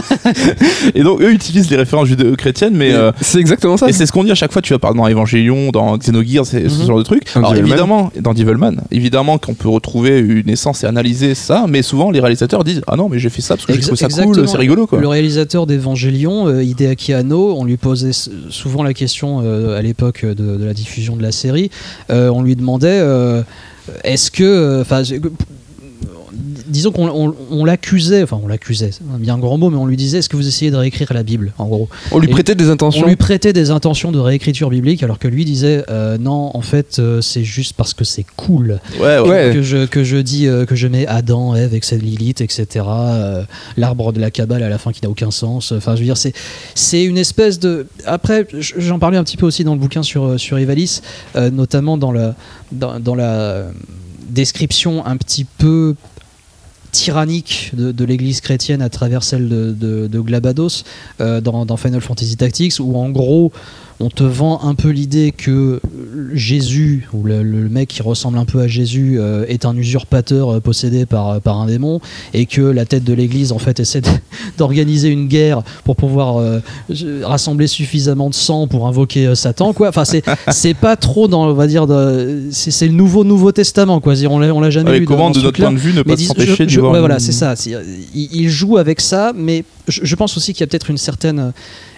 [0.95, 2.93] et donc, eux utilisent les références judéo-chrétiennes, mais.
[2.93, 3.87] euh, C'est exactement ça.
[3.89, 6.45] et c'est ce qu'on dit à chaque fois, tu vas parler dans Evangelion, dans Xenogears,
[6.45, 6.87] ce Mhm.
[6.87, 7.23] genre de truc.
[7.33, 7.69] Dans Alors Devilman.
[7.69, 12.19] évidemment, dans Devilman, évidemment qu'on peut retrouver une essence et analyser ça, mais souvent les
[12.19, 14.47] réalisateurs disent Ah non, mais j'ai fait ça parce que je Ex- trouve ça cool,
[14.47, 14.99] c'est rigolo quoi.
[14.99, 18.11] Le réalisateur d'Evangelion, euh, Hideaki Anno, on lui posait
[18.49, 21.69] souvent la question euh, à l'époque de, de la diffusion de la série.
[22.21, 23.41] Euh, on lui demandait euh,
[24.03, 24.83] est-ce que.
[26.71, 29.85] Disons qu'on on- on l'accusait, enfin on l'accusait, c'est un bien grand mot, mais on
[29.85, 31.89] lui disait est-ce que vous essayez de réécrire la Bible, en gros?
[32.11, 33.05] On lui Et- prêtait des On intentions.
[33.05, 36.97] lui prêtait des intentions de réécriture biblique, alors que lui disait euh, non, en fait,
[36.99, 39.29] euh, c'est juste parce que c'est cool Ouais, ouais.
[39.29, 39.51] Ouais.
[39.53, 42.85] que je, que je dis euh, que je mets Adam, Ève, cette Lilith, etc.
[43.77, 45.71] L'arbre de la cabale à la fin qui n'a aucun sens.
[45.73, 46.33] Enfin, je veux dire, c'est
[46.73, 47.87] c'est une espèce de.
[48.05, 48.47] Après,
[48.77, 51.01] j'en parlais un petit peu aussi dans le bouquin sur sur Evalis,
[51.51, 52.35] notamment dans la
[52.71, 53.65] dans, dans la
[54.29, 55.95] description un petit peu
[56.91, 60.83] tyrannique de, l'église chrétienne à travers celle de, Glabados
[61.19, 63.51] euh, dans Final Fantasy Tactics où en gros
[64.01, 65.79] on te vend un peu l'idée que
[66.33, 70.49] Jésus, ou le, le mec qui ressemble un peu à Jésus, euh, est un usurpateur
[70.55, 71.99] euh, possédé par, par un démon,
[72.33, 74.07] et que la tête de l'Église en fait essaie de-
[74.57, 76.59] d'organiser une guerre pour pouvoir euh,
[77.23, 79.89] rassembler suffisamment de sang pour invoquer euh, Satan, quoi.
[79.89, 84.13] Enfin, c'est pas trop dans, on va dire, de- c'est le nouveau Nouveau Testament, quoi.
[84.29, 85.05] On l'a jamais Ouais, vu.
[85.05, 87.53] comment, de notre point de vue, ne pas s'empêcher ouais, voilà, c'est ça.
[88.15, 90.97] Il, il joue avec ça, mais je, je pense aussi qu'il y a peut-être une
[90.97, 91.51] certaine,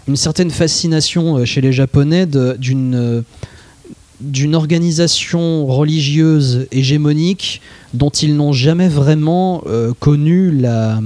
[0.08, 3.22] une certaine fascination euh, chez les Japonais d'une euh,
[4.22, 7.62] d'une organisation religieuse hégémonique
[7.94, 11.02] dont ils n'ont jamais vraiment euh, connu la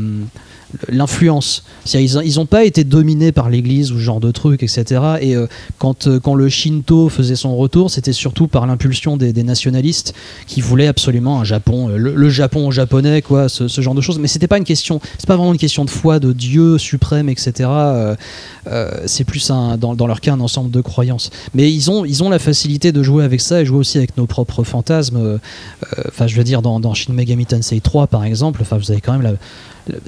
[0.89, 1.63] l'influence.
[1.93, 5.01] Ils n'ont pas été dominés par l'Église ou ce genre de trucs, etc.
[5.22, 5.47] Et euh,
[5.78, 10.13] quand, euh, quand le Shinto faisait son retour, c'était surtout par l'impulsion des, nationalistes
[10.45, 14.20] qui voulaient absolument un Japon, euh, le, le Japon japonais, quoi, ce, genre de choses.
[14.20, 17.30] Mais c'était pas une question, c'est pas vraiment une question de foi, de Dieu suprême,
[17.30, 17.70] etc.
[19.05, 21.30] C'est plus dans, leur cas un ensemble de croyances.
[21.53, 24.18] Mais ils ont, ils ont la facilité de jouer avec ça et jouer aussi avec
[24.18, 25.39] nos propres fantasmes.
[26.07, 29.22] Enfin, je veux dire, dans, Shin Megami Tensei 3, par exemple, vous avez quand même
[29.22, 29.34] la,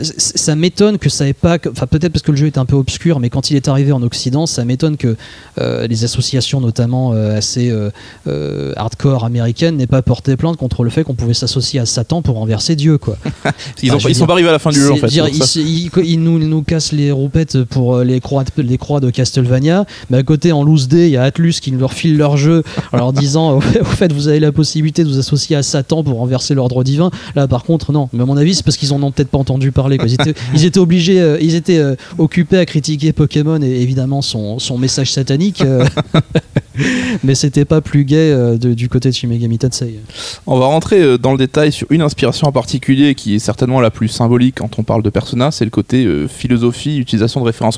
[0.01, 1.57] ça m'étonne que ça ait pas.
[1.71, 3.91] Enfin, peut-être parce que le jeu est un peu obscur, mais quand il est arrivé
[3.91, 5.15] en Occident, ça m'étonne que
[5.59, 10.89] euh, les associations, notamment euh, assez euh, hardcore américaines, n'aient pas porté plainte contre le
[10.89, 13.17] fait qu'on pouvait s'associer à Satan pour renverser Dieu, quoi.
[13.83, 15.07] Ils, Enfin, sont pas arrivés à la fin du jeu en fait.
[15.07, 19.09] dire, ils, ils- ils nous, cassent les roupettes pour les croix, de- les croix de
[19.09, 22.37] Castlevania, mais à côté en loose day, il y a Atlus qui leur file leur
[22.37, 25.55] jeu en leur disant au fait, au fait, vous avez la possibilité de vous associer
[25.55, 27.11] à Satan pour renverser l'ordre divin.
[27.35, 28.09] Là, par contre, non.
[28.13, 29.97] Mais à mon avis, c'est parce qu'ils en ont peut-être pas entendu parler.
[29.97, 30.07] quoi.
[30.07, 34.21] Ils, étaient, ils étaient obligés, euh, ils étaient euh, occupés à critiquer Pokémon et évidemment
[34.21, 35.85] son, son message satanique, euh,
[37.23, 39.99] mais c'était pas plus gay de- du côté de Shin Megami Tensei.
[40.47, 43.91] On va rentrer dans le détail sur une inspiration en particulier qui est certainement la
[43.91, 47.77] plus symbolique quand on parle de Persona, c'est le côté philosophie, utilisation de références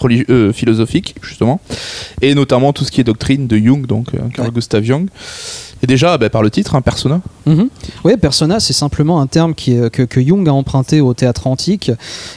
[0.54, 1.60] philosophiques justement,
[2.22, 4.54] et notamment tout ce qui est doctrine de Jung, donc Carl Ouais.
[4.54, 5.08] Gustav Jung.
[5.84, 7.70] Et déjà, bah, par le titre, hein, Persona, Mhm.
[8.04, 11.92] Oui, persona, c'est simplement un terme est- que, que Jung a emprunté au théâtre antique,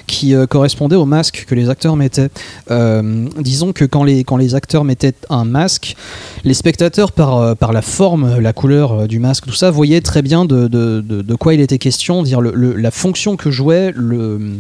[0.07, 2.31] qui euh, correspondait au masque que les acteurs mettaient.
[2.71, 5.95] Euh, disons que quand les, quand les acteurs mettaient un masque,
[6.45, 10.01] les spectateurs, par, euh, par la forme, la couleur euh, du masque, tout ça, voyaient
[10.01, 14.53] très bien de, de- de- quoi il était question, dire la fonction que jouait le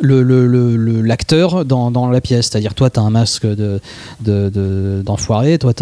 [0.00, 2.48] le- le- le- l'acteur dans, la pièce.
[2.50, 3.80] C'est-à-dire, toi, tu as un masque de,
[4.20, 5.72] de- de- d'enfoiré, toi,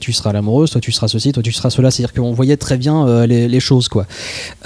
[0.00, 1.90] tu seras l'amoureuse, toi, tu seras ceci, toi, tu seras cela.
[1.90, 3.88] C'est-à-dire qu'on voyait très bien euh, les, choses.
[3.88, 4.06] Quoi.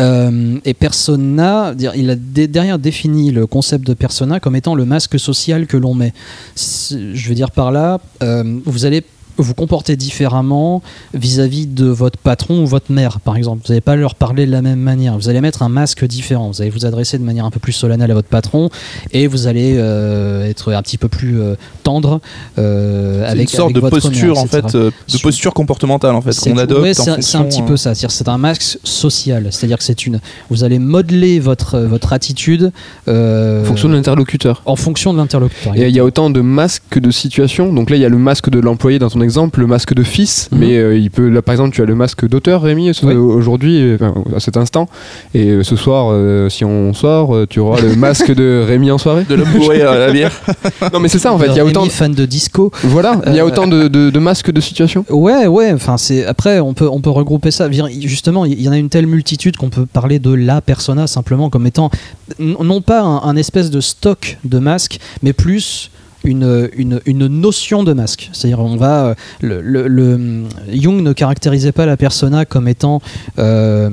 [0.00, 5.18] Euh, et Persona, il a derrière défini le concept de Persona comme étant le masque
[5.18, 6.12] social que l'on met.
[6.56, 9.04] Je veux dire par là, euh, vous allez
[9.36, 10.82] vous comporter différemment
[11.12, 13.62] vis-à-vis de votre patron ou votre mère, par exemple.
[13.64, 15.16] Vous n'allez pas leur parler de la même manière.
[15.16, 16.48] Vous allez mettre un masque différent.
[16.48, 18.70] Vous allez vous adresser de manière un peu plus solennelle à votre patron
[19.12, 22.20] et vous allez euh, être un petit peu plus euh, tendre
[22.58, 25.52] euh, C'est avec une sorte avec de votre posture mère, en fait, euh, de posture
[25.54, 27.94] comportementale en fait C'est- qu'on adopte ouais, c'est un- petit euh, peu ça.
[27.94, 29.48] C'est un masque social.
[29.50, 30.20] C'est-à-dire que c'est une.
[30.50, 32.72] Vous allez modeler votre votre attitude
[33.08, 34.62] euh, En fonction de l'interlocuteur.
[34.66, 35.74] en fonction de l'interlocuteur.
[35.76, 37.72] Et il y a autant de masques que de situations.
[37.72, 40.04] Donc là, il y a le masque de l'employé dans ton exemple, le masque de
[40.04, 40.48] fils.
[40.52, 40.58] Mhm.
[40.60, 43.14] Mais euh, il peut, là, par exemple, tu as le masque d'auteur, Rémi, Oui.
[43.14, 44.88] aujourd'hui, euh, enfin, à cet instant.
[45.34, 48.90] Et euh, ce soir, euh, si on sort, euh, tu auras le masque de Rémi
[48.92, 49.24] en soirée.
[49.28, 50.32] de l'homme bourré à la bière.
[50.92, 51.46] Non, mais c'est ça, en fait.
[51.46, 51.86] Il y a Rémi, autant.
[51.86, 52.70] fan de disco.
[52.84, 55.04] Voilà, il y a autant de, de- de masques de situations.
[55.10, 55.72] Ouais, ouais.
[55.72, 57.68] Enfin, c'est après on peut on peut regrouper ça.
[58.00, 61.48] Justement, il y en a une telle multitude qu'on peut parler de la persona simplement
[61.50, 61.90] comme étant
[62.38, 65.90] non pas un, un espèce de stock de masques, mais plus
[66.24, 68.30] une, une, une notion de masque.
[68.32, 69.06] C'est-à-dire, on va.
[69.06, 73.00] euh, Le, le- Jung ne caractérisait pas la persona comme étant
[73.38, 73.90] euh,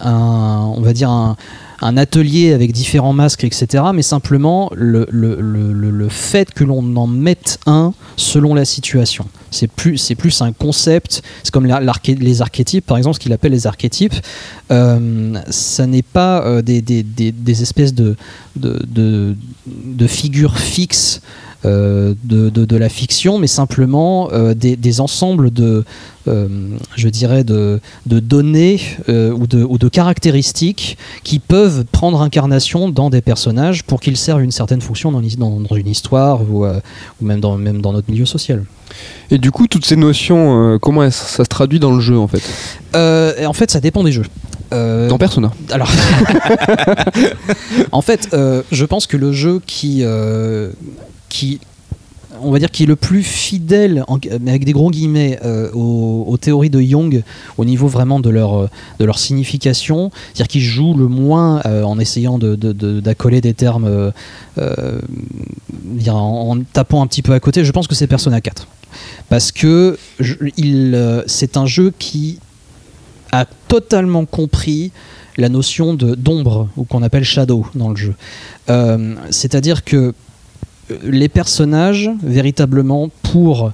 [0.00, 0.72] un.
[0.76, 1.10] On va dire
[1.82, 3.84] un atelier avec différents masques, etc.
[3.94, 9.26] Mais simplement le, le, le, le- fait que l'on en mette un selon la situation.
[9.50, 11.22] C'est plus, c'est plus un concept.
[11.42, 14.14] C'est comme les archétypes, par exemple, ce qu'il appelle les archétypes.
[14.70, 18.16] Euh, ça n'est pas euh, des, des, des, des espèces de,
[18.56, 21.20] de, de, de figures fixes.
[21.64, 25.84] Euh, de, de, de la fiction, mais simplement euh, des, des ensembles de,
[26.28, 26.48] euh,
[26.96, 33.10] je dirais, de, de données ou, de, ou de caractéristiques qui peuvent prendre incarnation dans
[33.10, 37.24] des personnages pour qu'ils servent une certaine fonction dans, dans, dans une histoire ou, ou
[37.24, 38.64] même, dans, même dans notre milieu social.
[39.30, 42.28] Et du coup, toutes ces notions, euh, comment ça se traduit dans le jeu, en
[42.28, 42.42] fait?
[42.94, 44.24] Euh, en fait, ça dépend des jeux.
[44.72, 45.52] Euh, Dans Persona.
[45.70, 45.90] alors,
[47.92, 48.34] en fait,
[48.70, 50.04] je pense que le jeu qui,
[51.34, 51.58] qui,
[52.40, 54.04] on va dire, qui est le plus fidèle,
[54.40, 57.22] mais avec des gros guillemets, euh, aux, théories de Jung,
[57.58, 58.68] au niveau vraiment de leur, euh,
[59.00, 63.40] de leur signification, c'est-à-dire qui joue le moins euh, en essayant de- de- de- d'accoler
[63.40, 64.12] des termes,
[64.58, 68.68] en, en tapant un petit peu à côté, je pense que c'est Persona 4.
[69.28, 69.98] Parce que
[71.26, 72.38] c'est un jeu qui
[73.32, 74.92] a totalement compris
[75.36, 78.14] la notion d'ombre ou qu'on appelle shadow dans le jeu.
[79.30, 80.14] C'est-à-dire que
[81.02, 83.72] les personnages, véritablement, pour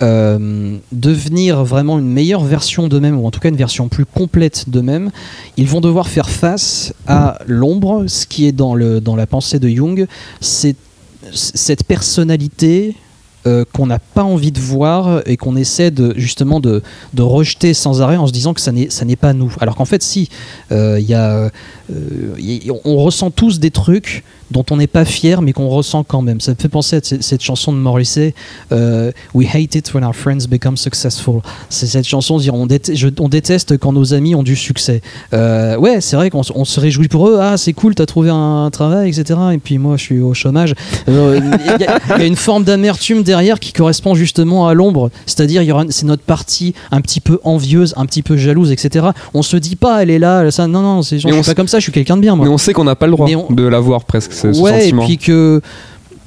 [0.00, 4.68] euh, devenir vraiment une meilleure version d'eux-mêmes, ou en tout cas une version plus complète
[4.68, 5.10] d'eux-mêmes,
[5.56, 9.58] ils vont devoir faire face à l'ombre, ce qui est dans, le, dans la pensée
[9.58, 10.06] de Jung,
[10.40, 10.76] c'est
[11.32, 12.94] cette personnalité
[13.46, 16.82] euh, qu'on n'a pas envie de voir et qu'on essaie justement de,
[17.14, 19.54] de rejeter sans arrêt en se disant que ça n'est pas nous.
[19.60, 20.28] Alors qu'en fait, si,
[20.70, 21.50] euh, y a,
[21.90, 26.22] euh, on ressent tous des trucs dont on n'est pas fier mais qu'on ressent quand
[26.22, 26.40] même.
[26.40, 28.34] Ça me fait penser à cette, chanson de Morrissey,
[28.72, 31.40] euh, We hate it when our friends become successful.
[31.68, 35.02] C'est cette chanson, dire on, déte- je- on déteste quand nos amis ont du succès.
[35.32, 37.38] Euh, ouais, c'est vrai qu'on se réjouit pour eux.
[37.40, 39.38] Ah, c'est cool, t'as trouvé un travail, etc.
[39.54, 40.74] Et puis moi, je suis au chômage.
[41.08, 44.74] Euh, Il y, a- il y a une forme d'amertume derrière qui correspond justement à
[44.74, 45.10] l'ombre.
[45.26, 49.06] C'est-à-dire, c'est notre partie un petit peu envieuse, un petit peu jalouse, etc.
[49.34, 50.66] On se dit pas, elle est là, ça.
[50.66, 52.46] Non, non, c'est pas comme ça, je suis quelqu'un de bien, moi.
[52.46, 54.80] Mais on sait qu'on n'a pas le droit on- de l'avoir presque, ce, ce ouais,
[54.80, 55.02] sentiment.
[55.02, 55.60] et puis que.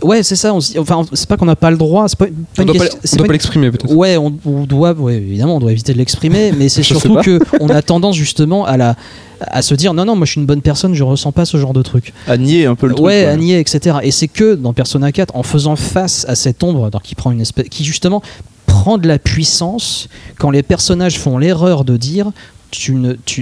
[0.04, 0.52] Ouais, c'est ça.
[0.52, 2.08] on enfin, c'est pas qu'on n'a pas le droit.
[2.08, 3.94] C'est pas, pas on une doit pas, question- l'exprimer peut-être.
[3.94, 7.40] Ouais, on, on doit, ouais, évidemment, on doit éviter de l'exprimer, mais c'est surtout que
[7.60, 8.96] on a tendance justement à la
[9.42, 11.58] à se dire non non moi je suis une bonne personne je ressens pas ce
[11.58, 13.08] genre de truc À nier un peu le truc.
[13.08, 16.62] ouais, à nier etc et c'est que dans Persona 4 en faisant face à cette
[16.64, 18.22] ombre donc qui prend une espèce qui justement
[18.68, 22.30] prend de la puissance quand les personnages font l'erreur de dire
[22.72, 22.98] tu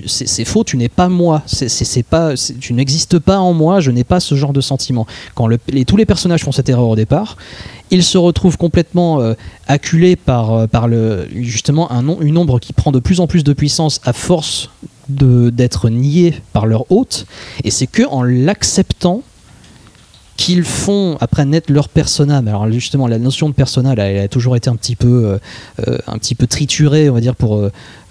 [0.07, 4.03] c'est, faux, tu n'es pas moi, c'est, pas, tu n'existes pas en moi, je n'ai
[4.03, 5.07] pas ce genre de sentiment.
[5.35, 5.47] Quand
[5.87, 7.37] tous les personnages font cette erreur au départ,
[7.91, 9.33] ils se retrouvent complètement euh,
[9.67, 11.89] acculés par, euh, par le, justement
[12.21, 14.69] une ombre qui prend de plus en plus de puissance à force
[15.07, 17.25] d'être niés par leur hôte,
[17.63, 19.23] et c'est que en l'acceptant
[20.39, 22.41] qu'ils font après naître leur persona.
[22.41, 25.37] Mais alors justement, la notion de persona, elle, a- toujours été un petit peu, euh,
[25.85, 27.57] euh, un petit peu triturée, on va dire, pour,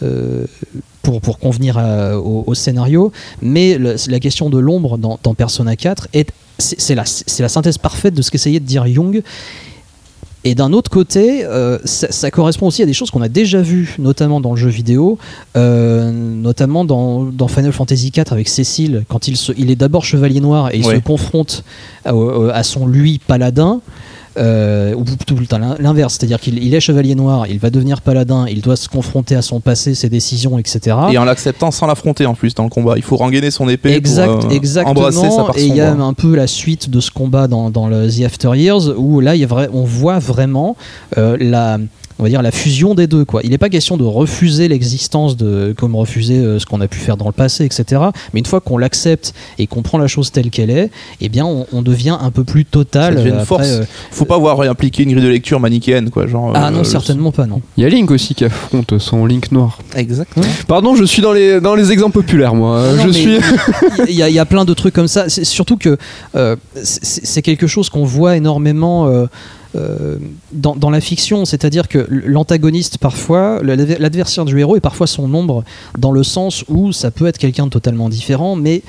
[0.03, 0.47] euh,
[1.41, 1.79] convenir
[2.22, 3.12] au, scénario.
[3.41, 7.05] Mais la question de l'ombre dans, Persona 4 est c'est la,
[7.39, 9.22] la synthèse parfaite de ce qu'essayait de dire Jung.
[10.45, 13.61] Et d'un autre côté, euh, ça, ça correspond aussi à des choses qu'on a déjà
[13.61, 15.18] vues, notamment dans le jeu vidéo,
[15.57, 20.05] euh, notamment dans, dans Final Fantasy IV avec Cécile, quand il, se- il est d'abord
[20.05, 20.95] chevalier noir et il Ouais.
[20.97, 21.64] se confronte
[22.05, 22.12] à,
[22.53, 23.80] à son lui paladin.
[24.39, 27.70] Euh, ou plutôt le temps l'in- l'inverse, c'est-à-dire qu'il il est chevalier noir, il va
[27.70, 30.97] devenir paladin, il doit se confronter à son passé, ses décisions, etc.
[31.12, 32.95] Et en l'acceptant sans l'affronter en plus dans le combat.
[32.97, 34.91] Il faut rengainer son épée Exact, pour euh, exactement.
[35.01, 37.70] embrasser sa part et il y a un peu la suite de ce combat dans,
[37.70, 40.76] dans le The After Years où là il y a vrai, on voit vraiment
[41.16, 41.78] euh, la
[42.19, 43.41] on va dire la fusion des deux quoi.
[43.45, 46.99] Il n'est pas question de refuser l'existence de comme refuser euh, ce qu'on a pu
[46.99, 48.01] faire dans le passé etc.
[48.33, 50.91] Mais une fois qu'on l'accepte et qu'on prend la chose telle qu'elle est,
[51.21, 53.14] eh bien on, on devient un peu plus total.
[53.14, 53.69] Ça devient une euh, force.
[53.69, 56.27] euh, Faut pas avoir impliqué une grille de lecture manichéenne, quoi.
[56.27, 57.62] Genre, ah euh, non certainement pas non.
[57.77, 59.79] Il y a Link aussi qui affronte son Link noir.
[59.95, 60.47] Exactement.
[60.66, 62.83] Pardon, je suis dans les, dans les exemples populaires, moi.
[62.91, 63.37] Ah non, je suis.
[64.09, 65.29] Il y, a- il y a plein de trucs comme ça.
[65.29, 65.97] C'est surtout que
[66.37, 69.07] euh, c'est c'est quelque chose qu'on voit énormément.
[69.75, 70.19] Euh, euh,
[70.53, 75.64] dans, la fiction, c'est-à-dire que l'antagoniste parfois, l'adver- l'adversaire du héros est parfois son ombre,
[75.99, 78.83] dans le sens où ça peut être quelqu'un de totalement différent, mais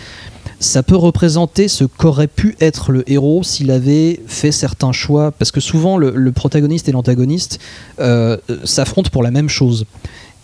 [0.59, 5.51] ça peut représenter ce qu'aurait pu être le héros s'il avait fait certains choix, parce
[5.51, 7.59] que souvent le, protagoniste et l'antagoniste
[7.99, 9.85] euh, s'affrontent pour la même chose.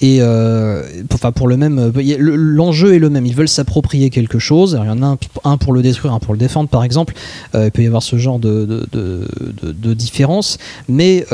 [0.06, 3.26] Et euh, enfin pour le même, euh, l'enjeu est le même.
[3.26, 4.78] Ils veulent s'approprier quelque chose.
[4.80, 7.16] Il y en a un, pour le détruire, un pour le défendre, par exemple.
[7.56, 10.60] Euh, il peut y avoir ce genre de, de, différence.
[10.88, 11.26] Mais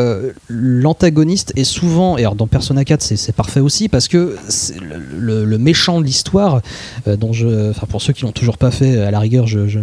[0.47, 4.38] l'antagoniste est souvent, et alors dans Persona 4 c'est parfait aussi parce que
[5.17, 6.61] le, méchant de l'histoire,
[7.05, 7.32] dont
[7.89, 9.80] pour ceux qui l'ont toujours pas fait, à la rigueur je, je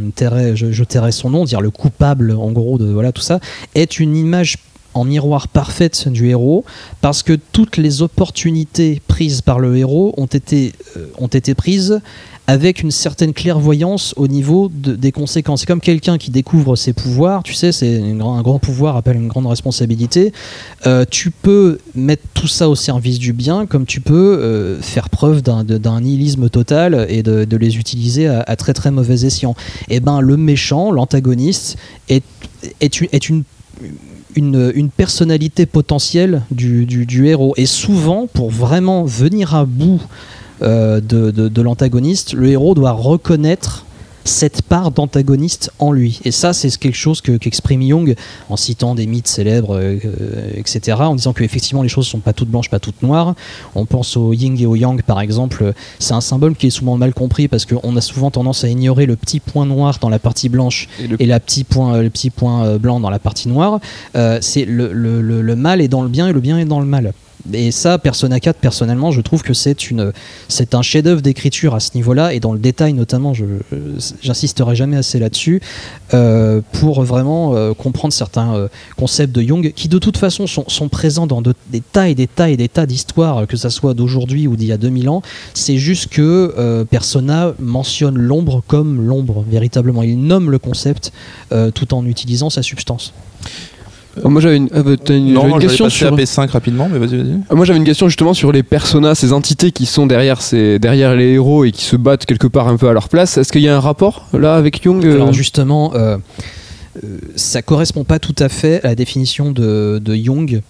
[1.10, 3.40] son nom, dire le coupable en gros de voilà tout ça,
[3.74, 4.58] est une image
[5.04, 6.64] miroir parfaite du héros
[7.00, 12.00] parce que toutes les opportunités prises par le héros ont été, euh, ont été prises
[12.46, 15.60] avec une certaine clairvoyance au niveau de- des conséquences.
[15.60, 19.28] C'est comme quelqu'un qui découvre ses pouvoirs, tu sais, c'est un grand pouvoir appelle une
[19.28, 20.32] grande responsabilité.
[20.86, 25.10] Euh, tu peux mettre tout ça au service du bien, comme tu peux euh, faire
[25.10, 29.54] preuve d'un nihilisme total et de, les utiliser à, très très mauvais escient.
[29.90, 31.76] Et ben le méchant, l'antagoniste,
[32.08, 32.22] est,
[32.80, 33.44] est une
[34.34, 37.54] une, personnalité potentielle du, héros.
[37.56, 40.00] Et souvent, pour vraiment venir à bout
[40.62, 43.84] euh, de l'antagoniste, le héros doit reconnaître
[44.28, 46.20] cette part d'antagoniste en lui.
[46.24, 48.14] Et ça, c'est quelque chose que- qu'exprime Jung
[48.50, 49.98] en citant des mythes célèbres, euh,
[50.54, 53.34] etc., en disant que effectivement les choses sont pas toutes blanches, pas toutes noires.
[53.74, 55.72] On pense au yin et au yang, par exemple.
[55.98, 59.06] C'est un symbole qui est souvent mal compris parce qu'on a souvent tendance à ignorer
[59.06, 62.10] le petit point noir dans la partie blanche Et le- et la petit point, le
[62.10, 63.80] petit point euh, blanc dans la partie noire.
[64.16, 66.64] Euh, c'est le, le- le- le mal est dans le bien et le bien est
[66.64, 67.12] dans le mal.
[67.52, 70.12] Et ça, Persona 4, personnellement, je trouve que c'est une,
[70.48, 73.32] c'est un chef-d'œuvre d'écriture à ce niveau-là et dans le détail notamment.
[74.22, 75.60] J'insisterai jamais assez là-dessus
[76.14, 80.88] euh, pour vraiment euh, comprendre certains euh, concepts de Jung qui de toute façon sont,
[80.88, 83.94] présents dans de- des tas et des tas et des tas d'histoires, que ça soit
[83.94, 85.22] d'aujourd'hui ou d'il y a 2000 ans.
[85.54, 90.02] C'est juste que Persona mentionne l'ombre comme l'ombre véritablement.
[90.02, 91.12] Il nomme le concept
[91.74, 93.12] tout en utilisant sa substance.
[94.24, 96.12] Oh, moi j'avais une, ah, bah, t'as une- Non, j'avais non, une j'allais question sur.
[96.12, 97.38] à P5 rapidement, mais vas-y, vas-y.
[97.48, 100.78] Ah, Moi j'avais une question justement sur les personas, ces entités qui sont derrière, ces,
[100.78, 103.38] derrière les héros et qui se battent quelque part un peu à leur place.
[103.38, 106.16] Est-ce qu'il y a un rapport là avec Jung euh Alors justement, euh,
[107.04, 110.60] euh, ça correspond pas tout à fait à la définition de, de Jung.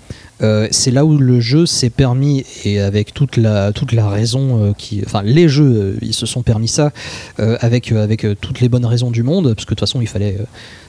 [0.41, 4.62] Euh, c'est là où le jeu s'est permis, et avec toute la, toute la raison,
[4.62, 6.93] euh, qui, enfin les jeux, euh, ils se sont permis ça,
[7.39, 10.36] avec, avec toutes les bonnes raisons du monde, parce que de toute façon, il fallait,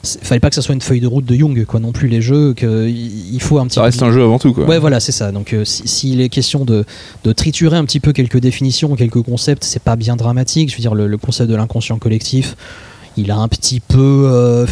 [0.02, 2.22] fallait pas que ça soit une feuille de route de Jung, quoi, non plus les
[2.22, 4.64] jeux, que, il faut un petit Ça peu reste un jeu avant tout, quoi.
[4.66, 5.32] Ouais, voilà, c'est ça.
[5.32, 6.84] Donc, si- s'il est question de,
[7.24, 10.70] de triturer un petit peu quelques définitions, quelques concepts, c'est pas bien dramatique.
[10.70, 12.56] Je veux dire, le, le concept de l'inconscient collectif,
[13.20, 14.24] il a un petit peu.
[14.26, 14.66] euh,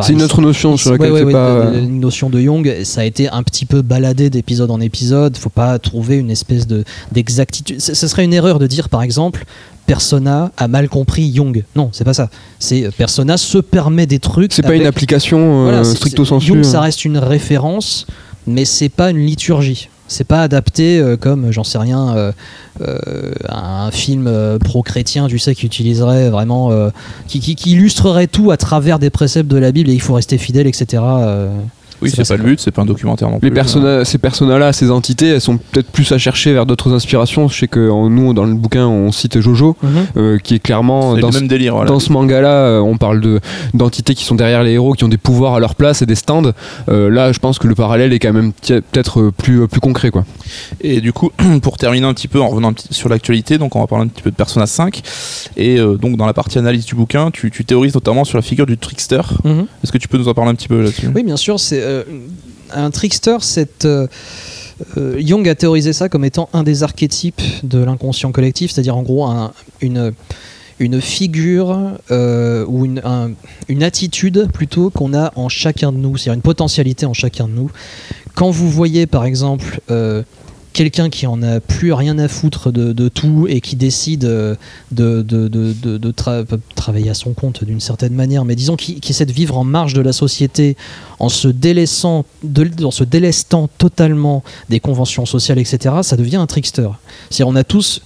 [0.00, 1.66] C'est une autre notion sur laquelle ouais, ouais, pas.
[1.72, 5.36] de- une notion de Jung, ça a été un petit peu baladé d'épisode en épisode.
[5.36, 7.80] Faut pas trouver une espèce de d'exactitude.
[7.80, 9.44] Ce serait une erreur de dire, par exemple,
[9.86, 11.64] Persona a mal compris Jung.
[11.74, 12.28] Non, c'est pas ça.
[12.58, 14.52] C'est euh, Persona se permet des trucs.
[14.52, 16.48] C'est pas avec- une application euh, voilà, stricto sensu.
[16.48, 18.06] Jung, ça reste une référence,
[18.46, 19.88] mais c'est pas une liturgie.
[20.08, 22.32] C'est pas adapté euh, comme, j'en sais rien, euh,
[22.80, 26.72] euh, un film euh, pro-chrétien, tu sais, qui utiliserait vraiment.
[26.72, 26.90] euh,
[27.26, 30.66] qui illustrerait tout à travers des préceptes de la Bible et il faut rester fidèle,
[30.66, 31.02] etc.
[32.02, 33.48] Oui, C'est pas le but, c'est pas un documentaire non plus.
[33.48, 37.48] Les personas, ces personas-là, ces entités, elles sont peut-être plus à chercher vers d'autres inspirations.
[37.48, 39.76] Je sais que en- nous, dans le bouquin, on cite Jojo,
[40.16, 41.88] euh, qui est clairement C'est dans le ce, même délire, voilà.
[41.90, 43.40] dans ce manga-là, euh, on parle de
[43.74, 46.14] d'entités qui sont derrière les héros, qui ont des pouvoirs à leur place et des
[46.14, 46.52] stands.
[46.88, 50.24] Euh, là, je pense que le parallèle est quand même peut-être plus plus concret, quoi.
[50.80, 51.30] Et du coup,
[51.62, 54.22] pour terminer un petit peu, en revenant sur l'actualité, donc on va parler un petit
[54.22, 55.02] peu de Persona 5.
[55.56, 58.42] Et euh, donc dans la partie analyse du bouquin, tu, tu théorises notamment sur la
[58.42, 59.20] figure du trickster.
[59.44, 59.66] Mhm.
[59.82, 61.08] Est-ce que tu peux nous en parler un petit peu là-dessus?
[61.14, 61.58] Oui, bien sûr.
[61.60, 62.04] C'est euh,
[62.72, 63.36] un trickster.
[63.40, 64.06] C'est euh,
[64.96, 69.02] euh, Jung a théorisé ça comme étant un des archétypes de l'inconscient collectif, c'est-à-dire en
[69.02, 71.76] gros un- une figure
[72.10, 73.30] ou une, un-
[73.68, 77.52] une attitude plutôt qu'on a en chacun de nous, c'est-à-dire une potentialité en chacun de
[77.52, 77.70] nous.
[78.36, 79.80] Quand vous voyez par exemple
[80.78, 84.54] quelqu'un qui en a plus rien à foutre de, tout et qui décide euh,
[84.92, 86.44] de, pas
[86.76, 89.92] travailler à son compte d'une certaine manière, mais disons qui, essaie de vivre en marge
[89.92, 90.76] de la société
[91.18, 96.90] en se délaissant, délestant totalement des conventions sociales, etc., ça devient un trickster.
[97.44, 98.00] On a tous.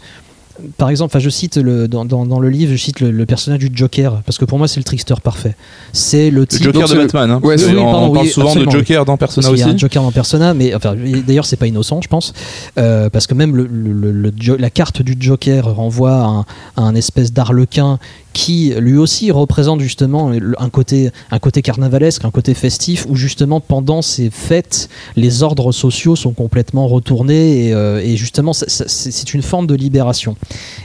[0.79, 3.59] Par exemple, je cite le, dans, dans, dans le livre, je cite le, le personnage
[3.61, 5.55] du Joker, parce que pour moi, c'est le trickster parfait.
[5.93, 6.63] C'est le Le type.
[6.63, 7.31] Joker donc de Batman.
[7.31, 9.63] Hein, Ouais, oui, on, pardon, on parle souvent de Joker dans Persona Parce qu'il y
[9.63, 9.75] a aussi.
[9.75, 10.95] un Joker dans Persona, mais enfin,
[11.27, 12.33] d'ailleurs, c'est pas innocent, je pense,
[12.79, 16.41] euh, parce que même le, le- le la carte du Joker renvoie à un,
[16.77, 17.99] à un espèce d'arlequin
[18.33, 23.61] qui lui aussi représente justement un côté, un côté carnavalesque, un côté festif, où justement
[23.61, 29.67] pendant ces fêtes, les ordres sociaux sont complètement retournés et, euh, justement c'est une forme
[29.67, 30.37] de libération.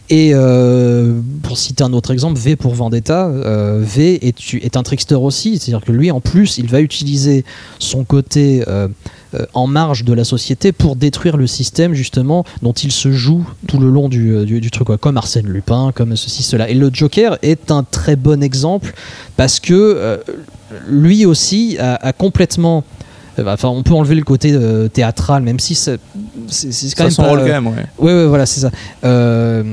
[0.10, 4.84] Et euh, pour citer un autre exemple, V pour Vendetta, euh, V est, est un
[4.84, 7.44] trickster aussi, c'est-à-dire que lui en plus il va utiliser
[7.80, 8.64] son côté
[9.54, 13.80] en marge de la société pour détruire le système justement dont il se joue tout
[13.80, 16.70] le long du, euh, du, truc, comme Arsène Lupin, comme ceci, cela.
[16.70, 18.94] Et le Joker est un très bon exemple
[19.36, 20.18] parce que euh,
[20.88, 22.84] lui aussi a complètement...
[23.40, 26.00] euh, Enfin, on peut enlever le côté euh, théâtral, même si c'est
[26.48, 27.86] quand Ça même son pas, rôle euh, quand même, ouais.
[28.00, 28.72] Ouais, ouais, voilà, c'est ça.
[29.04, 29.64] Euh,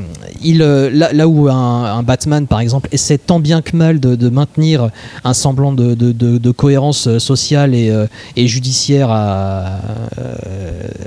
[0.43, 4.15] il, là, là où un, un Batman, par exemple, essaie tant bien que mal de,
[4.15, 4.89] de maintenir
[5.25, 6.13] un semblant de, de-
[6.51, 7.93] cohérence sociale et,
[8.37, 9.79] et judiciaire à,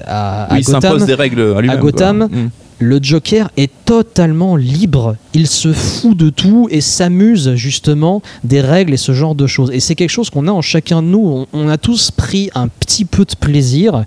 [0.05, 1.77] à, à Oui, il Gotham, s'impose des règles à.
[1.77, 2.37] Gotham, quoi.
[2.79, 5.15] Le Joker est totalement libre.
[5.33, 9.71] Il se fout de tout et s'amuse justement des règles et ce genre de choses.
[9.71, 11.47] Et c'est quelque chose qu'on a en chacun de nous.
[11.53, 14.03] On, a tous pris un petit peu de plaisir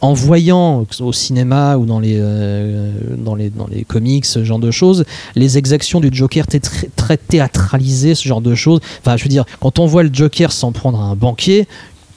[0.00, 4.58] en voyant au cinéma ou dans les, euh, dans les, dans les comics, ce genre
[4.58, 5.04] de choses,
[5.34, 8.80] les exactions du Joker très, très théâtralisées, ce genre de choses.
[9.00, 11.66] Enfin, je veux dire, quand on voit le Joker s'en prendre à un banquier,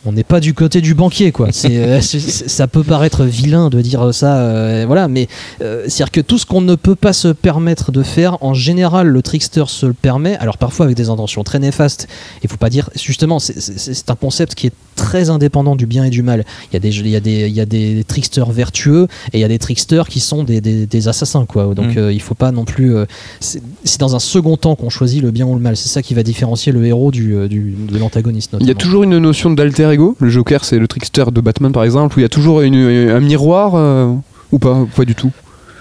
[0.07, 1.49] on n'est pas du côté du banquier, quoi.
[1.51, 5.27] C'est, euh, ça peut paraître vilain de dire ça, euh, voilà, mais
[5.61, 9.07] euh, c'est-à-dire que tout ce qu'on ne peut pas se permettre de faire, en général,
[9.07, 10.35] le trickster se le permet.
[10.37, 12.07] Alors parfois avec des intentions très néfastes.
[12.43, 16.09] Il faut pas dire, justement, c'est- un concept qui est très indépendant du bien et
[16.09, 16.45] du mal.
[16.71, 19.37] Il y a des, il y a des, il y a des tricksters vertueux et
[19.37, 21.73] il y a des tricksters qui sont des, des- des assassins, quoi.
[21.75, 21.97] Donc Mm.
[21.97, 22.95] euh, il faut pas non plus.
[23.39, 25.75] c'est dans un second temps qu'on choisit le bien ou le mal.
[25.77, 28.55] C'est ça qui va différencier le héros du, du- de l'antagoniste.
[28.59, 30.15] Il y a toujours une notion d'alter ego.
[30.19, 32.75] Le Joker, c'est le trickster de Batman, par exemple, où il y a toujours une-
[33.09, 34.13] un miroir euh,
[34.51, 35.31] ou pas Pas du tout?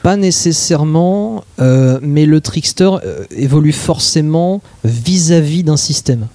[0.02, 6.26] Pas nécessairement, euh, mais le trickster euh, évolue forcément vis-à-vis d'un système.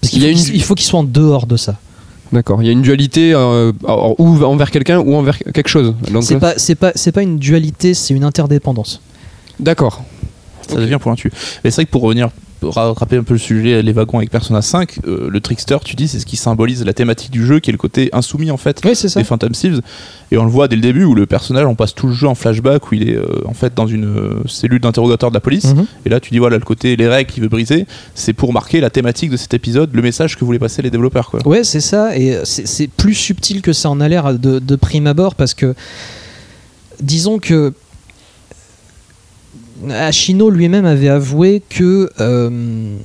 [0.00, 1.76] Parce qu'il Il faut une- qu'il- il faut qu'il soit en dehors de ça.
[2.32, 2.62] D'accord.
[2.62, 5.94] Il y a une dualité euh, alors, ou envers quelqu'un ou envers quelque chose.
[6.12, 9.00] Donc, C'est pas, c'est pas, c'est pas une dualité, c'est une interdépendance.
[9.58, 10.02] D'accord.
[10.68, 11.32] Ça devient pointu.
[11.64, 12.28] Mais c'est vrai que pour revenir
[12.62, 16.08] rattraper un peu le sujet, les wagons avec Persona 5, euh, le trickster, tu dis,
[16.08, 18.80] c'est ce qui symbolise la thématique du jeu, qui est le côté insoumis en fait
[18.84, 19.80] Oui, des Phantom Thieves.
[20.32, 22.28] Et on le voit dès le début où le personnage, on passe tout le jeu
[22.28, 25.40] en flashback, où il est euh, en fait dans une euh, cellule d'interrogateur de la
[25.40, 25.74] police.
[25.74, 25.86] Mhm.
[26.06, 28.80] Et là, tu dis, voilà, le côté, les règles qu'il veut briser, c'est pour marquer
[28.80, 31.30] la thématique de cet épisode, le message que voulaient passer les développeurs.
[31.30, 31.46] Quoi.
[31.46, 34.76] Ouais, c'est ça, et c'est c'est plus subtil que ça en a l'air de, de
[34.76, 35.74] prime abord parce que,
[37.02, 37.74] disons que
[39.88, 42.96] Ashino lui-même avait avoué que euh,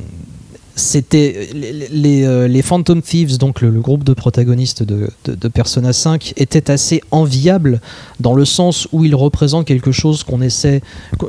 [0.75, 5.35] c'était les, les, euh, les Phantom Thieves, donc le, le groupe de protagonistes de, de-
[5.35, 7.79] de Persona 5, étaient assez enviables
[8.19, 10.81] dans le sens où ils représentent quelque chose qu'on essaie,
[11.19, 11.25] qu'-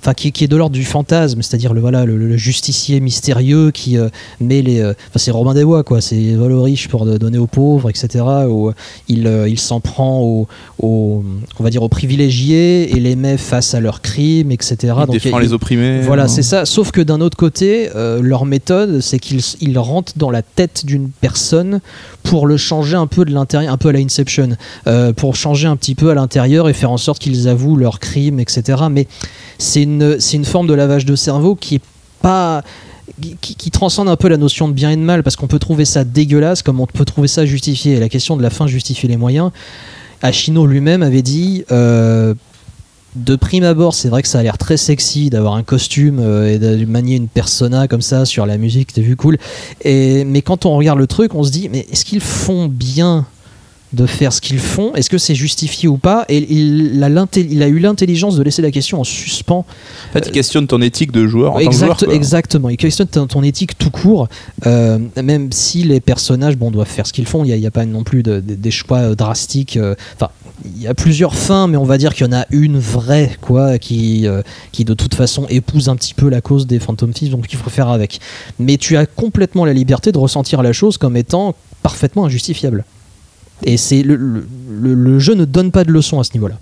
[0.00, 3.70] enfin qui, qui est de l'ordre du fantasme, c'est-à-dire le voilà le, le justicier mystérieux
[3.70, 4.08] qui euh,
[4.40, 7.06] met les, euh, enfin c'est Robin des Bois quoi, c'est il vole aux riches pour
[7.06, 8.24] donner aux pauvres, etc.
[8.48, 8.70] Où
[9.08, 10.46] il, euh, il s'en prend aux,
[10.78, 11.24] aux-
[11.58, 14.76] on va dire aux privilégiés et les met face à leurs crimes, etc.
[14.82, 16.00] il Donc, défend il- les opprimés.
[16.02, 16.66] voilà, c'est ça.
[16.66, 20.84] Sauf que d'un autre côté, euh, leur méthode, c'est qu'ils ils rentrent dans la tête
[20.84, 21.80] d'une personne
[22.22, 24.00] pour le changer un peu de l'intérieur, un peu à la
[24.86, 28.00] euh, pour changer un petit peu à l'intérieur et faire en sorte qu'ils avouent leurs
[28.00, 28.82] crimes, etc.
[28.90, 29.06] Mais
[29.58, 31.82] c'est une, forme de lavage de cerveau qui est
[32.22, 32.62] pas
[33.40, 35.84] qui, transcende un peu la notion de bien et de mal parce qu'on peut trouver
[35.84, 38.00] ça dégueulasse comme on peut trouver ça justifié.
[38.00, 39.50] La question de la fin justifie les moyens.
[40.22, 42.34] Ashino lui-même avait dit euh,
[43.16, 46.54] de prime abord, c'est vrai que ça a l'air très sexy d'avoir un costume euh,
[46.54, 49.38] et de manier une persona comme ça sur la musique, t'as vu cool.
[49.82, 53.26] Et, mais quand on regarde le truc, on se dit, mais est-ce qu'ils font bien
[53.92, 57.46] de faire ce qu'ils font Est-ce que c'est justifié ou pas Et il a, l'inté-
[57.50, 59.64] il a eu l'intelligence de laisser la question en suspens
[60.10, 62.12] En fait, il questionne ton éthique de joueur en tant que Exact- joueur.
[62.14, 62.68] exactement.
[62.68, 64.28] Il questionne ton, ton éthique tout court,
[64.66, 67.44] euh, même si les personnages bon, doivent faire ce qu'ils font.
[67.44, 69.76] Il n'y a, pas non plus de- de- des choix euh, drastiques.
[69.76, 70.28] euh, Enfin,
[70.76, 73.36] il y a plusieurs fins, mais on va dire qu'il y en a une vraie,
[73.40, 77.12] quoi, qui, euh, qui de toute façon épouse un petit peu la cause des Phantom
[77.12, 78.20] Thieves, donc il faut faire avec.
[78.58, 82.84] Mais tu as complètement la liberté de ressentir la chose comme étant parfaitement injustifiable.
[83.62, 84.44] Et c'est le, le-
[84.80, 86.56] le- le jeu ne donne pas de leçon à ce niveau-là.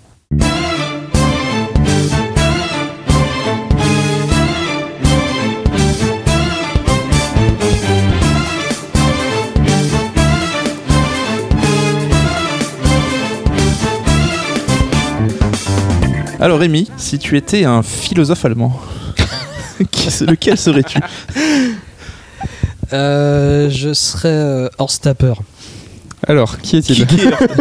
[16.39, 18.79] Alors Rémi, si tu étais un philosophe allemand,
[19.79, 20.99] lequel serais-tu?
[22.93, 25.33] Euh, je serais euh, Horst Tapper.
[26.29, 27.05] Alors, qui est-il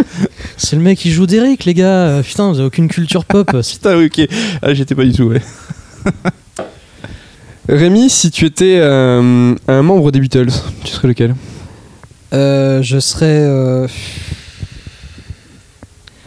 [0.57, 1.87] C'est le mec qui joue d'Eric, les gars.
[1.87, 3.51] Euh, Putain, vous avez aucune culture pop.
[3.63, 4.29] C'est- Putain, oui, ok.
[4.63, 5.41] Ah, j'étais pas du tout, ouais.
[7.69, 10.51] Rémi, si tu étais euh, un membre des Beatles,
[10.85, 11.35] tu serais lequel?
[12.33, 13.27] Euh, je serais.
[13.27, 13.87] euh,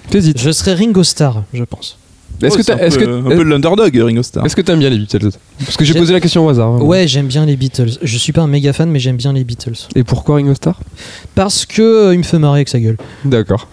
[0.10, 0.40] T'hésites.
[0.42, 1.98] je serais Ringo Starr, je pense.
[2.42, 4.80] Est-ce Oh, que un est-ce peu- que un peu l'underdog, Ringo Starr est-ce que t'aimes
[4.80, 5.30] bien les Beatles
[5.60, 6.72] Parce que j'ai posé la question au hasard.
[6.72, 6.86] vraiment.
[6.88, 7.92] Ouais, j'aime bien les Beatles.
[8.02, 9.76] Je suis pas un méga fan, mais j'aime bien les Beatles.
[9.96, 10.80] Et pourquoi Ringo Starr
[11.36, 12.98] Parce que euh, il me fait marrer avec sa gueule.
[13.26, 13.68] D'accord.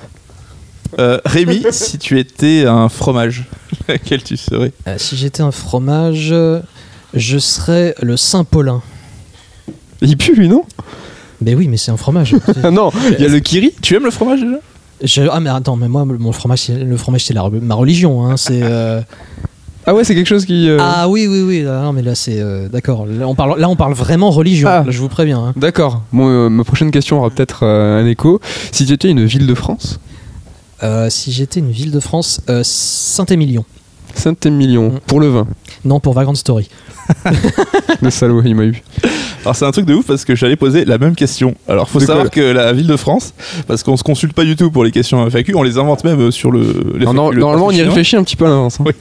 [0.99, 3.45] Euh, Rémi, si tu étais un fromage,
[3.89, 6.35] lequel tu serais Euh, si j'étais un fromage,
[7.14, 8.83] je serais le Saint-Paulin.
[10.01, 10.64] Il pue lui, non
[11.41, 12.35] Mais oui, mais c'est un fromage.
[12.73, 13.73] Non, il y a le Kiri.
[13.83, 14.59] Tu aimes le fromage déjà?
[15.03, 18.26] Je- ah mais attends, mais moi mon fromage, le fromage c'est la- ma religion.
[18.26, 18.62] Hein, c'est.
[18.62, 19.01] euh,
[19.90, 20.68] Ah ouais, c'est quelque chose qui.
[20.68, 21.64] euh, Ah oui oui oui.
[21.66, 23.07] ah non mais là c'est euh, d'accord.
[23.07, 24.68] Là on parle, là on parle vraiment religion.
[24.70, 24.82] Ah.
[24.84, 25.38] Là, je vous préviens.
[25.38, 25.53] hein.
[25.57, 26.03] D'accord.
[26.12, 28.38] Bon, euh, ma prochaine question aura peut-être un écho.
[28.70, 29.99] Si tu étais une ville de France,
[30.82, 33.64] Euh, si j'étais une ville de France, euh, Saint-Émilion.
[34.19, 35.01] Saint-Émilion, Mm.
[35.07, 35.47] pour le vin.
[35.85, 36.69] Non pour Vagrant Story.
[38.03, 38.83] Le salaud, il m'a eu.
[39.43, 41.55] Alors c'est un truc de ouf parce que j'allais poser la même question.
[41.69, 43.33] Alors faut De savoir que la ville de France,
[43.66, 46.31] parce qu'on se consulte pas du tout pour les questions FAQ, on les invente même
[46.31, 46.61] sur le.
[46.99, 48.79] les Non, non, FAQ, le normalement, on y réfléchit un petit peu à l'avance.
[48.81, 48.85] hein.
[48.87, 48.93] Oui.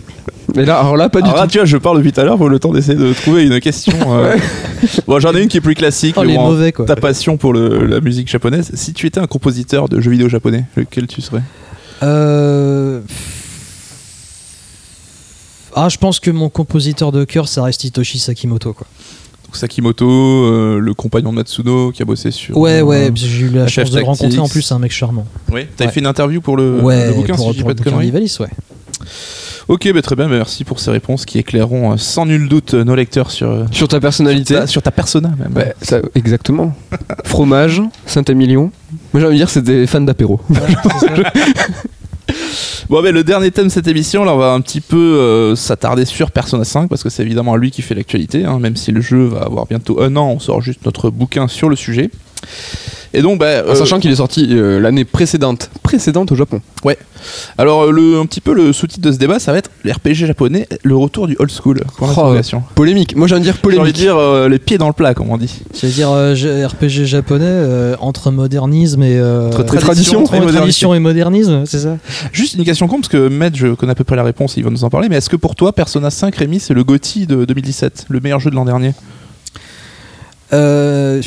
[0.55, 1.47] Mais là, alors là, pas du là, tout.
[1.51, 3.59] tu vois, je parle depuis tout à l'heure pour le temps d'essayer de trouver une
[3.59, 3.93] question.
[4.07, 4.37] euh,
[5.07, 6.15] bon, j'en ai une qui est plus classique.
[6.17, 6.85] Oh mais les bon, mauvais quoi.
[6.85, 8.71] Ta passion pour le- la musique japonaise.
[8.75, 11.41] Si tu étais un compositeur de jeux vidéo japonais, lequel tu serais?
[12.03, 13.01] Euh...
[15.79, 18.87] Ah je pense que mon compositeur de cœur ça reste Hitoshi Sakimoto quoi.
[19.45, 22.57] Donc, Sakimoto, euh, le compagnon de Matsuno qui a bossé sur.
[22.57, 25.25] Ouais euh, ouais j'ai eu la chance de le rencontrer en plus un mec charmant.
[25.51, 25.65] Oui.
[25.77, 25.93] T'avais Ouais.
[25.93, 27.81] fait une interview pour le, ouais le bouquin, pour, si je dis pour pas de
[27.81, 28.11] conneries.
[28.39, 28.47] ouais.
[29.69, 30.27] Ok, bah, très bien.
[30.29, 33.65] Merci pour ces réponses qui éclaireront euh, sans nul doute euh, nos lecteurs sur.
[33.71, 34.53] Sur ta personnalité.
[34.55, 35.49] ta- sur ta persona même.
[35.51, 36.73] Bah, ça- exactement.
[37.25, 38.71] Fromage, Saint-Émilion.
[39.13, 40.39] Moi, j'ai envie de dire, c'est des fans d'apéro.
[42.89, 45.55] Bon, ben, le dernier thème de cette émission, là, on va un petit peu euh,
[45.55, 48.45] s'attarder sur Persona 5 parce que c'est évidemment lui qui fait l'actualité.
[48.45, 51.47] hein, même si le jeu va avoir bientôt un an, on sort juste notre bouquin
[51.47, 52.09] sur le sujet.
[53.13, 55.69] Et donc, bah, En euh, sachant qu'il est sorti euh, l'année précédente.
[55.81, 56.61] Précédente au Japon.
[57.57, 59.93] alors euh, le, un petit peu le sous-titre de ce débat, ça va être les
[59.93, 61.81] RPG japonais, le retour du old school.
[62.01, 62.35] Oh.
[62.75, 63.15] Polémique.
[63.15, 63.95] Moi, j'ai envie de dire J'ai envie de polémique.
[63.95, 65.61] dire euh, les pieds dans le plat, comme on dit.
[65.73, 66.35] Je veux dire euh,
[66.67, 71.63] RPG japonais euh, entre modernisme et euh, Entre tradition tradition, entre et tradition et modernisme,
[71.65, 71.97] c'est ça?
[72.33, 74.63] Juste une question con, parce que Med, je connais à peu près la réponse, il
[74.63, 77.25] va nous en parler, mais est-ce que pour toi, Persona 5 Rémi, c'est le GOTY
[77.25, 78.93] de 2017, le meilleur jeu de l'an dernier?
[80.53, 81.21] Euh,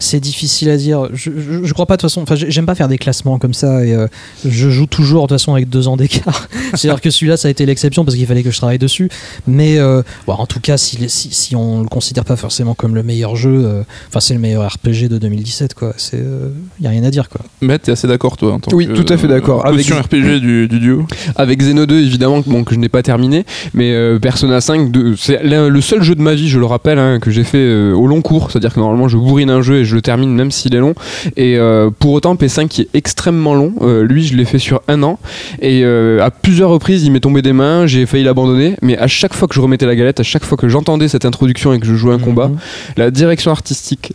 [0.00, 1.08] c'est difficile à dire.
[1.12, 2.22] Je, je, je crois pas de toute façon.
[2.22, 4.08] Enfin, j'ai- j'aime pas faire des classements comme ça et euh,
[4.44, 6.48] je joue toujours de toute façon avec deux ans d'écart.
[6.74, 9.08] C'est-à-dire que celui-là, ça a été l'exception parce qu'il fallait que je travaille dessus.
[9.46, 12.94] Mais euh, bon, en tout cas, si, si, si on le considère pas forcément comme
[12.94, 15.92] le meilleur jeu, euh, enfin, c'est le meilleur RPG de 2017, quoi.
[15.96, 16.48] C'est, euh,
[16.80, 17.42] y a rien à dire, quoi.
[17.60, 19.66] Med, t'es assez d'accord, toi en tant Oui, que, tout à fait d'accord.
[19.66, 21.06] euh, Avec- RPG du, du duo.
[21.36, 23.44] Avec Xeno 2, évidemment, bon, que je n'ai pas terminé.
[23.74, 26.98] Mais euh, Persona 5, de- c'est le seul jeu de ma vie, je le rappelle,
[26.98, 28.50] hein, que j'ai fait euh, au long cours.
[28.50, 30.94] C'est-à-dire que normalement, je bourrine un jeu et je le termine même s'il est long.
[31.36, 34.82] Et euh, pour autant, P5 qui est extrêmement long, euh, lui, je l'ai fait sur
[34.88, 35.18] un an.
[35.60, 38.76] Et euh, à plusieurs reprises, il m'est tombé des mains, j'ai failli l'abandonner.
[38.82, 41.24] Mais à chaque fois que je remettais la galette, à chaque fois que j'entendais cette
[41.24, 42.56] introduction et que je jouais un combat, Mhm.
[42.96, 44.12] la direction artistique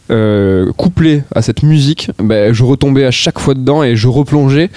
[0.78, 4.70] couplée à cette musique, ben, je retombais à chaque fois dedans et je replongeais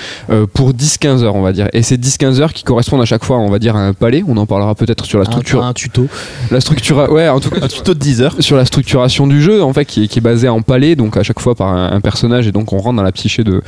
[0.53, 1.69] pour 10-15 heures, on va dire.
[1.73, 4.23] Et ces 10-15 heures qui correspondent à chaque fois, on va dire, à un palais.
[4.27, 5.65] On en parlera peut-être sur la structure.
[5.65, 6.07] un tuto.
[6.51, 7.65] La structure, ouais, en tout cas.
[7.65, 8.37] Un tuto de 10 heures.
[8.41, 11.17] Sur la structuration du jeu, en fait, qui est, qui est basée en palais, donc
[11.17, 13.63] à chaque fois par un, un personnage, et donc on rentre dans la psyché de,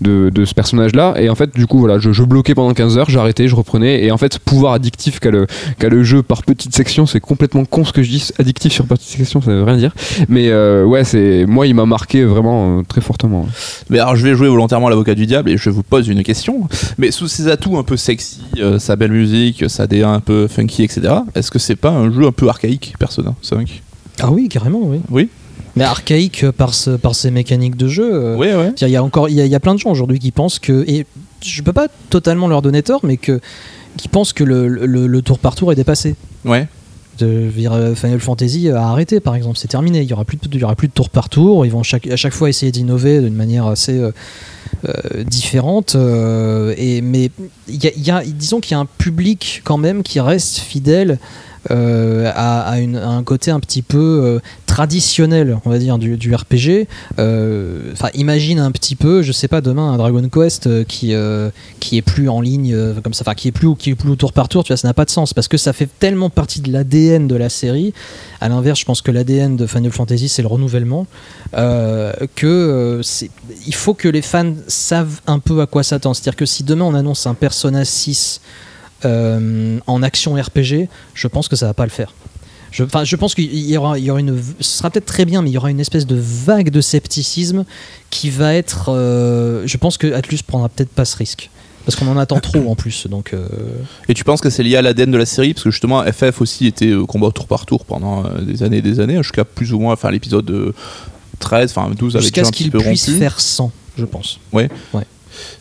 [0.00, 1.14] de, de ce personnage-là.
[1.18, 4.04] Et en fait, du coup, voilà, je, je bloquais pendant 15 heures, j'arrêtais, je reprenais.
[4.04, 5.46] Et en fait, pouvoir addictif qu'a le,
[5.78, 8.28] qu'a le jeu par petites sections, c'est complètement con ce que je dis.
[8.38, 9.94] Addictif sur petites sections, ça veut rien dire.
[10.28, 13.46] Mais euh, ouais, c'est moi, il m'a marqué vraiment euh, très fortement.
[13.90, 16.68] Mais alors, je vais jouer volontairement l'avocat du diable et je vous pose une question.
[16.98, 20.48] Mais sous ses atouts un peu sexy, euh, sa belle musique, sa DA un peu
[20.48, 23.82] funky, etc., est-ce que c'est pas un jeu un peu archaïque, Persona 5
[24.20, 25.00] Ah oui, carrément, oui.
[25.10, 25.28] Oui?
[25.76, 28.08] Mais archaïque euh, par, ce, par ses mécaniques de jeu.
[28.14, 28.72] euh, Ouais, ouais.
[28.80, 30.30] Il y a encore, il y, a- il y a plein de gens aujourd'hui qui
[30.30, 31.06] pensent que, et
[31.44, 33.40] je peux pas totalement leur donner tort, mais que
[33.96, 36.16] qui pensent que le, le- le tour par tour est dépassé.
[36.44, 36.66] Ouais.
[37.18, 40.00] De, dire, Final Fantasy a arrêté, par exemple, c'est terminé.
[40.02, 41.64] Il y aura plus de, il y aura plus de tour par tour.
[41.64, 44.10] Ils vont chaque, à chaque fois essayer d'innover d'une manière assez euh,
[44.88, 45.94] euh, différente.
[45.94, 47.30] euh, et mais
[47.68, 50.18] il y a, il y a- disons qu'il y a un public quand même qui
[50.18, 51.18] reste fidèle.
[51.70, 56.86] Euh, à, une- un côté un petit peu euh, traditionnel, on va dire, du, RPG.
[57.18, 61.14] Euh, Enfin, imagine un petit peu, je sais pas, demain un Dragon Quest qui
[61.80, 64.16] qui est plus en ligne comme ça, enfin qui est plus qui est plus au
[64.16, 64.64] tour par tour.
[64.64, 67.28] Tu vois, ça n'a pas de sens parce que ça fait tellement partie de l'ADN
[67.28, 67.94] de la série.
[68.40, 71.06] À l'inverse, je pense que l'ADN de Final Fantasy c'est le renouvellement.
[72.36, 73.00] que
[73.66, 76.16] il faut que les fans savent un peu à quoi s'attendre.
[76.16, 78.48] C'est-à-dire que si demain on annonce un Persona 6 euh,
[79.04, 82.12] en action RPG, je pense que ça va pas le faire.
[82.70, 85.42] Je, je pense qu'il y aura, il y aura une, ce sera peut-être très bien,
[85.42, 87.64] mais il y aura une espèce de vague de scepticisme
[88.10, 88.90] qui va être.
[88.90, 91.50] euh, je pense que Atlus prendra peut-être pas ce risque.
[91.86, 93.06] Parce qu'on en attend trop en plus.
[93.08, 93.46] Donc, euh,
[94.08, 95.52] Et tu penses que c'est lié à l'ADN de la série?
[95.52, 98.78] Parce que justement, FF aussi était euh, combat tour par tour pendant euh, des années
[98.78, 100.74] et des années, jusqu'à plus ou moins, enfin l'épisode euh,
[101.40, 103.18] 13, enfin 12 avec jusqu'à ce peu puissent rompu.
[103.18, 104.40] faire 100, je pense.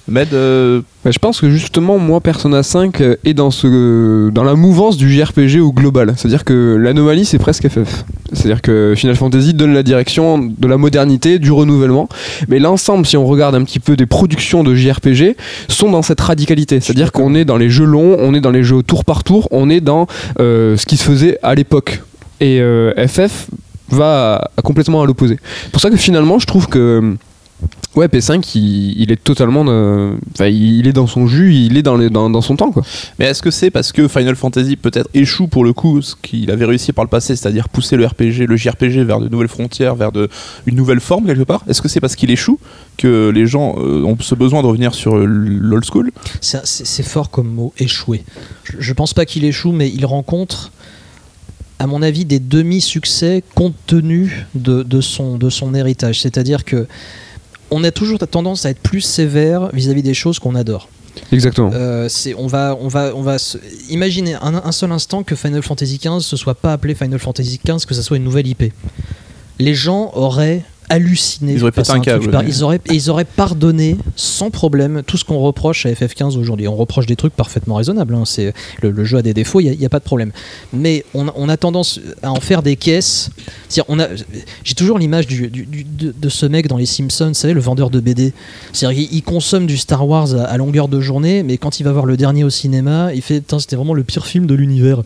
[0.07, 4.43] Med, euh, Bah, je pense que justement, moi, Persona 5 euh, est dans, ce, dans
[4.43, 6.13] la mouvance du JRPG au global.
[6.17, 8.05] C'est-à-dire que l'anomalie, c'est presque FF.
[8.31, 12.07] C'est-à-dire que Final Fantasy donne la direction de la modernité, du renouvellement.
[12.47, 15.35] Mais l'ensemble, si on regarde un petit peu des productions de JRPG,
[15.67, 16.79] sont dans cette radicalité.
[16.79, 19.47] C'est-à-dire qu'on est dans les jeux longs, on est dans les jeux tour par tour,
[19.51, 20.07] on est dans
[20.39, 22.01] euh, ce qui se faisait à l'époque.
[22.41, 23.47] Et euh, FF
[23.89, 25.37] va à- à complètement à l'opposé.
[25.63, 27.15] C'est pour ça que finalement, je trouve que
[27.95, 29.63] Ouais, P5, il, il est totalement.
[29.67, 32.71] euh, Enfin, il est dans son jus, il est dans, les- dans, dans son temps,
[32.71, 32.81] quoi.
[33.19, 36.49] Mais est-ce que c'est parce que Final Fantasy peut-être échoue pour le coup ce qu'il
[36.49, 39.93] avait réussi par le passé, c'est-à-dire pousser le RPG, le JRPG vers de nouvelles frontières,
[39.93, 40.27] vers de,
[40.65, 41.63] une nouvelle forme quelque part?
[41.67, 42.57] Est-ce que c'est parce qu'il échoue
[42.97, 46.11] que les gens euh, ont ce besoin de revenir sur l'old school?
[46.41, 48.23] C'est fort comme mot, échouer.
[48.63, 50.71] Je, je pense pas qu'il échoue, mais il rencontre,
[51.77, 56.21] à mon avis, des demi-succès compte tenu de, de son, de son héritage.
[56.21, 56.87] C'est-à-dire que
[57.73, 60.87] on a toujours tendance à être plus sévère vis-à-vis des choses qu'on adore.
[61.31, 61.69] Exactement.
[61.73, 63.57] Euh, c'est, on va, on va, on va se-
[63.89, 67.59] imaginer un, un seul instant que Final Fantasy XV se soit pas appelé Final Fantasy
[67.63, 68.73] XV, que ça soit une nouvelle IP.
[69.59, 71.53] Les gens auraient halluciné.
[71.53, 72.29] Ils auraient pété un câble.
[72.47, 76.67] Ils auraient, et ils auraient pardonné sans problème tout ce qu'on reproche à FF15 aujourd'hui.
[76.67, 78.13] On reproche des trucs parfaitement raisonnables.
[78.15, 78.23] hein.
[78.25, 80.31] C'est, le, le jeu a des défauts, il n'y a, pas de problème.
[80.73, 83.29] Mais on, on a tendance à en faire des caisses.
[83.87, 84.07] On a,
[84.63, 87.61] j'ai toujours l'image du, du- du- de, ce mec dans Les Simpsons, vous savez, le
[87.61, 88.33] vendeur de BD.
[88.71, 91.91] C'est-à-dire il consomme du Star Wars à, à longueur de journée, mais quand il va
[91.91, 94.97] voir le dernier au cinéma, il fait c'était vraiment le pire film de l'univers.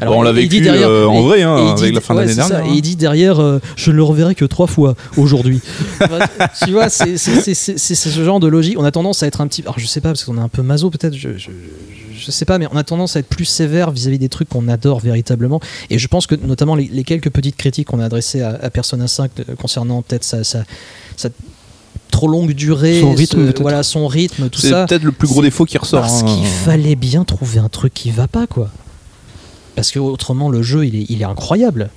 [0.00, 2.28] Bon, on l'a vécu, euh, en vrai, hein, et avec dit- la fin de ouais,
[2.28, 2.48] ça.
[2.48, 4.94] dernière, Et il dit derrière, euh, je ne le reverrai que trois fois
[5.26, 5.60] aujourd'hui.
[6.64, 8.78] Tu vois, c'est c'est- c'est- c'est- c'est ce genre de logique.
[8.78, 9.62] On a tendance à être un petit.
[9.62, 12.58] Alors, je sais pas, parce qu'on est un peu maso peut-être, je, je, sais pas,
[12.58, 15.60] mais on a tendance à être plus sévère vis-à-vis des trucs qu'on adore véritablement.
[15.90, 18.70] Et je pense que, notamment, les, les quelques petites critiques qu'on a adressées à, à
[18.70, 20.64] Persona 5 euh, concernant peut-être sa, sa-
[21.16, 21.28] sa
[22.10, 24.86] trop longue durée, Son rythme, ce- voilà, son rythme, tout C'est ça.
[24.86, 26.00] peut-être le plus gros c'est défaut qui ressort.
[26.00, 26.26] Parce hein.
[26.26, 28.70] qu'il fallait bien trouver un truc qui va pas, quoi.
[29.74, 31.90] Parce que autrement, le jeu, il est, il est incroyable.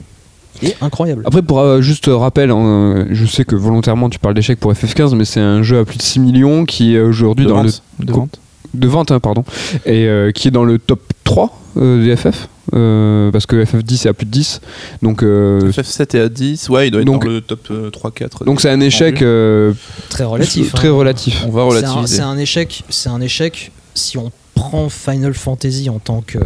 [0.61, 1.23] Est incroyable.
[1.25, 5.15] Après, pour euh, juste rappel, hein, je sais que volontairement tu parles d'échec pour FF15,
[5.15, 7.69] mais c'est un jeu à plus de 6 millions qui est aujourd'hui dans le
[7.99, 8.39] de vente.
[8.73, 9.43] de vente, hein, pardon,
[9.85, 14.05] et euh, qui est dans le top 3 euh, des FF, euh, parce que FF10
[14.05, 14.59] est à plus de 10.
[15.01, 17.89] Donc, euh, FF7 est à 10, ouais, il doit être donc- dans le top euh,
[17.89, 18.43] 3-4.
[18.43, 19.71] donc c'est un échec euh,
[20.09, 20.73] Très relatif.
[20.73, 20.93] très hein.
[20.93, 21.43] relatif.
[21.47, 22.15] On va C'est un- relativiser.
[22.17, 22.83] C'est un, échec.
[22.89, 26.37] C'est un échec si on prend Final Fantasy en tant que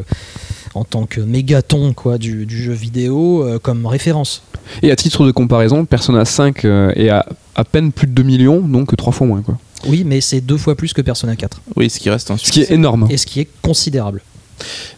[0.76, 4.44] en tant que mégaton quoi du, du jeu vidéo euh, comme référence.
[4.82, 7.26] Et à titre de comparaison, Persona 5 euh, est à
[7.56, 9.42] à peine plus de 2 millions, donc 3 fois moins.
[9.44, 9.58] Quoi.
[9.88, 11.62] Oui, mais c'est deux fois plus que Persona 4.
[11.76, 12.74] Oui, ce qui reste un Ce qui est succès.
[12.74, 13.06] énorme.
[13.12, 14.22] Et ce qui est considérable.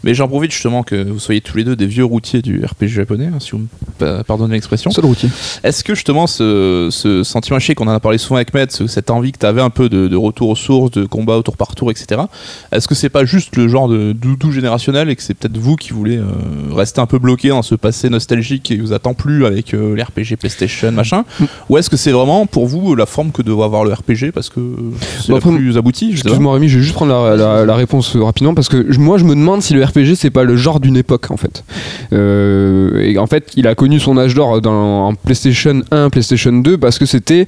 [0.04, 2.88] Mais j'en profite justement que vous soyez tous les deux des vieux routiers du RPG
[2.88, 3.68] japonais, hein, si vous me
[3.98, 4.92] pa- pardonnez l'expression.
[4.92, 5.30] Seul routier.
[5.64, 8.72] Est-ce que justement ce, ce sentiment, je sais qu'on en a parlé souvent avec Matt,
[8.72, 11.38] ce- cette envie que tu avais un peu de, de retour aux sources, de combat
[11.38, 12.22] au tour par tour, etc.
[12.72, 15.76] Est-ce que c'est pas juste le genre de doudou générationnel et que c'est peut-être vous
[15.76, 16.26] qui voulez euh,
[16.74, 20.04] rester un peu bloqué dans ce passé nostalgique qui vous attend plus avec euh, les
[20.04, 21.24] RPG PlayStation, machin
[21.70, 24.50] Ou est-ce que c'est vraiment pour vous la forme que doit avoir le RPG parce
[24.50, 24.60] que
[25.22, 25.70] c'est Bon, la plus
[26.20, 26.28] pas.
[26.28, 29.24] Excuse-moi Rémi, je vais juste prendre la, la- la réponse rapidement parce que moi je
[29.24, 31.64] me demande si le RPG c'est pas le genre d'une époque en fait.
[32.14, 36.78] Euh, et en fait, il a connu son âge d'or dans PlayStation 1, PlayStation 2
[36.78, 37.48] parce que c'était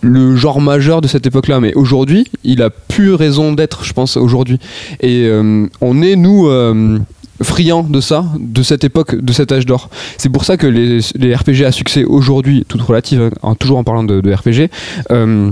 [0.00, 1.60] le genre majeur de cette époque-là.
[1.60, 4.58] Mais aujourd'hui, il a plus raison d'être, je pense, aujourd'hui.
[5.00, 6.48] Et euh, on est nous.
[6.48, 6.98] euh,
[7.42, 9.90] friands de ça, de cette époque, de cet âge d'or.
[10.16, 14.04] C'est pour ça que les, RPG à succès aujourd'hui, toute relative, hein, toujours en parlant
[14.04, 14.70] de, de RPG,
[15.10, 15.50] euh,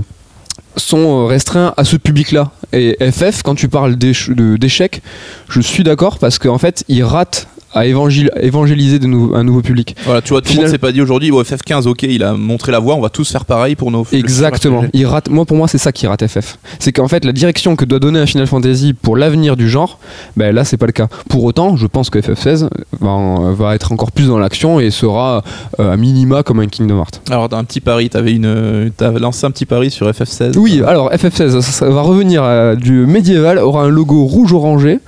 [0.77, 2.51] sont restreints à ce public-là.
[2.73, 5.01] Et FF, quand tu parles d'échecs,
[5.49, 9.61] je suis d'accord parce qu'en fait, il rate à évangil- évangéliser de nou- un nouveau
[9.61, 9.95] public.
[10.05, 12.23] Voilà, tu vois, tout le Final- monde s'est pas dit aujourd'hui, bon, FF15, ok, il
[12.23, 14.05] a montré la voie, on va tous faire pareil pour nos.
[14.11, 14.83] Exactement.
[14.93, 16.57] Il rate, moi, pour moi, c'est ça qui rate FF.
[16.79, 19.99] C'est qu'en fait, la direction que doit donner un Final Fantasy pour l'avenir du genre,
[20.35, 21.07] ben là, c'est pas le cas.
[21.29, 22.69] Pour autant, je pense que FF16
[23.01, 25.43] va, être encore plus dans l'action et sera
[25.79, 27.21] euh, à minima comme un Kingdom Hearts.
[27.29, 30.57] Alors, un petit pari, t'avais une, lancé un petit pari sur FF16.
[30.57, 34.99] Oui, alors FF16 ça, ça va revenir à du médiéval, aura un logo rouge orangé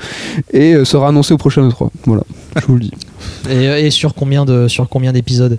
[0.53, 1.89] et euh, sera annoncé au prochain E3.
[2.05, 2.23] Voilà,
[2.55, 2.91] je vous le dis.
[3.49, 4.45] Et, sur combien
[5.13, 5.57] d'épisodes?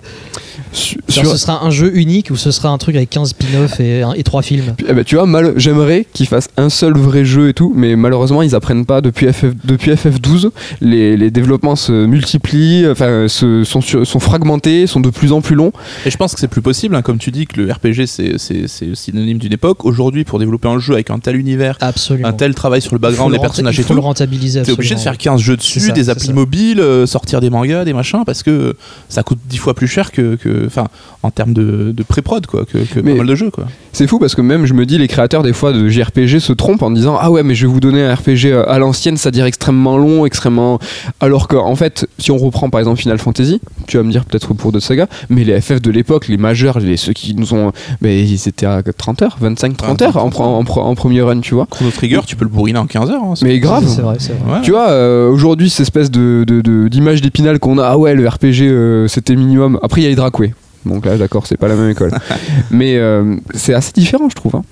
[0.73, 4.03] Sur- Ce sera un jeu unique ou ce sera un truc avec 15 spin-offs et,
[4.15, 7.49] et 3 films Eh ben, tu vois, mal- j'aimerais qu'ils fassent un seul vrai jeu
[7.49, 10.49] et tout, mais malheureusement, ils apprennent pas depuis, FF, depuis FF12.
[10.79, 15.41] Les, les développements se multiplient, enfin, se- sont, sur- sont fragmentés, sont de plus en
[15.41, 15.73] plus longs.
[16.05, 18.37] Et je pense que c'est plus possible, hein, comme tu dis, que le RPG c'est,
[18.37, 19.83] c'est, c'est synonyme d'une époque.
[19.85, 22.29] Aujourd'hui, pour développer un jeu avec un tel univers, Absolument.
[22.29, 24.61] un tel travail sur le background, le les renta- personnages et faut le tout, rentabiliser
[24.61, 26.33] t'es obligé de faire 15 jeux dessus, ça, des applis ça.
[26.33, 28.75] mobiles, euh, sortir des mangas, des machins, parce que
[29.09, 30.35] ça coûte 10 fois plus cher que.
[30.35, 30.87] que- Enfin,
[31.23, 33.65] en termes de, de pré-prod, quoi, que, que pas mal de jeux, quoi.
[33.93, 36.53] C'est fou parce que même, je me dis, les créateurs des fois de JRPG se
[36.53, 39.45] trompent en disant Ah ouais, mais je vais vous donner un RPG à l'ancienne, c'est-à-dire
[39.45, 40.79] extrêmement long, extrêmement.
[41.19, 44.23] Alors qu'en en fait, si on reprend par exemple Final Fantasy, tu vas me dire
[44.25, 47.53] peut-être pour d'autres sagas, mais les FF de l'époque, les majeurs, les, ceux qui nous
[47.53, 47.71] ont.
[48.01, 51.41] Mais ils étaient à 30 heures, 25-30 heures en, pre- en pre- en premier run,
[51.41, 51.67] tu vois.
[51.69, 53.23] Chrono Trigger, tu peux le bourriner en 15 heures.
[53.23, 53.85] hein, Mais grave.
[53.87, 54.55] C'est vrai, c'est vrai.
[54.55, 54.61] Ouais.
[54.61, 58.15] Tu vois, euh, aujourd'hui, cette espèce de, de- de- d'image d'épinal qu'on a, ah ouais,
[58.15, 59.77] le RPG, euh, c'était minimum.
[59.83, 60.50] Après, il y a les Dracoué.
[60.85, 62.11] Donc là, d'accord, c'est pas la même école.
[62.71, 64.55] Mais euh, c'est assez différent, je trouve.
[64.55, 64.63] hein.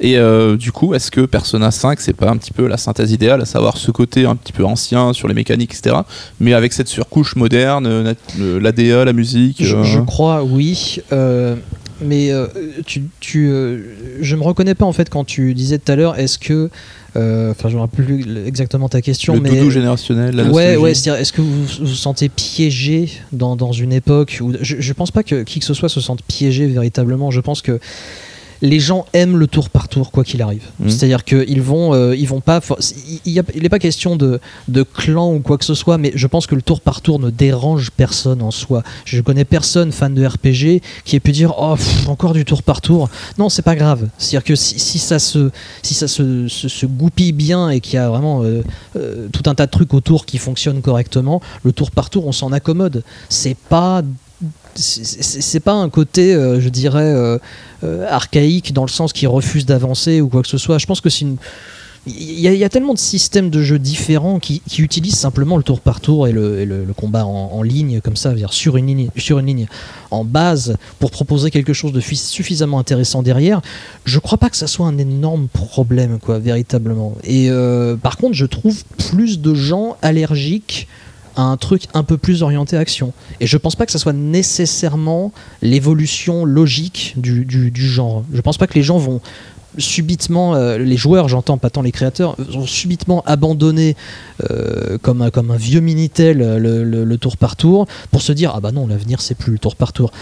[0.00, 3.12] Et euh, du coup, est-ce que Persona 5, c'est pas un petit peu la synthèse
[3.12, 5.96] idéale, à savoir ce côté un petit peu ancien sur les mécaniques, etc.,
[6.40, 8.14] mais avec cette surcouche moderne, euh,
[8.60, 10.98] l'ADA, la musique Je, euh, je crois, oui.
[11.12, 11.54] euh,
[12.04, 12.48] mais euh,
[12.84, 16.18] tu, tu, euh, je me reconnais pas en fait quand tu disais tout à l'heure.
[16.18, 16.68] Est-ce que, euh,
[17.16, 20.94] enfin, je me rappelle plus exactement ta question, le mais doudou générationnel, la ouais, ouais.
[20.94, 24.92] c'est-à-dire, est-ce que vous vous vous sentez piégé dans, dans une époque où je, je
[24.92, 27.30] pense pas que qui que ce soit se sente piégé véritablement.
[27.30, 27.80] Je pense que
[28.62, 30.62] les gens aiment le tour par tour quoi qu'il arrive.
[30.80, 30.88] Mhm.
[30.88, 32.60] C'est-à-dire qu'ils vont, euh, ils vont pas.
[33.26, 36.46] Il n'est pas question de, de clan ou quoi que ce soit, mais je pense
[36.46, 38.82] que le tour par tour ne dérange personne en soi.
[39.04, 42.62] Je connais personne fan de RPG qui ait pu dire oh pff, encore du tour
[42.62, 43.10] par tour.
[43.36, 44.08] Non, c'est pas grave.
[44.16, 45.50] C'est-à-dire que si, si ça se,
[45.82, 48.62] si ça se, se- se goupille bien et qu'il y a vraiment euh,
[48.96, 52.32] euh, tout un tas de trucs autour qui fonctionnent correctement, le tour par tour on
[52.32, 53.02] s'en accommode.
[53.28, 54.02] C'est pas
[54.74, 57.38] c'est- pas un côté, euh, je dirais, euh,
[57.84, 60.78] euh, archaïque dans le sens qui refuse d'avancer ou quoi que ce soit.
[60.78, 61.36] Je pense que c'est une.
[62.04, 66.00] Il y, a, tellement de systèmes de jeux différents qui, utilisent simplement le tour par
[66.00, 69.68] tour et le, combat en, ligne comme ça, sur une ligne, sur une ligne
[70.10, 73.62] en base pour proposer quelque chose de fi- suffisamment intéressant derrière.
[74.04, 77.14] Je crois pas que ça soit un énorme problème, quoi, véritablement.
[77.22, 77.48] Et
[78.02, 80.88] par contre, je trouve plus de gens allergiques
[81.36, 83.12] à un truc un peu plus orienté action.
[83.40, 85.32] Et je pense pas que ça soit nécessairement
[85.62, 88.24] l'évolution logique du, du- genre.
[88.32, 89.20] Je pense pas que les gens vont
[89.78, 93.96] subitement, euh, les joueurs, j'entends pas tant les créateurs, vont subitement abandonner
[94.50, 98.20] euh, comme, un, comme un vieux Minitel euh, le, le- le tour par tour pour
[98.20, 100.12] se dire ah bah non l'avenir c'est plus le tour par tour.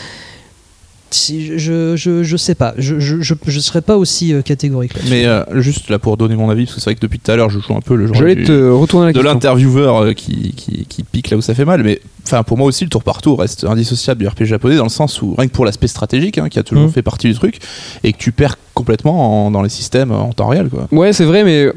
[1.12, 4.92] Si, je, je, je sais pas, je, je, je, je serais pas aussi euh, catégorique.
[5.08, 7.30] Mais euh, juste là pour donner mon avis, parce que c'est vrai que depuis tout
[7.32, 9.96] à l'heure je joue un peu le genre J'allais du- te retourner la de l'intervieweur
[10.04, 11.82] euh, qui, qui, qui pique là où ça fait mal.
[11.82, 14.84] Mais enfin, pour moi aussi, le tour par tour reste indissociable du RPG japonais dans
[14.84, 16.90] le sens où rien que pour l'aspect stratégique, hein, qui a toujours Mhm.
[16.92, 17.58] fait partie du truc,
[18.04, 20.68] et que tu perds complètement en- dans les systèmes en temps réel.
[20.70, 20.86] Quoi.
[20.92, 21.68] Ouais, c'est vrai, mais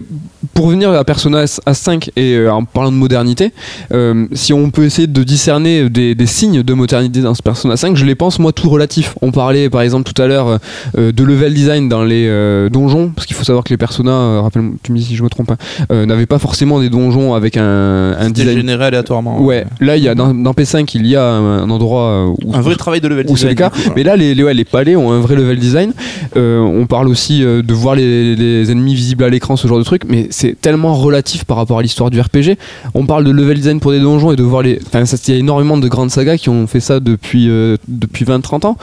[0.53, 3.51] pour revenir à Persona A5 et euh, en parlant de modernité,
[3.93, 7.75] euh, si on peut essayer de discerner des, des signes de modernité dans ce Persona
[7.75, 9.15] 5, je les pense moi tout relatif.
[9.21, 10.59] On parlait par exemple tout à l'heure
[10.97, 12.23] euh, de level design dans les
[12.71, 15.29] donjons, parce qu'il faut savoir que les Persona, rappelle tu me dis si je me
[15.29, 18.57] trompe, hein, n'avaient pas forcément des donjons avec un, un design.
[18.57, 19.41] généré aléatoirement.
[19.41, 22.33] Ouais, là il y a dans, dans P5 il y a un, un endroit euh,
[22.43, 23.49] où Un vrai travail de level Ou c'est design.
[23.51, 23.69] le cas.
[23.69, 23.95] du coup, voilà.
[23.95, 25.93] mais là, les, les, ouais, les palais ont un vrai level design.
[26.35, 29.77] Euh, on parle aussi euh, de voir les, les ennemis visibles à l'écran, ce genre
[29.79, 32.57] de truc, mais c'est tellement relatif par rapport à l'histoire du RPG.
[32.93, 34.79] On parle de level design pour des donjons et de voir les.
[34.87, 38.25] Enfin, il y a énormément de grandes sagas qui ont fait ça depuis, euh, depuis
[38.25, 38.77] 20-30 ans.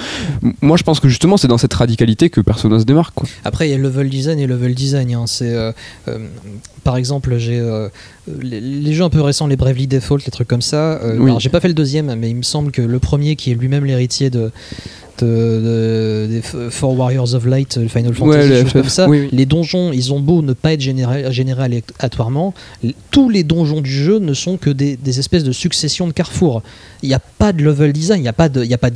[0.62, 3.14] Moi, je pense que justement, c'est dans cette radicalité que Persona se démarque.
[3.14, 3.28] Quoi.
[3.44, 5.12] Après, il y a level design et level design.
[5.14, 5.24] hein.
[5.26, 5.72] C'est, euh,
[6.08, 6.18] euh,
[6.82, 7.88] par exemple, j'ai euh,
[8.40, 10.94] les, les jeux un peu récents, les Bravely Default, les trucs comme ça.
[11.02, 11.24] euh, Oui.
[11.26, 13.54] alors, j'ai pas fait le deuxième, mais il me semble que le premier, qui est
[13.54, 14.50] lui-même l'héritier de,
[15.24, 19.08] de- de- des Four Warriors of Light, le Final Fantasy, Ouais, choses comme ça.
[19.08, 19.28] oui, oui.
[19.32, 22.54] Les donjons, ils ont beau ne pas être générés, générés aléatoirement,
[23.10, 26.62] tous les donjons du jeu ne sont que des, des espèces de successions de carrefours.
[27.02, 28.78] Il n'y a pas de level design, il n'y a pas de- il n'y a
[28.78, 28.90] pas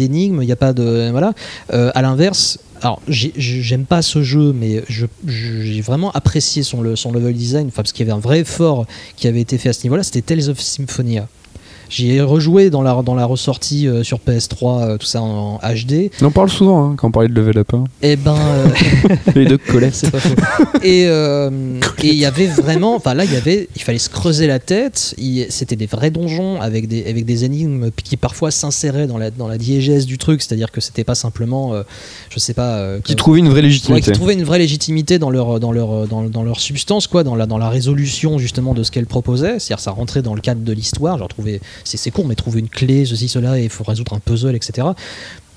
[0.72, 1.32] de voilà.
[1.72, 6.10] Euh, à l'inverse, alors j'ai- j'ai- j'aime pas ce jeu, mais je- je- j'ai vraiment
[6.12, 8.86] apprécié son, le- son level design, enfin, parce qu'il y avait un vrai effort
[9.16, 10.02] qui avait été fait à ce niveau-là.
[10.02, 11.26] C'était Tales of Symphonia.
[11.94, 15.60] J'y ai rejoué dans la, dans la ressortie euh, sur PS3, euh, tout ça en,
[15.62, 16.10] en HD.
[16.20, 17.72] On en parle souvent hein, quand on parlait de level up.
[17.72, 17.84] hein.
[18.02, 18.34] Et ben.
[18.36, 18.66] euh,
[19.36, 19.92] Les deux collègues.
[19.92, 20.34] c'est pas faux.
[20.82, 21.04] Et
[22.02, 25.14] il y avait vraiment, enfin là il y avait, il fallait se creuser la tête.
[25.50, 29.46] C'était des vrais donjons avec des avec des énigmes qui parfois s'inséraient dans la dans
[29.48, 31.72] la diégèse du truc, c'est-à-dire que c'était pas simplement,
[32.30, 34.10] je sais pas, Qui trouvait une vraie Ouais, légitimité.
[34.12, 37.34] qui trouvaient une vraie légitimité dans leur, dans leur, dans, dans leur substance, quoi, dans
[37.36, 39.58] la, dans la résolution justement de ce qu'elle proposait.
[39.58, 41.16] C'est-à-dire, ça rentrait dans le cadre de l'histoire.
[41.18, 44.12] Genre, trouver, c'est, c'est court, mais trouver une clé, ceci, cela, et il faut résoudre
[44.14, 44.88] un puzzle, etc.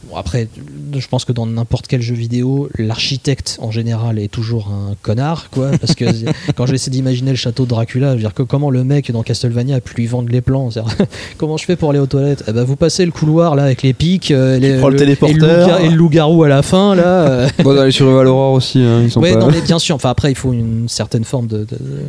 [0.09, 0.47] Bon, après,
[0.95, 5.49] je pense que dans n'importe quel jeu vidéo, l'architecte en général est toujours un connard,
[5.49, 5.71] quoi.
[5.81, 6.05] Parce que
[6.55, 9.23] quand j'essaie d'imaginer le château de Dracula, je veux dire que comment le mec dans
[9.23, 10.69] Castlevania a pu lui vendre les plans
[11.37, 12.43] Comment je fais pour aller aux toilettes?
[12.47, 15.81] Eh ben, Vous passez le couloir là avec les pics, euh, les, le et téléporteur.
[15.81, 17.03] et le loup-garou à la fin, là.
[17.27, 19.39] euh, Bon, dans les Survival Horror aussi, hein, ils sont Ouais, pas.
[19.39, 19.95] non, mais bien sûr.
[19.95, 22.01] Enfin, après, il faut une certaine forme de, de- de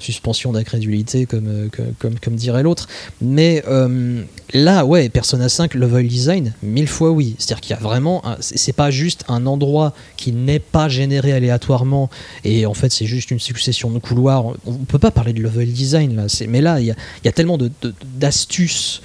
[0.00, 2.88] suspension d'incrédulité, comme, euh, comme, comme dirait l'autre.
[3.20, 7.34] Mais euh, là, ouais, Persona 5, level design, mille fois oui.
[7.38, 8.22] C'est-à-dire qu'il y a vraiment.
[8.40, 12.10] C'est pas juste un endroit qui n'est pas généré aléatoirement
[12.44, 14.46] et en fait, c'est juste une succession de couloirs.
[14.66, 16.26] On, peut pas parler de level design là.
[16.48, 19.02] Mais là, il y a, tellement de- de- d'astuces.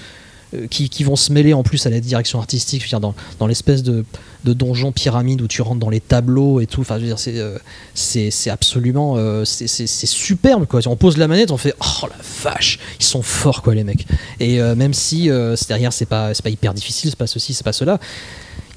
[0.53, 3.01] euh, Qui, qui vont se mêler en plus à la direction artistique, je veux dire,
[3.01, 4.05] dans, dans l'espèce de,
[4.43, 6.81] de donjon pyramide où tu rentres dans les tableaux et tout.
[6.81, 7.57] Enfin, euh,
[7.93, 10.79] c'est absolument euh, c'est- superbe quoi.
[10.87, 14.07] On pose la manette, on fait oh la vache, ils sont forts quoi les mecs.
[14.39, 17.27] Et euh, même si euh, c'est- derrière c'est pas c'est pas hyper difficile, c'est pas
[17.27, 17.99] ceci, c'est pas cela.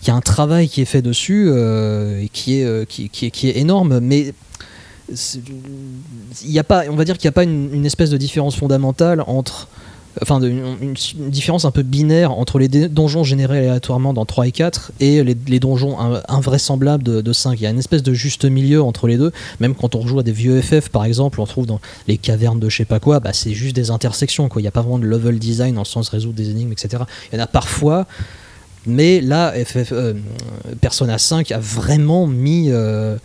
[0.02, 1.50] Il y a un travail qui est fait dessus
[2.32, 4.32] qui est, qui, est qui est énorme, mais
[5.10, 8.56] il y a pas, on va dire qu'il n'y a pas une espèce de différence
[8.56, 9.68] fondamentale entre
[10.22, 10.94] enfin une,
[11.28, 15.60] différence un peu binaire entre les donjons générés aléatoirement dans 3 et 4 et les,
[15.60, 17.60] donjons in- invraisemblables de, de 5.
[17.60, 20.18] Il y a une espèce de juste milieu entre les deux, même quand on rejoue
[20.18, 23.00] à des vieux FF par exemple, on trouve dans les cavernes de je sais pas
[23.00, 25.82] quoi, bah, c'est juste des intersections, il n'y a pas vraiment de level design dans
[25.82, 27.04] le sens résoudre des énigmes, etc.
[27.32, 28.06] Il y en a parfois,
[28.86, 30.14] mais là, FF, euh,
[30.80, 32.70] Persona 5 a vraiment mis...
[32.70, 33.16] euh,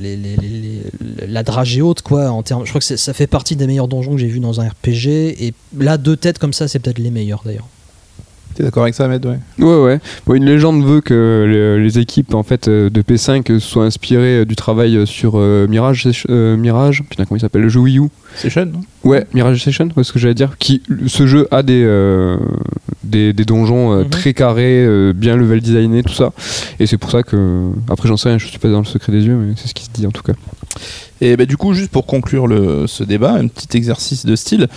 [0.00, 3.12] les- les- les- les- la dragée haute quoi en termes je crois que c'est- ça
[3.12, 5.08] fait partie des meilleurs donjons que j'ai vu dans un RPG
[5.46, 7.68] et là deux têtes comme ça c'est peut-être les meilleurs d'ailleurs
[8.54, 9.38] T'es d'accord avec ça, Ahmed ouais?
[9.60, 10.00] Ouais, ouais.
[10.26, 11.44] Bon, une légende veut que
[11.78, 15.34] les, les équipes en fait euh, de P5 soient inspirées euh, du travail euh, sur
[15.36, 18.08] euh, Mirage, Session- euh, Mirage, putain comment il s'appelle, le jeu Wii U?
[18.34, 18.80] C'est non?
[19.04, 20.56] Ouais, Mirage Session, ouais, ce que j'allais dire.
[20.58, 22.36] Qui, ce jeu a des, euh,
[23.04, 24.10] des, des donjons euh, Mhm.
[24.10, 26.32] très carrés, euh, bien level designés, tout ça.
[26.80, 27.70] Et c'est pour ça que.
[27.90, 29.74] Après, j'en sais rien, je suis pas dans le secret des yeux, mais c'est ce
[29.74, 30.32] qui se dit en tout cas.
[31.20, 34.68] Et bah, du coup, juste pour conclure le, ce débat, un petit exercice de style.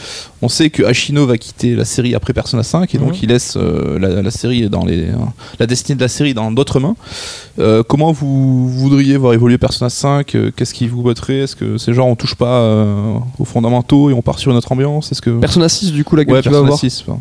[0.41, 3.17] On sait que Ashino va quitter la série après Persona 5 et donc Mhm.
[3.21, 5.13] il laisse euh, la, la série dans les, euh,
[5.59, 6.95] la destinée de la série dans d'autres mains.
[7.59, 11.77] Euh, comment vous voudriez voir évoluer Persona 5 Euh, Qu'est-ce qui vous botterait Est-ce que
[11.77, 15.11] c'est genre on touche pas euh, aux fondamentaux et on part sur une autre ambiance?
[15.11, 16.79] Est-ce que Persona 6, du coup, la gueule ouais, tu vas Persona avoir.
[16.79, 17.03] 6.
[17.07, 17.19] enfin.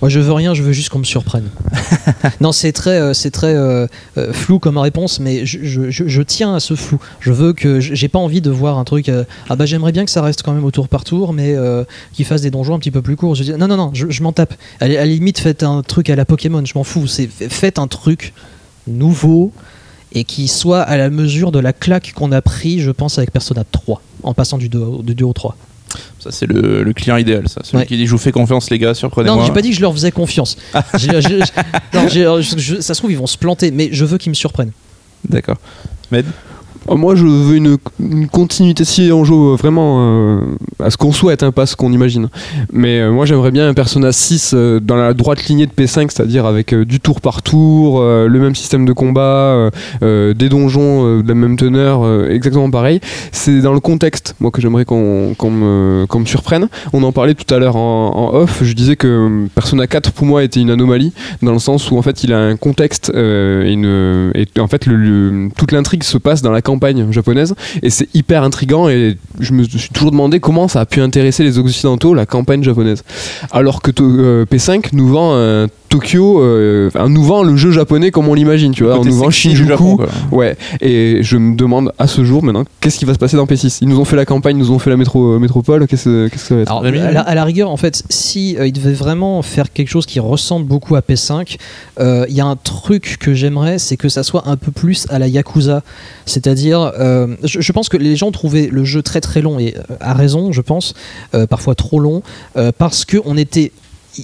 [0.00, 1.48] Moi je veux rien je veux juste qu'on me surprenne.
[2.40, 3.86] Non c'est très euh, c'est très euh,
[4.16, 6.98] euh, flou comme réponse mais je, je- je- je tiens à ce flou.
[7.20, 9.10] Je veux que j'ai pas envie de voir un truc
[9.48, 11.84] ah bah j'aimerais bien que ça reste quand même au tour par tour mais euh,
[12.12, 13.34] qu'il fasse des donjons un petit peu plus courts.
[13.34, 14.54] Je dis non non non je, m'en tape.
[14.80, 17.06] À, la à la limite faites un truc à la Pokémon je m'en fous.
[17.06, 18.32] C'est faites un truc
[18.86, 19.52] nouveau
[20.12, 23.30] et qui soit à la mesure de la claque qu'on a pris, je pense, avec
[23.30, 25.54] Persona 3, en passant du 2 au, du 2 au 3.
[26.18, 27.60] Ça, c'est le, le client idéal, ça.
[27.64, 27.86] Celui Ouais.
[27.86, 29.36] qui dit Je vous fais confiance, les gars, surprenez-moi.
[29.38, 30.56] Non, j'ai pas dit que je leur faisais confiance.
[31.94, 34.72] Non, je- ça se trouve, ils vont se planter, mais je veux qu'ils me surprennent.
[35.28, 35.56] D'accord.
[36.10, 36.24] Med?
[36.26, 36.30] Euh,
[36.88, 37.76] Moi, je veux une,
[38.28, 40.40] continuité si on joue vraiment euh,
[40.82, 42.28] à ce qu'on souhaite, hein, pas ce qu'on imagine.
[42.72, 46.10] Mais euh, moi, j'aimerais bien un Persona 6 euh, dans la droite lignée de P5,
[46.10, 49.70] c'est-à-dire avec euh, du tour par tour, euh, le même système de combat, euh,
[50.02, 53.00] euh, des donjons euh, de la même teneur, euh, exactement pareil.
[53.32, 56.68] C'est dans le contexte, moi, que j'aimerais qu'on me, surprenne.
[56.92, 58.62] On en parlait tout à l'heure en, off.
[58.62, 61.96] Je disais que euh, Persona 4 pour moi était une anomalie dans le sens où
[61.96, 64.86] en fait il a un contexte euh, et, en fait
[65.56, 67.54] toute l'intrigue se passe dans la campagne japonaise.
[67.82, 71.42] Et c'est hyper intrigant et je me suis toujours demandé comment ça a pu intéresser
[71.42, 73.04] les occidentaux la campagne japonaise.
[73.50, 78.10] Alors que euh, P5 nous vend un Tokyo euh, enfin, nous vend le jeu japonais
[78.10, 79.98] comme on l'imagine tu vois on nous vend sexy du Shinjuku Japon.
[80.32, 83.46] Ouais, et je me demande à ce jour maintenant, qu'est-ce qui va se passer dans
[83.46, 85.86] P6 Ils nous ont fait la campagne, ils nous ont fait la métro, euh, métropole,
[85.86, 86.70] qu'est-ce que qu'est-ce que ça va être?
[86.70, 89.88] Alors, à, la, à la rigueur, en fait, si euh, il devait vraiment faire quelque
[89.88, 91.56] chose qui ressemble beaucoup à P5,
[92.00, 95.06] euh, il y a un truc que j'aimerais, c'est que ça soit un peu plus
[95.10, 95.82] à la Yakuza.
[96.26, 99.74] C'est-à-dire, euh, je, je pense que les gens trouvaient le jeu très très long, et
[99.76, 100.94] euh, à raison, je pense,
[101.34, 102.22] euh, parfois trop long,
[102.56, 103.72] euh, parce qu'on était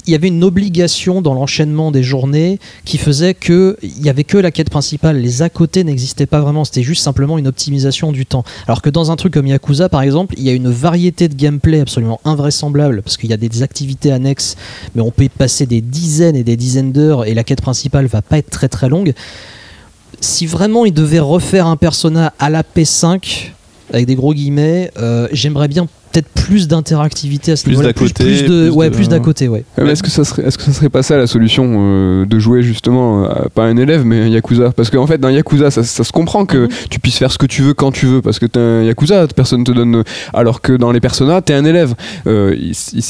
[0.06, 4.24] il y avait une obligation dans l'enchaînement des journées qui faisait que il y avait
[4.24, 8.12] que la quête principale, les à côté n'existaient pas vraiment, c'était juste simplement une optimisation
[8.12, 8.44] du temps.
[8.66, 11.34] Alors que dans un truc comme Yakuza par exemple, il y a une variété de
[11.34, 14.56] gameplay absolument invraisemblable parce qu'il y a des activités annexes,
[14.94, 18.06] mais on peut y passer des dizaines et des dizaines d'heures et la quête principale
[18.06, 19.12] va pas être très très longue.
[20.20, 23.50] Si vraiment il devait refaire un persona à la P5
[23.92, 28.06] avec des gros guillemets, euh, j'aimerais bien peut-être plus d'interactivité à ce Plus niveau-là, plus,
[28.12, 29.64] côté, plus de, plus ouais, de- plus d'à côté, ouais.
[29.78, 32.24] Euh, mais Est-ce que ça serait, est-ce que ça serait pas ça la solution euh,
[32.26, 34.70] de jouer justement euh, pas un élève mais un yakuza?
[34.76, 37.46] Parce qu'en fait dans yakuza ça, ça se comprend que tu puisses faire ce que
[37.46, 40.04] tu veux quand tu veux parce que t'es un yakuza, personne te donne.
[40.32, 41.94] Alors que dans les personas t'es un élève.
[42.26, 42.54] Euh,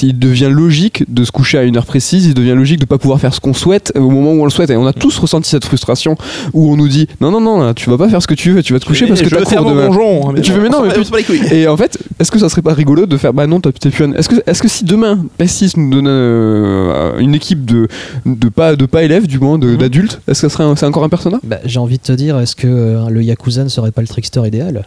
[0.02, 2.98] il, devient logique de se coucher à une heure précise, il devient logique de pas
[2.98, 4.70] pouvoir faire ce qu'on souhaite au moment où on le souhaite.
[4.70, 6.16] Et on a tous ressenti cette frustration
[6.52, 8.52] où on nous dit non non non là, tu vas pas faire ce que tu
[8.52, 9.86] veux, tu vas te coucher parce que t'as cours demain.
[9.88, 10.30] donjon.
[10.30, 11.54] hein, Tu bon, veux- mais non, on mais s'en plus- bat pas les couilles.
[11.58, 13.90] Et en fait, est-ce que ça serait pas rigolo de faire bah non, t'as- t'es
[13.90, 14.12] plus un.
[14.12, 17.88] Est-ce que, est-ce que si demain PS6 nous donne euh, une équipe de,
[18.26, 19.76] de pas de pas élèves du moins Mhm.
[19.76, 21.38] d'adultes, est-ce que ça serait encore un persona?
[21.44, 24.08] Bah, J'ai envie de te dire, est-ce que euh, le Yakuza ne serait pas le
[24.08, 24.86] trickster idéal?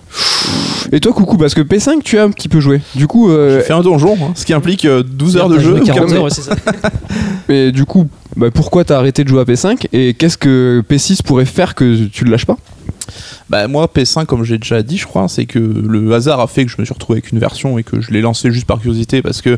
[0.91, 2.81] Et toi, coucou, parce que P5 tu as un petit peu joué.
[2.95, 5.59] Du coup, euh, J'ai fait un donjon, hein, ce qui implique euh, 12 heures de
[5.59, 5.77] jeu.
[5.77, 6.17] joué 40 quand même.
[6.17, 6.55] heures, ouais, c'est ça.
[7.49, 8.07] mais du coup,
[8.37, 12.05] bah, pourquoi t'as arrêté de jouer à P5 et qu'est-ce que P6 pourrait faire que
[12.05, 12.57] tu le lâches pas?
[13.49, 16.65] Bah moi P5 comme j'ai déjà dit je crois c'est que le hasard a fait
[16.65, 18.79] que je me suis retrouvé avec une version et que je l'ai lancé juste par
[18.79, 19.57] curiosité parce que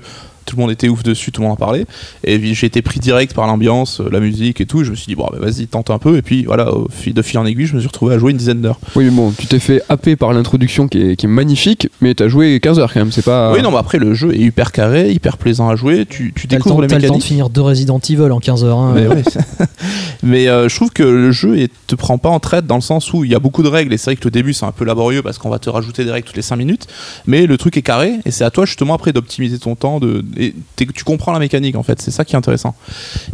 [0.49, 1.85] tout le monde était ouf dessus, tout le monde en parlait
[2.23, 4.95] et j'ai été pris direct par l'ambiance, euh, la musique et tout et je me
[4.95, 7.37] suis dit bon bah, vas-y tente un peu et puis voilà au fil de fil
[7.37, 8.79] en aiguille je me suis retrouvé à jouer une dizaine d'heures.
[8.95, 12.13] Oui, mais bon, tu t'es fait happer par l'introduction qui est, qui est magnifique, mais
[12.15, 13.53] t'as joué 15 heures quand même, c'est pas.
[13.53, 16.47] Oui non mais après le jeu est hyper carré, hyper plaisant à jouer, tu, tu
[16.47, 17.23] T'as le, découvres temps, les t'as le temps de mécaniques.
[17.27, 18.77] finir deux Resident Evil en 15 heures.
[18.79, 18.93] hein.
[18.95, 19.23] Mais, ouais.
[20.23, 22.81] Mais, euh, je trouve que le jeu est- te prend pas en traite dans le
[22.81, 24.65] sens où il y a beaucoup de règles et c'est vrai que le début c'est
[24.65, 26.87] un peu laborieux parce qu'on va te rajouter des règles toutes les 5 minutes
[27.25, 30.23] mais le truc est carré et c'est à toi justement après d'optimiser ton temps de,
[30.39, 32.01] et tu comprends la mécanique en fait.
[32.01, 32.75] C'est ça qui est intéressant.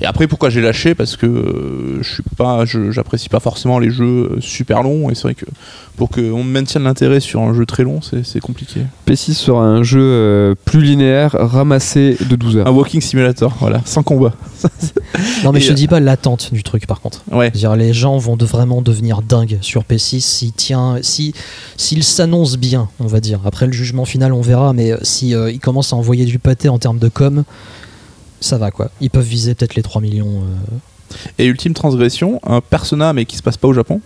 [0.02, 0.96] Et après pourquoi j'ai lâché?
[0.96, 5.10] Parce que euh, je suis pas j'apprécie pas forcément les jeux euh, super longs.
[5.10, 5.46] Et c'est vrai que
[5.98, 8.82] pour qu'on maintienne l'intérêt sur un jeu très long c'est c'est compliqué.
[9.08, 12.68] P6 sera un jeu euh, plus linéaire, ramassé de 12 heures.
[12.68, 13.82] un walking simulator voilà.
[13.86, 14.34] Sans combat.
[15.44, 17.24] Non, mais Et, je te euh, dis pas l'attente du truc par contre.
[17.32, 17.52] ouais.
[17.52, 21.34] Dire, les gens vont de vraiment devenir dingues sur P6 s'il tient, si,
[21.78, 23.40] s'il s'annonce bien, on va dire.
[23.46, 26.68] Après le jugement final, on verra, mais si euh, ils commencent à envoyer du pâté
[26.70, 27.44] en termes de com,
[28.42, 28.90] ça va quoi.
[29.02, 30.44] Ils peuvent viser peut-être les 3 millions.
[30.44, 31.16] euh.
[31.40, 34.02] et ultime transgression un persona mais qui se passe pas au Japon?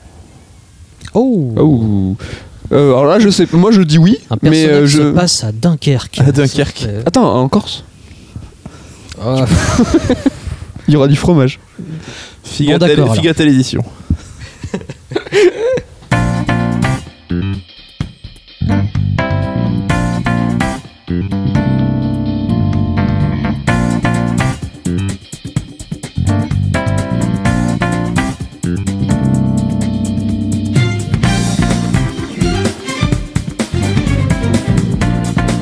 [1.14, 2.16] Oh, Oh.
[2.72, 5.02] Euh, alors là, je sais, moi je dis oui, Un mais euh, qui je.
[5.02, 6.20] se passe à Dunkerque.
[6.20, 6.86] À Dunkerque.
[6.88, 7.84] Euh, Attends, en Corse,
[9.22, 9.46] ah,
[10.88, 11.60] il y aura du fromage.
[12.44, 13.16] Figatel, d'accord, alors.
[13.16, 13.84] Figatel édition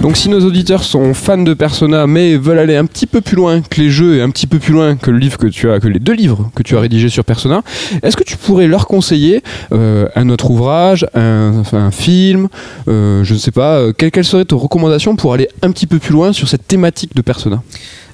[0.08, 3.36] Donc si nos auditeurs sont fans de Persona mais veulent aller un petit peu plus
[3.36, 5.70] loin que les jeux et un petit peu plus loin que le livre que tu
[5.70, 7.62] as, que les deux livres que tu as rédigés sur Persona,
[8.04, 9.44] est-ce que tu pourrais leur conseiller
[9.74, 12.48] euh, un autre ouvrage, un, enfin, un film,
[12.88, 15.88] euh, je ne sais pas, euh, quelle, quelle serait ta recommandation pour aller un petit
[15.88, 17.62] peu plus loin sur cette thématique de Persona?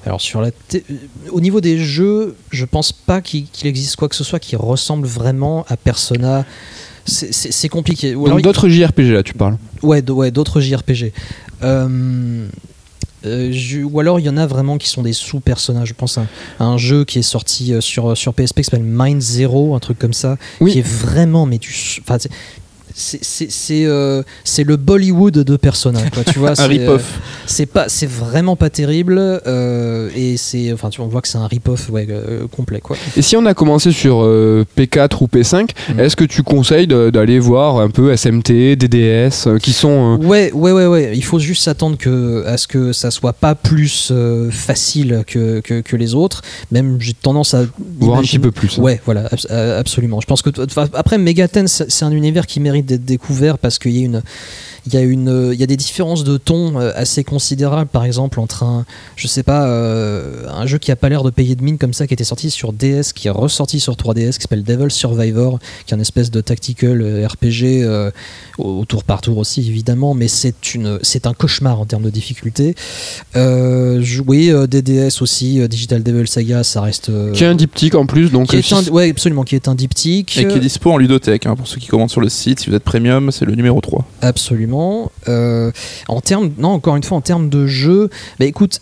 [0.04, 0.50] Alors sur la
[1.30, 5.06] au niveau des jeux, je pense pas qu'il existe quoi que ce soit qui ressemble
[5.06, 6.44] vraiment à Persona.
[7.06, 8.14] C'est- compliqué.
[8.14, 9.58] Ou alors d'autres JRPG là tu parles.
[9.82, 11.12] Ouais, d'autres JRPG.
[11.62, 12.46] Euh,
[13.26, 15.88] euh, je- ou alors il y en a vraiment qui sont des sous-personnages.
[15.88, 16.26] Je pense à,
[16.60, 19.78] à un jeu qui est sorti euh, sur, sur PSP qui s'appelle Mind Zero, un
[19.80, 20.72] truc comme ça, Oui.
[20.72, 21.72] qui est vraiment, mais tu,
[22.02, 22.18] enfin,
[22.94, 24.22] c'est- euh,
[24.64, 26.50] le Bollywood de Persona, quoi, tu vois.
[26.52, 30.98] un c'est, euh, rip-off c'est pas, c'est vraiment pas terrible euh, et c'est, enfin, tu
[30.98, 32.96] vois, on voit que c'est un rip-off, ouais, euh, complet, quoi.
[33.16, 36.00] Et si on a commencé sur euh, P4 ou P5, Mhm.
[36.00, 40.18] est-ce que tu conseilles d'aller voir un peu SMT, DDS, euh, qui sont...
[40.20, 41.12] euh, Ouais, ouais, ouais, ouais.
[41.14, 45.60] Il faut juste s'attendre que, à ce que ça soit pas plus euh, facile que,
[45.60, 46.42] que, que les autres.
[46.70, 47.64] Même, j'ai tendance à.
[48.00, 48.78] voir un petit peu plus.
[48.78, 48.82] hein.
[48.82, 50.20] Ouais, voilà, abs- euh, absolument.
[50.20, 50.50] Je pense que
[50.94, 54.22] après Megaten, c'est un univers qui mérite d'être découvert parce qu'il y a une,
[54.86, 57.88] il y a une, euh, il y a des différences de ton euh, assez considérables.
[57.90, 58.84] Par exemple, entre un,
[59.16, 61.92] je sais pas, euh, un jeu qui a pas l'air de payer de mine comme
[61.94, 65.58] ça, qui était sorti sur DS, qui est ressorti sur 3DS, qui s'appelle Devil Survivor,
[65.86, 68.10] qui est une espèce de tactical RPG euh,
[68.58, 72.10] au tour par tour aussi évidemment, mais c'est une, c'est un cauchemar en termes de
[72.10, 72.74] difficulté.
[73.36, 77.08] Euh, euh, DDS aussi, euh, Digital Devil Saga, ça reste.
[77.08, 79.68] euh, Qui a un diptyque en plus, donc qui est un, ouais, absolument, qui est
[79.68, 80.36] un diptyque.
[80.38, 82.70] et qui est dispo en ludothèque hein, pour ceux qui commandent sur le site si
[82.70, 84.73] vous êtes premium c'est le numéro 3 Absolument.
[85.28, 85.70] Euh,
[86.08, 88.80] en termes, non, encore une fois, en termes de jeu, bah écoute,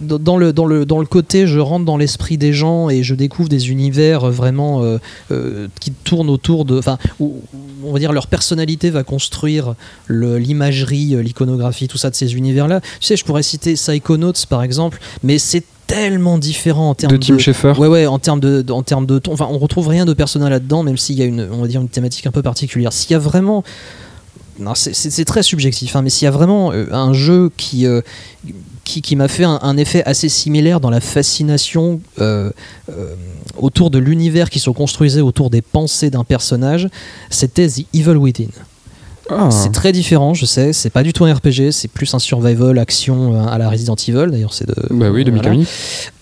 [0.00, 3.14] dans le, dans, le, dans le côté, je rentre dans l'esprit des gens et je
[3.14, 4.98] découvre des univers vraiment euh,
[5.30, 6.78] euh, qui tournent autour de.
[6.78, 7.40] Enfin, où,
[7.84, 9.74] on va dire leur personnalité va construire
[10.08, 12.80] l'imagerie, euh, l'iconographie, tout ça de ces univers-là.
[12.80, 17.16] Tu sais, je pourrais citer Psychonauts par exemple, mais c'est tellement différent en termes De
[17.16, 17.78] Tim Schafer.
[17.78, 19.32] Ouais, ouais, en termes de, de- en termes de ton.
[19.34, 21.80] Enfin, on retrouve rien de personnel là-dedans, même s'il y a une, on va dire,
[21.80, 22.92] une thématique un peu particulière.
[22.92, 23.62] S'il y a vraiment.
[24.74, 27.86] C'est- très subjectif, hein, mais s'il y a vraiment euh, un jeu qui.
[27.86, 28.00] euh,
[28.84, 32.52] qui, qui m'a fait un, effet assez similaire dans la fascination euh,
[33.58, 36.88] autour de l'univers qui se construisait autour des pensées d'un personnage,
[37.28, 38.50] c'était The Evil Within.
[39.28, 39.48] Ah.
[39.50, 42.78] C'est très différent, je sais, c'est pas du tout un RPG, c'est plus un survival
[42.78, 44.74] action euh, à la Resident Evil, d'ailleurs c'est de...
[44.90, 45.50] Bah oui, de voilà.
[45.50, 45.66] Mikami.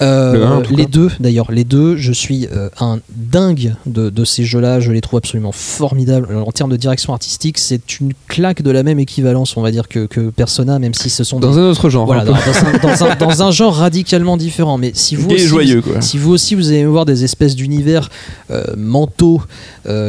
[0.01, 4.45] Euh, Le les deux, d'ailleurs, les deux, je suis euh, un dingue de, de ces
[4.45, 4.81] jeux-là.
[4.81, 6.27] Je les trouve absolument formidables.
[6.31, 9.71] Alors, en termes de direction artistique, c'est une claque de la même équivalence, on va
[9.71, 12.07] dire, que, que Persona, même si ce sont Dans des- un autre genre.
[12.07, 14.79] voilà, un dans, un, dans un- genre radicalement différent.
[14.79, 16.01] Mais si vous aussi, joyeux, quoi.
[16.01, 18.09] si vous aussi vous allez voir des espèces d'univers
[18.51, 19.43] euh, mentaux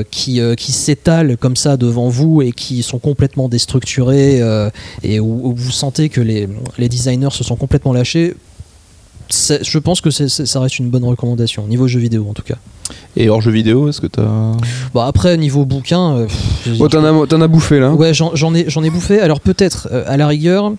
[0.09, 4.69] qui, qui s'étalent comme ça devant vous et qui sont complètement déstructurés euh,
[5.03, 6.47] et où, où vous sentez que les,
[6.77, 8.35] les designers se sont complètement lâchés,
[9.29, 12.57] je pense que ça reste une bonne recommandation, niveau jeu vidéo en tout cas.
[13.17, 14.21] Et hors jeu vidéo, est-ce que t'as.
[14.93, 16.17] Bon, après, niveau bouquin.
[16.17, 16.27] euh,
[16.67, 17.91] dire, t'en as, t'en as bouffé là.
[17.91, 19.19] Ouais, j'en ai, j'en ai bouffé.
[19.19, 20.71] Alors peut-être, euh, à la rigueur,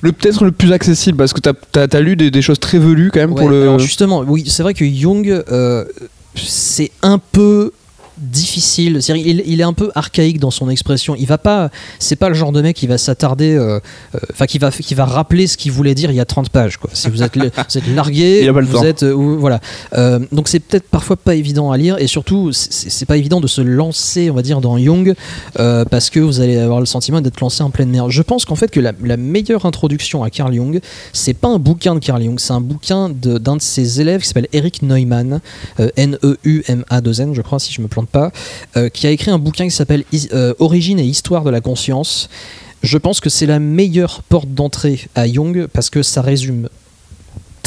[0.00, 2.78] Le peut-être le plus accessible parce que t'as as, t'as lu des, des choses très
[2.78, 3.62] velues quand même Ouais, pour le.
[3.62, 5.84] alors justement, oui, c'est vrai que Jung, euh,
[6.34, 7.70] c'est un peu
[8.18, 9.02] difficile.
[9.02, 11.14] C'est-à-dire, il, il est un peu archaïque dans son expression.
[11.16, 13.80] Il va pas, c'est pas le genre de mec qui va s'attarder, euh,
[14.14, 16.50] euh, enfin qui va qui va rappeler ce qu'il voulait dire il y a 30
[16.50, 16.76] pages.
[16.76, 16.90] Quoi.
[16.92, 18.84] Si vous êtes, vous êtes largué, a vous temps.
[18.84, 19.60] êtes, euh, voilà.
[19.94, 23.46] Euh, donc c'est peut-être parfois pas évident à lire et surtout c'est- pas évident de
[23.48, 25.14] se lancer, on va dire, dans Jung
[25.58, 28.08] euh, parce que vous allez avoir le sentiment d'être lancé en pleine mer.
[28.10, 30.80] Je pense qu'en fait que la, la meilleure introduction à Carl Jung,
[31.12, 34.20] c'est pas un bouquin de Carl Jung, c'est un bouquin de- d'un de, ses élèves
[34.22, 35.40] qui s'appelle Eric Neumann,
[35.80, 38.32] euh, N-E-U-M-A-2-N, je crois, si je me plante pas,
[38.76, 42.28] euh, qui a écrit un bouquin qui s'appelle euh, Origine et Histoire de la conscience.
[42.82, 46.68] Je pense que c'est la meilleure porte d'entrée à Jung parce que ça résume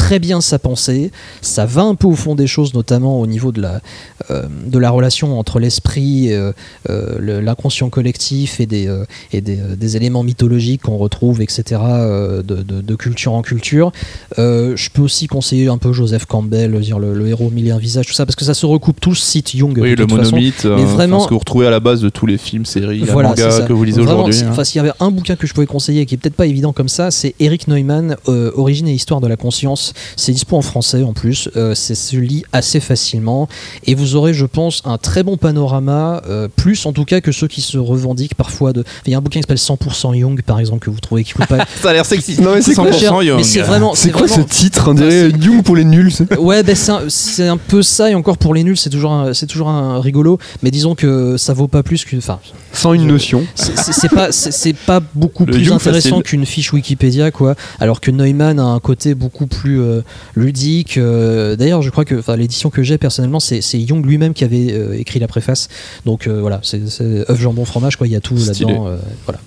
[0.06, 1.12] très bien sa pensée,
[1.42, 3.82] ça va un peu au fond des choses, notamment au niveau de la,
[4.30, 6.52] euh, de la relation entre l'esprit, euh,
[6.92, 8.88] euh, l'inconscient collectif et des,
[9.34, 13.92] et des, des éléments mythologiques qu'on retrouve, etc., de, de- de culture en culture.
[14.38, 17.72] Je peux aussi conseiller un peu Joseph Campbell, dire le, le héros au mille et
[17.72, 19.76] un visage, tout ça, parce que ça se recoupe tout le site Jung.
[19.82, 20.32] Oui, de le toute façon.
[20.36, 22.66] monomythe, euh, Mais vraiment- ce que vous retrouvez à la base de tous les films,
[22.66, 23.62] séries, Voilà, ça.
[23.64, 24.36] que vous lisez aujourd'hui.
[24.44, 24.50] hein.
[24.52, 26.74] enfin, s'il y avait un bouquin que je pouvais conseiller qui est peut-être pas évident
[26.74, 29.94] comme ça, c'est Eric Neumann, Origine et Histoire de la conscience.
[30.16, 31.50] C'est dispo en français en plus.
[31.56, 33.48] Euh, c'est se lit assez facilement
[33.86, 37.32] et vous aurez, je pense, un très bon panorama, euh, plus en tout cas que
[37.32, 38.84] ceux qui se revendiquent parfois de.
[39.06, 41.34] Il y a un bouquin qui s'appelle 100% Jung par exemple que vous trouvez qui
[41.34, 41.66] coûte pas.
[41.82, 42.42] Ça a l'air sexy.
[42.42, 43.44] Non, mais c'est pas 100% cher, Young.
[43.44, 43.96] c'est vraiment.
[43.96, 46.12] C'est quoi vraiment- ce titre On dirait Jung pour les nuls.
[46.40, 49.70] Ouais, ben c'est un, peu ça, et encore pour les nuls, c'est toujours, c'est toujours
[49.70, 52.20] un rigolo, mais disons que ça vaut pas plus qu'une.
[52.20, 52.40] Enfin,
[52.74, 53.46] Sans une notion.
[53.56, 57.56] c'est- pas, c'est pas beaucoup Le plus Young intéressant qu'une fiche Wikipédia, quoi.
[57.80, 60.02] Alors que Neumann a un côté beaucoup plus euh,
[60.36, 60.98] ludique.
[60.98, 64.72] euh, D'ailleurs, je crois que l'édition que j'ai personnellement, c'est c'est Young lui-même qui avait
[64.74, 65.68] euh, écrit la préface.
[66.06, 68.08] Donc euh, voilà, c'est œuf, jambon, fromage, quoi.
[68.08, 68.88] Il y a tout là-dedans.
[68.88, 69.40] euh, voilà.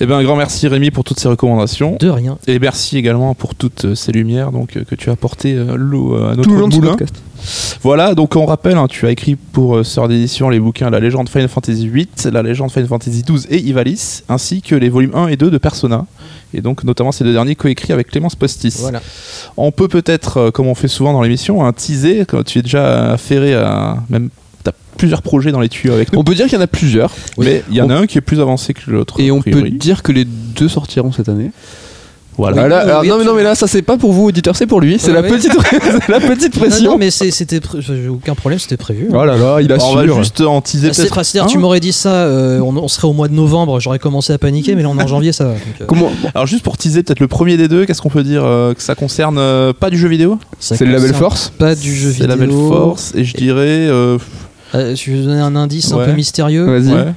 [0.00, 1.96] Eh bien, un grand merci Rémi pour toutes ces recommandations.
[2.00, 2.38] De rien.
[2.46, 6.54] Et merci également pour toutes ces lumières donc, que tu as apportées à notre Tout
[6.54, 6.90] le long de ce moulin.
[6.92, 7.14] podcast.
[7.82, 11.00] Voilà, donc on rappelle, hein, tu as écrit pour euh, Sœur d'édition les bouquins La
[11.00, 15.14] légende Final Fantasy VIII, La légende Final Fantasy XII et Ivalice, ainsi que les volumes
[15.14, 16.06] 1 et 2 de Persona.
[16.54, 18.76] Et donc notamment ces deux derniers coécrits avec Clémence Postis.
[18.80, 19.02] Voilà.
[19.56, 22.62] On peut peut-être, euh, comme on fait souvent dans l'émission, un teaser, quand tu es
[22.62, 24.30] déjà affairé à même...
[24.64, 26.20] T'as plusieurs projets dans les tuyaux avec nous.
[26.20, 27.10] On peut dire qu'il y en a plusieurs.
[27.36, 29.18] Mais il y en a un qui est plus avancé que l'autre.
[29.18, 31.50] Et on peut dire que les deux sortiront cette année.
[32.38, 32.62] Voilà.
[32.62, 34.24] Ah, là, oui, alors, oui, non, mais non, mais là, ça c'est pas pour vous,
[34.28, 34.98] auditeurs, c'est pour lui.
[34.98, 35.28] C'est Ouais, la, ouais.
[35.28, 36.90] petite, c'est la petite Non, pression.
[36.92, 37.60] non, mais c'est- c'était,
[38.08, 39.08] aucun problème, c'était prévu.
[39.12, 40.18] Oh là là, il On va assure.
[40.18, 41.22] juste en teaser C'est- peut-être.
[41.24, 41.60] C'est-à-dire, tu un.
[41.60, 44.74] m'aurais dit ça, euh, on, on serait au mois de novembre, j'aurais commencé à paniquer,
[44.74, 45.50] mais là on est en janvier, ça va.
[45.52, 48.24] Donc, euh, Comment Alors juste pour teaser peut-être le premier des deux, qu'est-ce qu'on peut
[48.24, 50.38] dire euh, que ça concerne euh, pas du jeu vidéo?
[50.58, 52.28] C'est le label Force Pas du jeu C'est vidéo.
[52.28, 53.60] la belle force et je dirais
[53.90, 54.16] euh,
[54.74, 56.64] Euh, je vais vous donner un indice un peu mystérieux.
[56.64, 56.94] Vas-y.
[56.94, 57.12] ouais.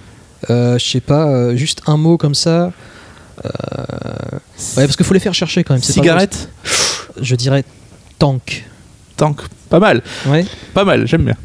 [0.50, 2.72] Euh, je sais pas, euh, juste un mot comme ça.
[3.46, 4.38] Euh,
[4.78, 5.82] Ouais, parce qu'il faut les faire chercher quand même.
[5.82, 6.50] pas cigarette.
[7.22, 7.64] Je dirais
[8.20, 8.66] tank.
[9.18, 10.46] tank, pas mal, Ouais.
[10.74, 11.36] pas mal, j'aime bien.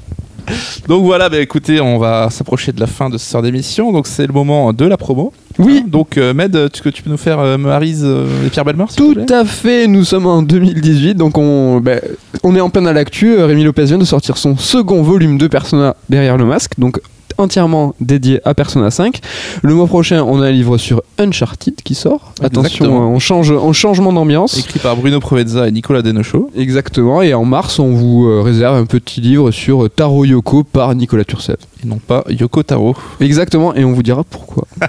[0.88, 4.08] Donc voilà, bah écoutez, on va s'approcher de la fin de ce sort d'émission, donc
[4.08, 5.32] c'est le moment de la promo.
[5.58, 5.82] Oui.
[5.84, 8.88] Hein, donc euh, Med, que tu peux nous faire euh, Maryse euh, et Pierre Belmar
[8.96, 12.00] Tout à fait, nous sommes en 2018, donc on, ben,
[12.42, 13.34] on est en plein à l'actu.
[13.38, 16.98] Euh, Rémi Lopez vient de sortir son second volume de Persona derrière le masque, donc
[17.40, 19.20] entièrement dédié à Persona 5.
[19.62, 22.32] Le mois prochain, on a un livre sur Uncharted qui sort.
[22.42, 23.10] Attention, Exactement.
[23.10, 24.58] on change, on changement d'ambiance.
[24.58, 26.50] Écrit par Bruno Provenza et Nicolas Denocho.
[26.56, 27.22] Exactement.
[27.22, 31.24] Et en mars, on vous euh, réserve un petit livre sur Taro Yoko par Nicolas
[31.24, 31.56] Turcev.
[31.82, 32.94] Et non pas Yoko Taro.
[33.20, 33.74] Exactement.
[33.74, 34.66] Et on vous dira pourquoi.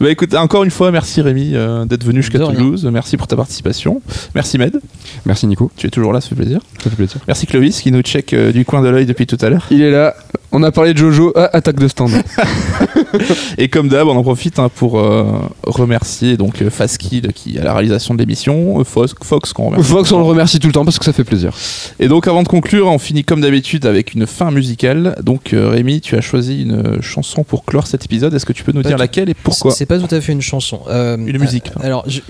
[0.00, 2.38] Bah écoute, encore une fois, merci Rémi euh, d'être venu jusqu'à.
[2.38, 2.88] Toulouse.
[2.90, 4.00] Merci pour ta participation.
[4.34, 4.80] Merci Med,
[5.26, 5.70] Merci Nico.
[5.76, 6.60] tu es toujours là, ça fait plaisir.
[6.82, 7.16] Ça fait plaisir.
[7.26, 9.66] Merci Clovis qui nous check euh, du coin de l'œil depuis tout à l'heure.
[9.70, 10.14] Il est là.
[10.52, 11.32] On a parlé de Jojo.
[11.36, 12.10] Ah, attaque de stand.
[13.58, 15.24] Et comme d'hab, on en profite hein, pour euh,
[15.64, 19.90] remercier donc euh, Fastkill qui à la réalisation de l'émission, euh, Fox, Fox qu'on remercie.
[19.90, 21.52] Fox, on le remercie tout le temps parce que ça fait plaisir.
[21.98, 25.16] Et donc avant de conclure, on finit comme d'habitude avec une fin musicale.
[25.22, 28.34] Donc euh, Rémi, tu as choisi une euh, chanson pour clore cet épisode.
[28.34, 30.20] Est-ce que tu peux nous Pas dire tout- laquelle et pourquoi C'est pas tout à
[30.20, 30.80] fait une chanson.
[30.88, 32.20] Euh, Une musique, euh, alors, je-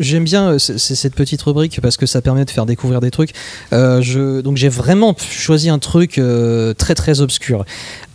[0.00, 3.32] j'aime bien euh, cette petite rubrique parce que ça permet de faire découvrir des trucs.
[3.72, 7.64] Euh, je, donc, j'ai vraiment choisi un truc euh, très très obscur.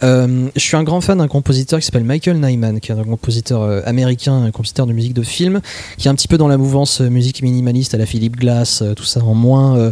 [0.04, 3.04] Euh, je suis un grand fan d'un compositeur qui s'appelle Michael Nyman, qui est un
[3.04, 5.62] compositeur américain, un compositeur de musique de film,
[5.98, 9.06] qui est un petit peu dans la mouvance musique minimaliste à la Philip Glass, tout
[9.06, 9.92] ça en moins.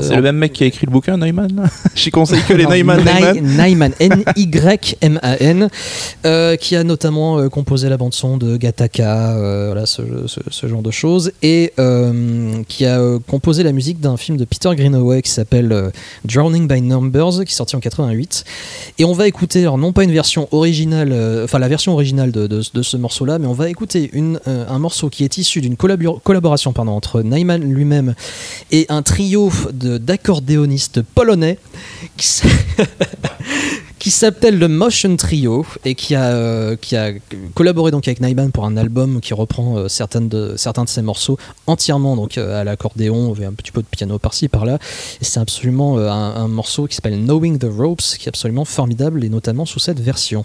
[0.00, 1.26] C'est le même mec qui a écrit le bouquin, là
[1.94, 2.66] J'y conseille que les.
[3.58, 5.68] Nyman, N-Y-M-A-N,
[6.26, 9.34] euh, qui a notamment composé la bande-son de Gataka,
[9.66, 11.07] voilà, ce, ce- ce genre de choses,
[11.42, 15.72] et euh, qui a euh, composé la musique d'un film de Peter Greenaway qui s'appelle
[15.72, 15.90] euh,
[16.24, 18.44] Drowning by Numbers, qui est sorti en 88.
[18.98, 21.12] Et on va écouter, non pas une version originale,
[21.44, 24.10] enfin la version originale de, ce morceau-là, mais on va écouter
[24.46, 28.14] un morceau qui est issu d'une collabor- collaboration pardon, entre Nyman lui-même
[28.70, 31.58] et un trio d'accordéonistes polonais
[33.98, 37.12] qui s'appelle le Motion Trio et qui a, euh, qui a
[37.54, 41.38] collaboré donc avec Nyman pour un album qui reprend euh, de, certains de ses morceaux
[41.66, 44.78] entièrement donc euh, à l'accordéon, avec un petit peu de piano par-ci par-là.
[45.20, 49.28] Et c'est absolument un morceau qui s'appelle Knowing the Ropes qui est absolument formidable et
[49.28, 50.44] notamment sous cette version.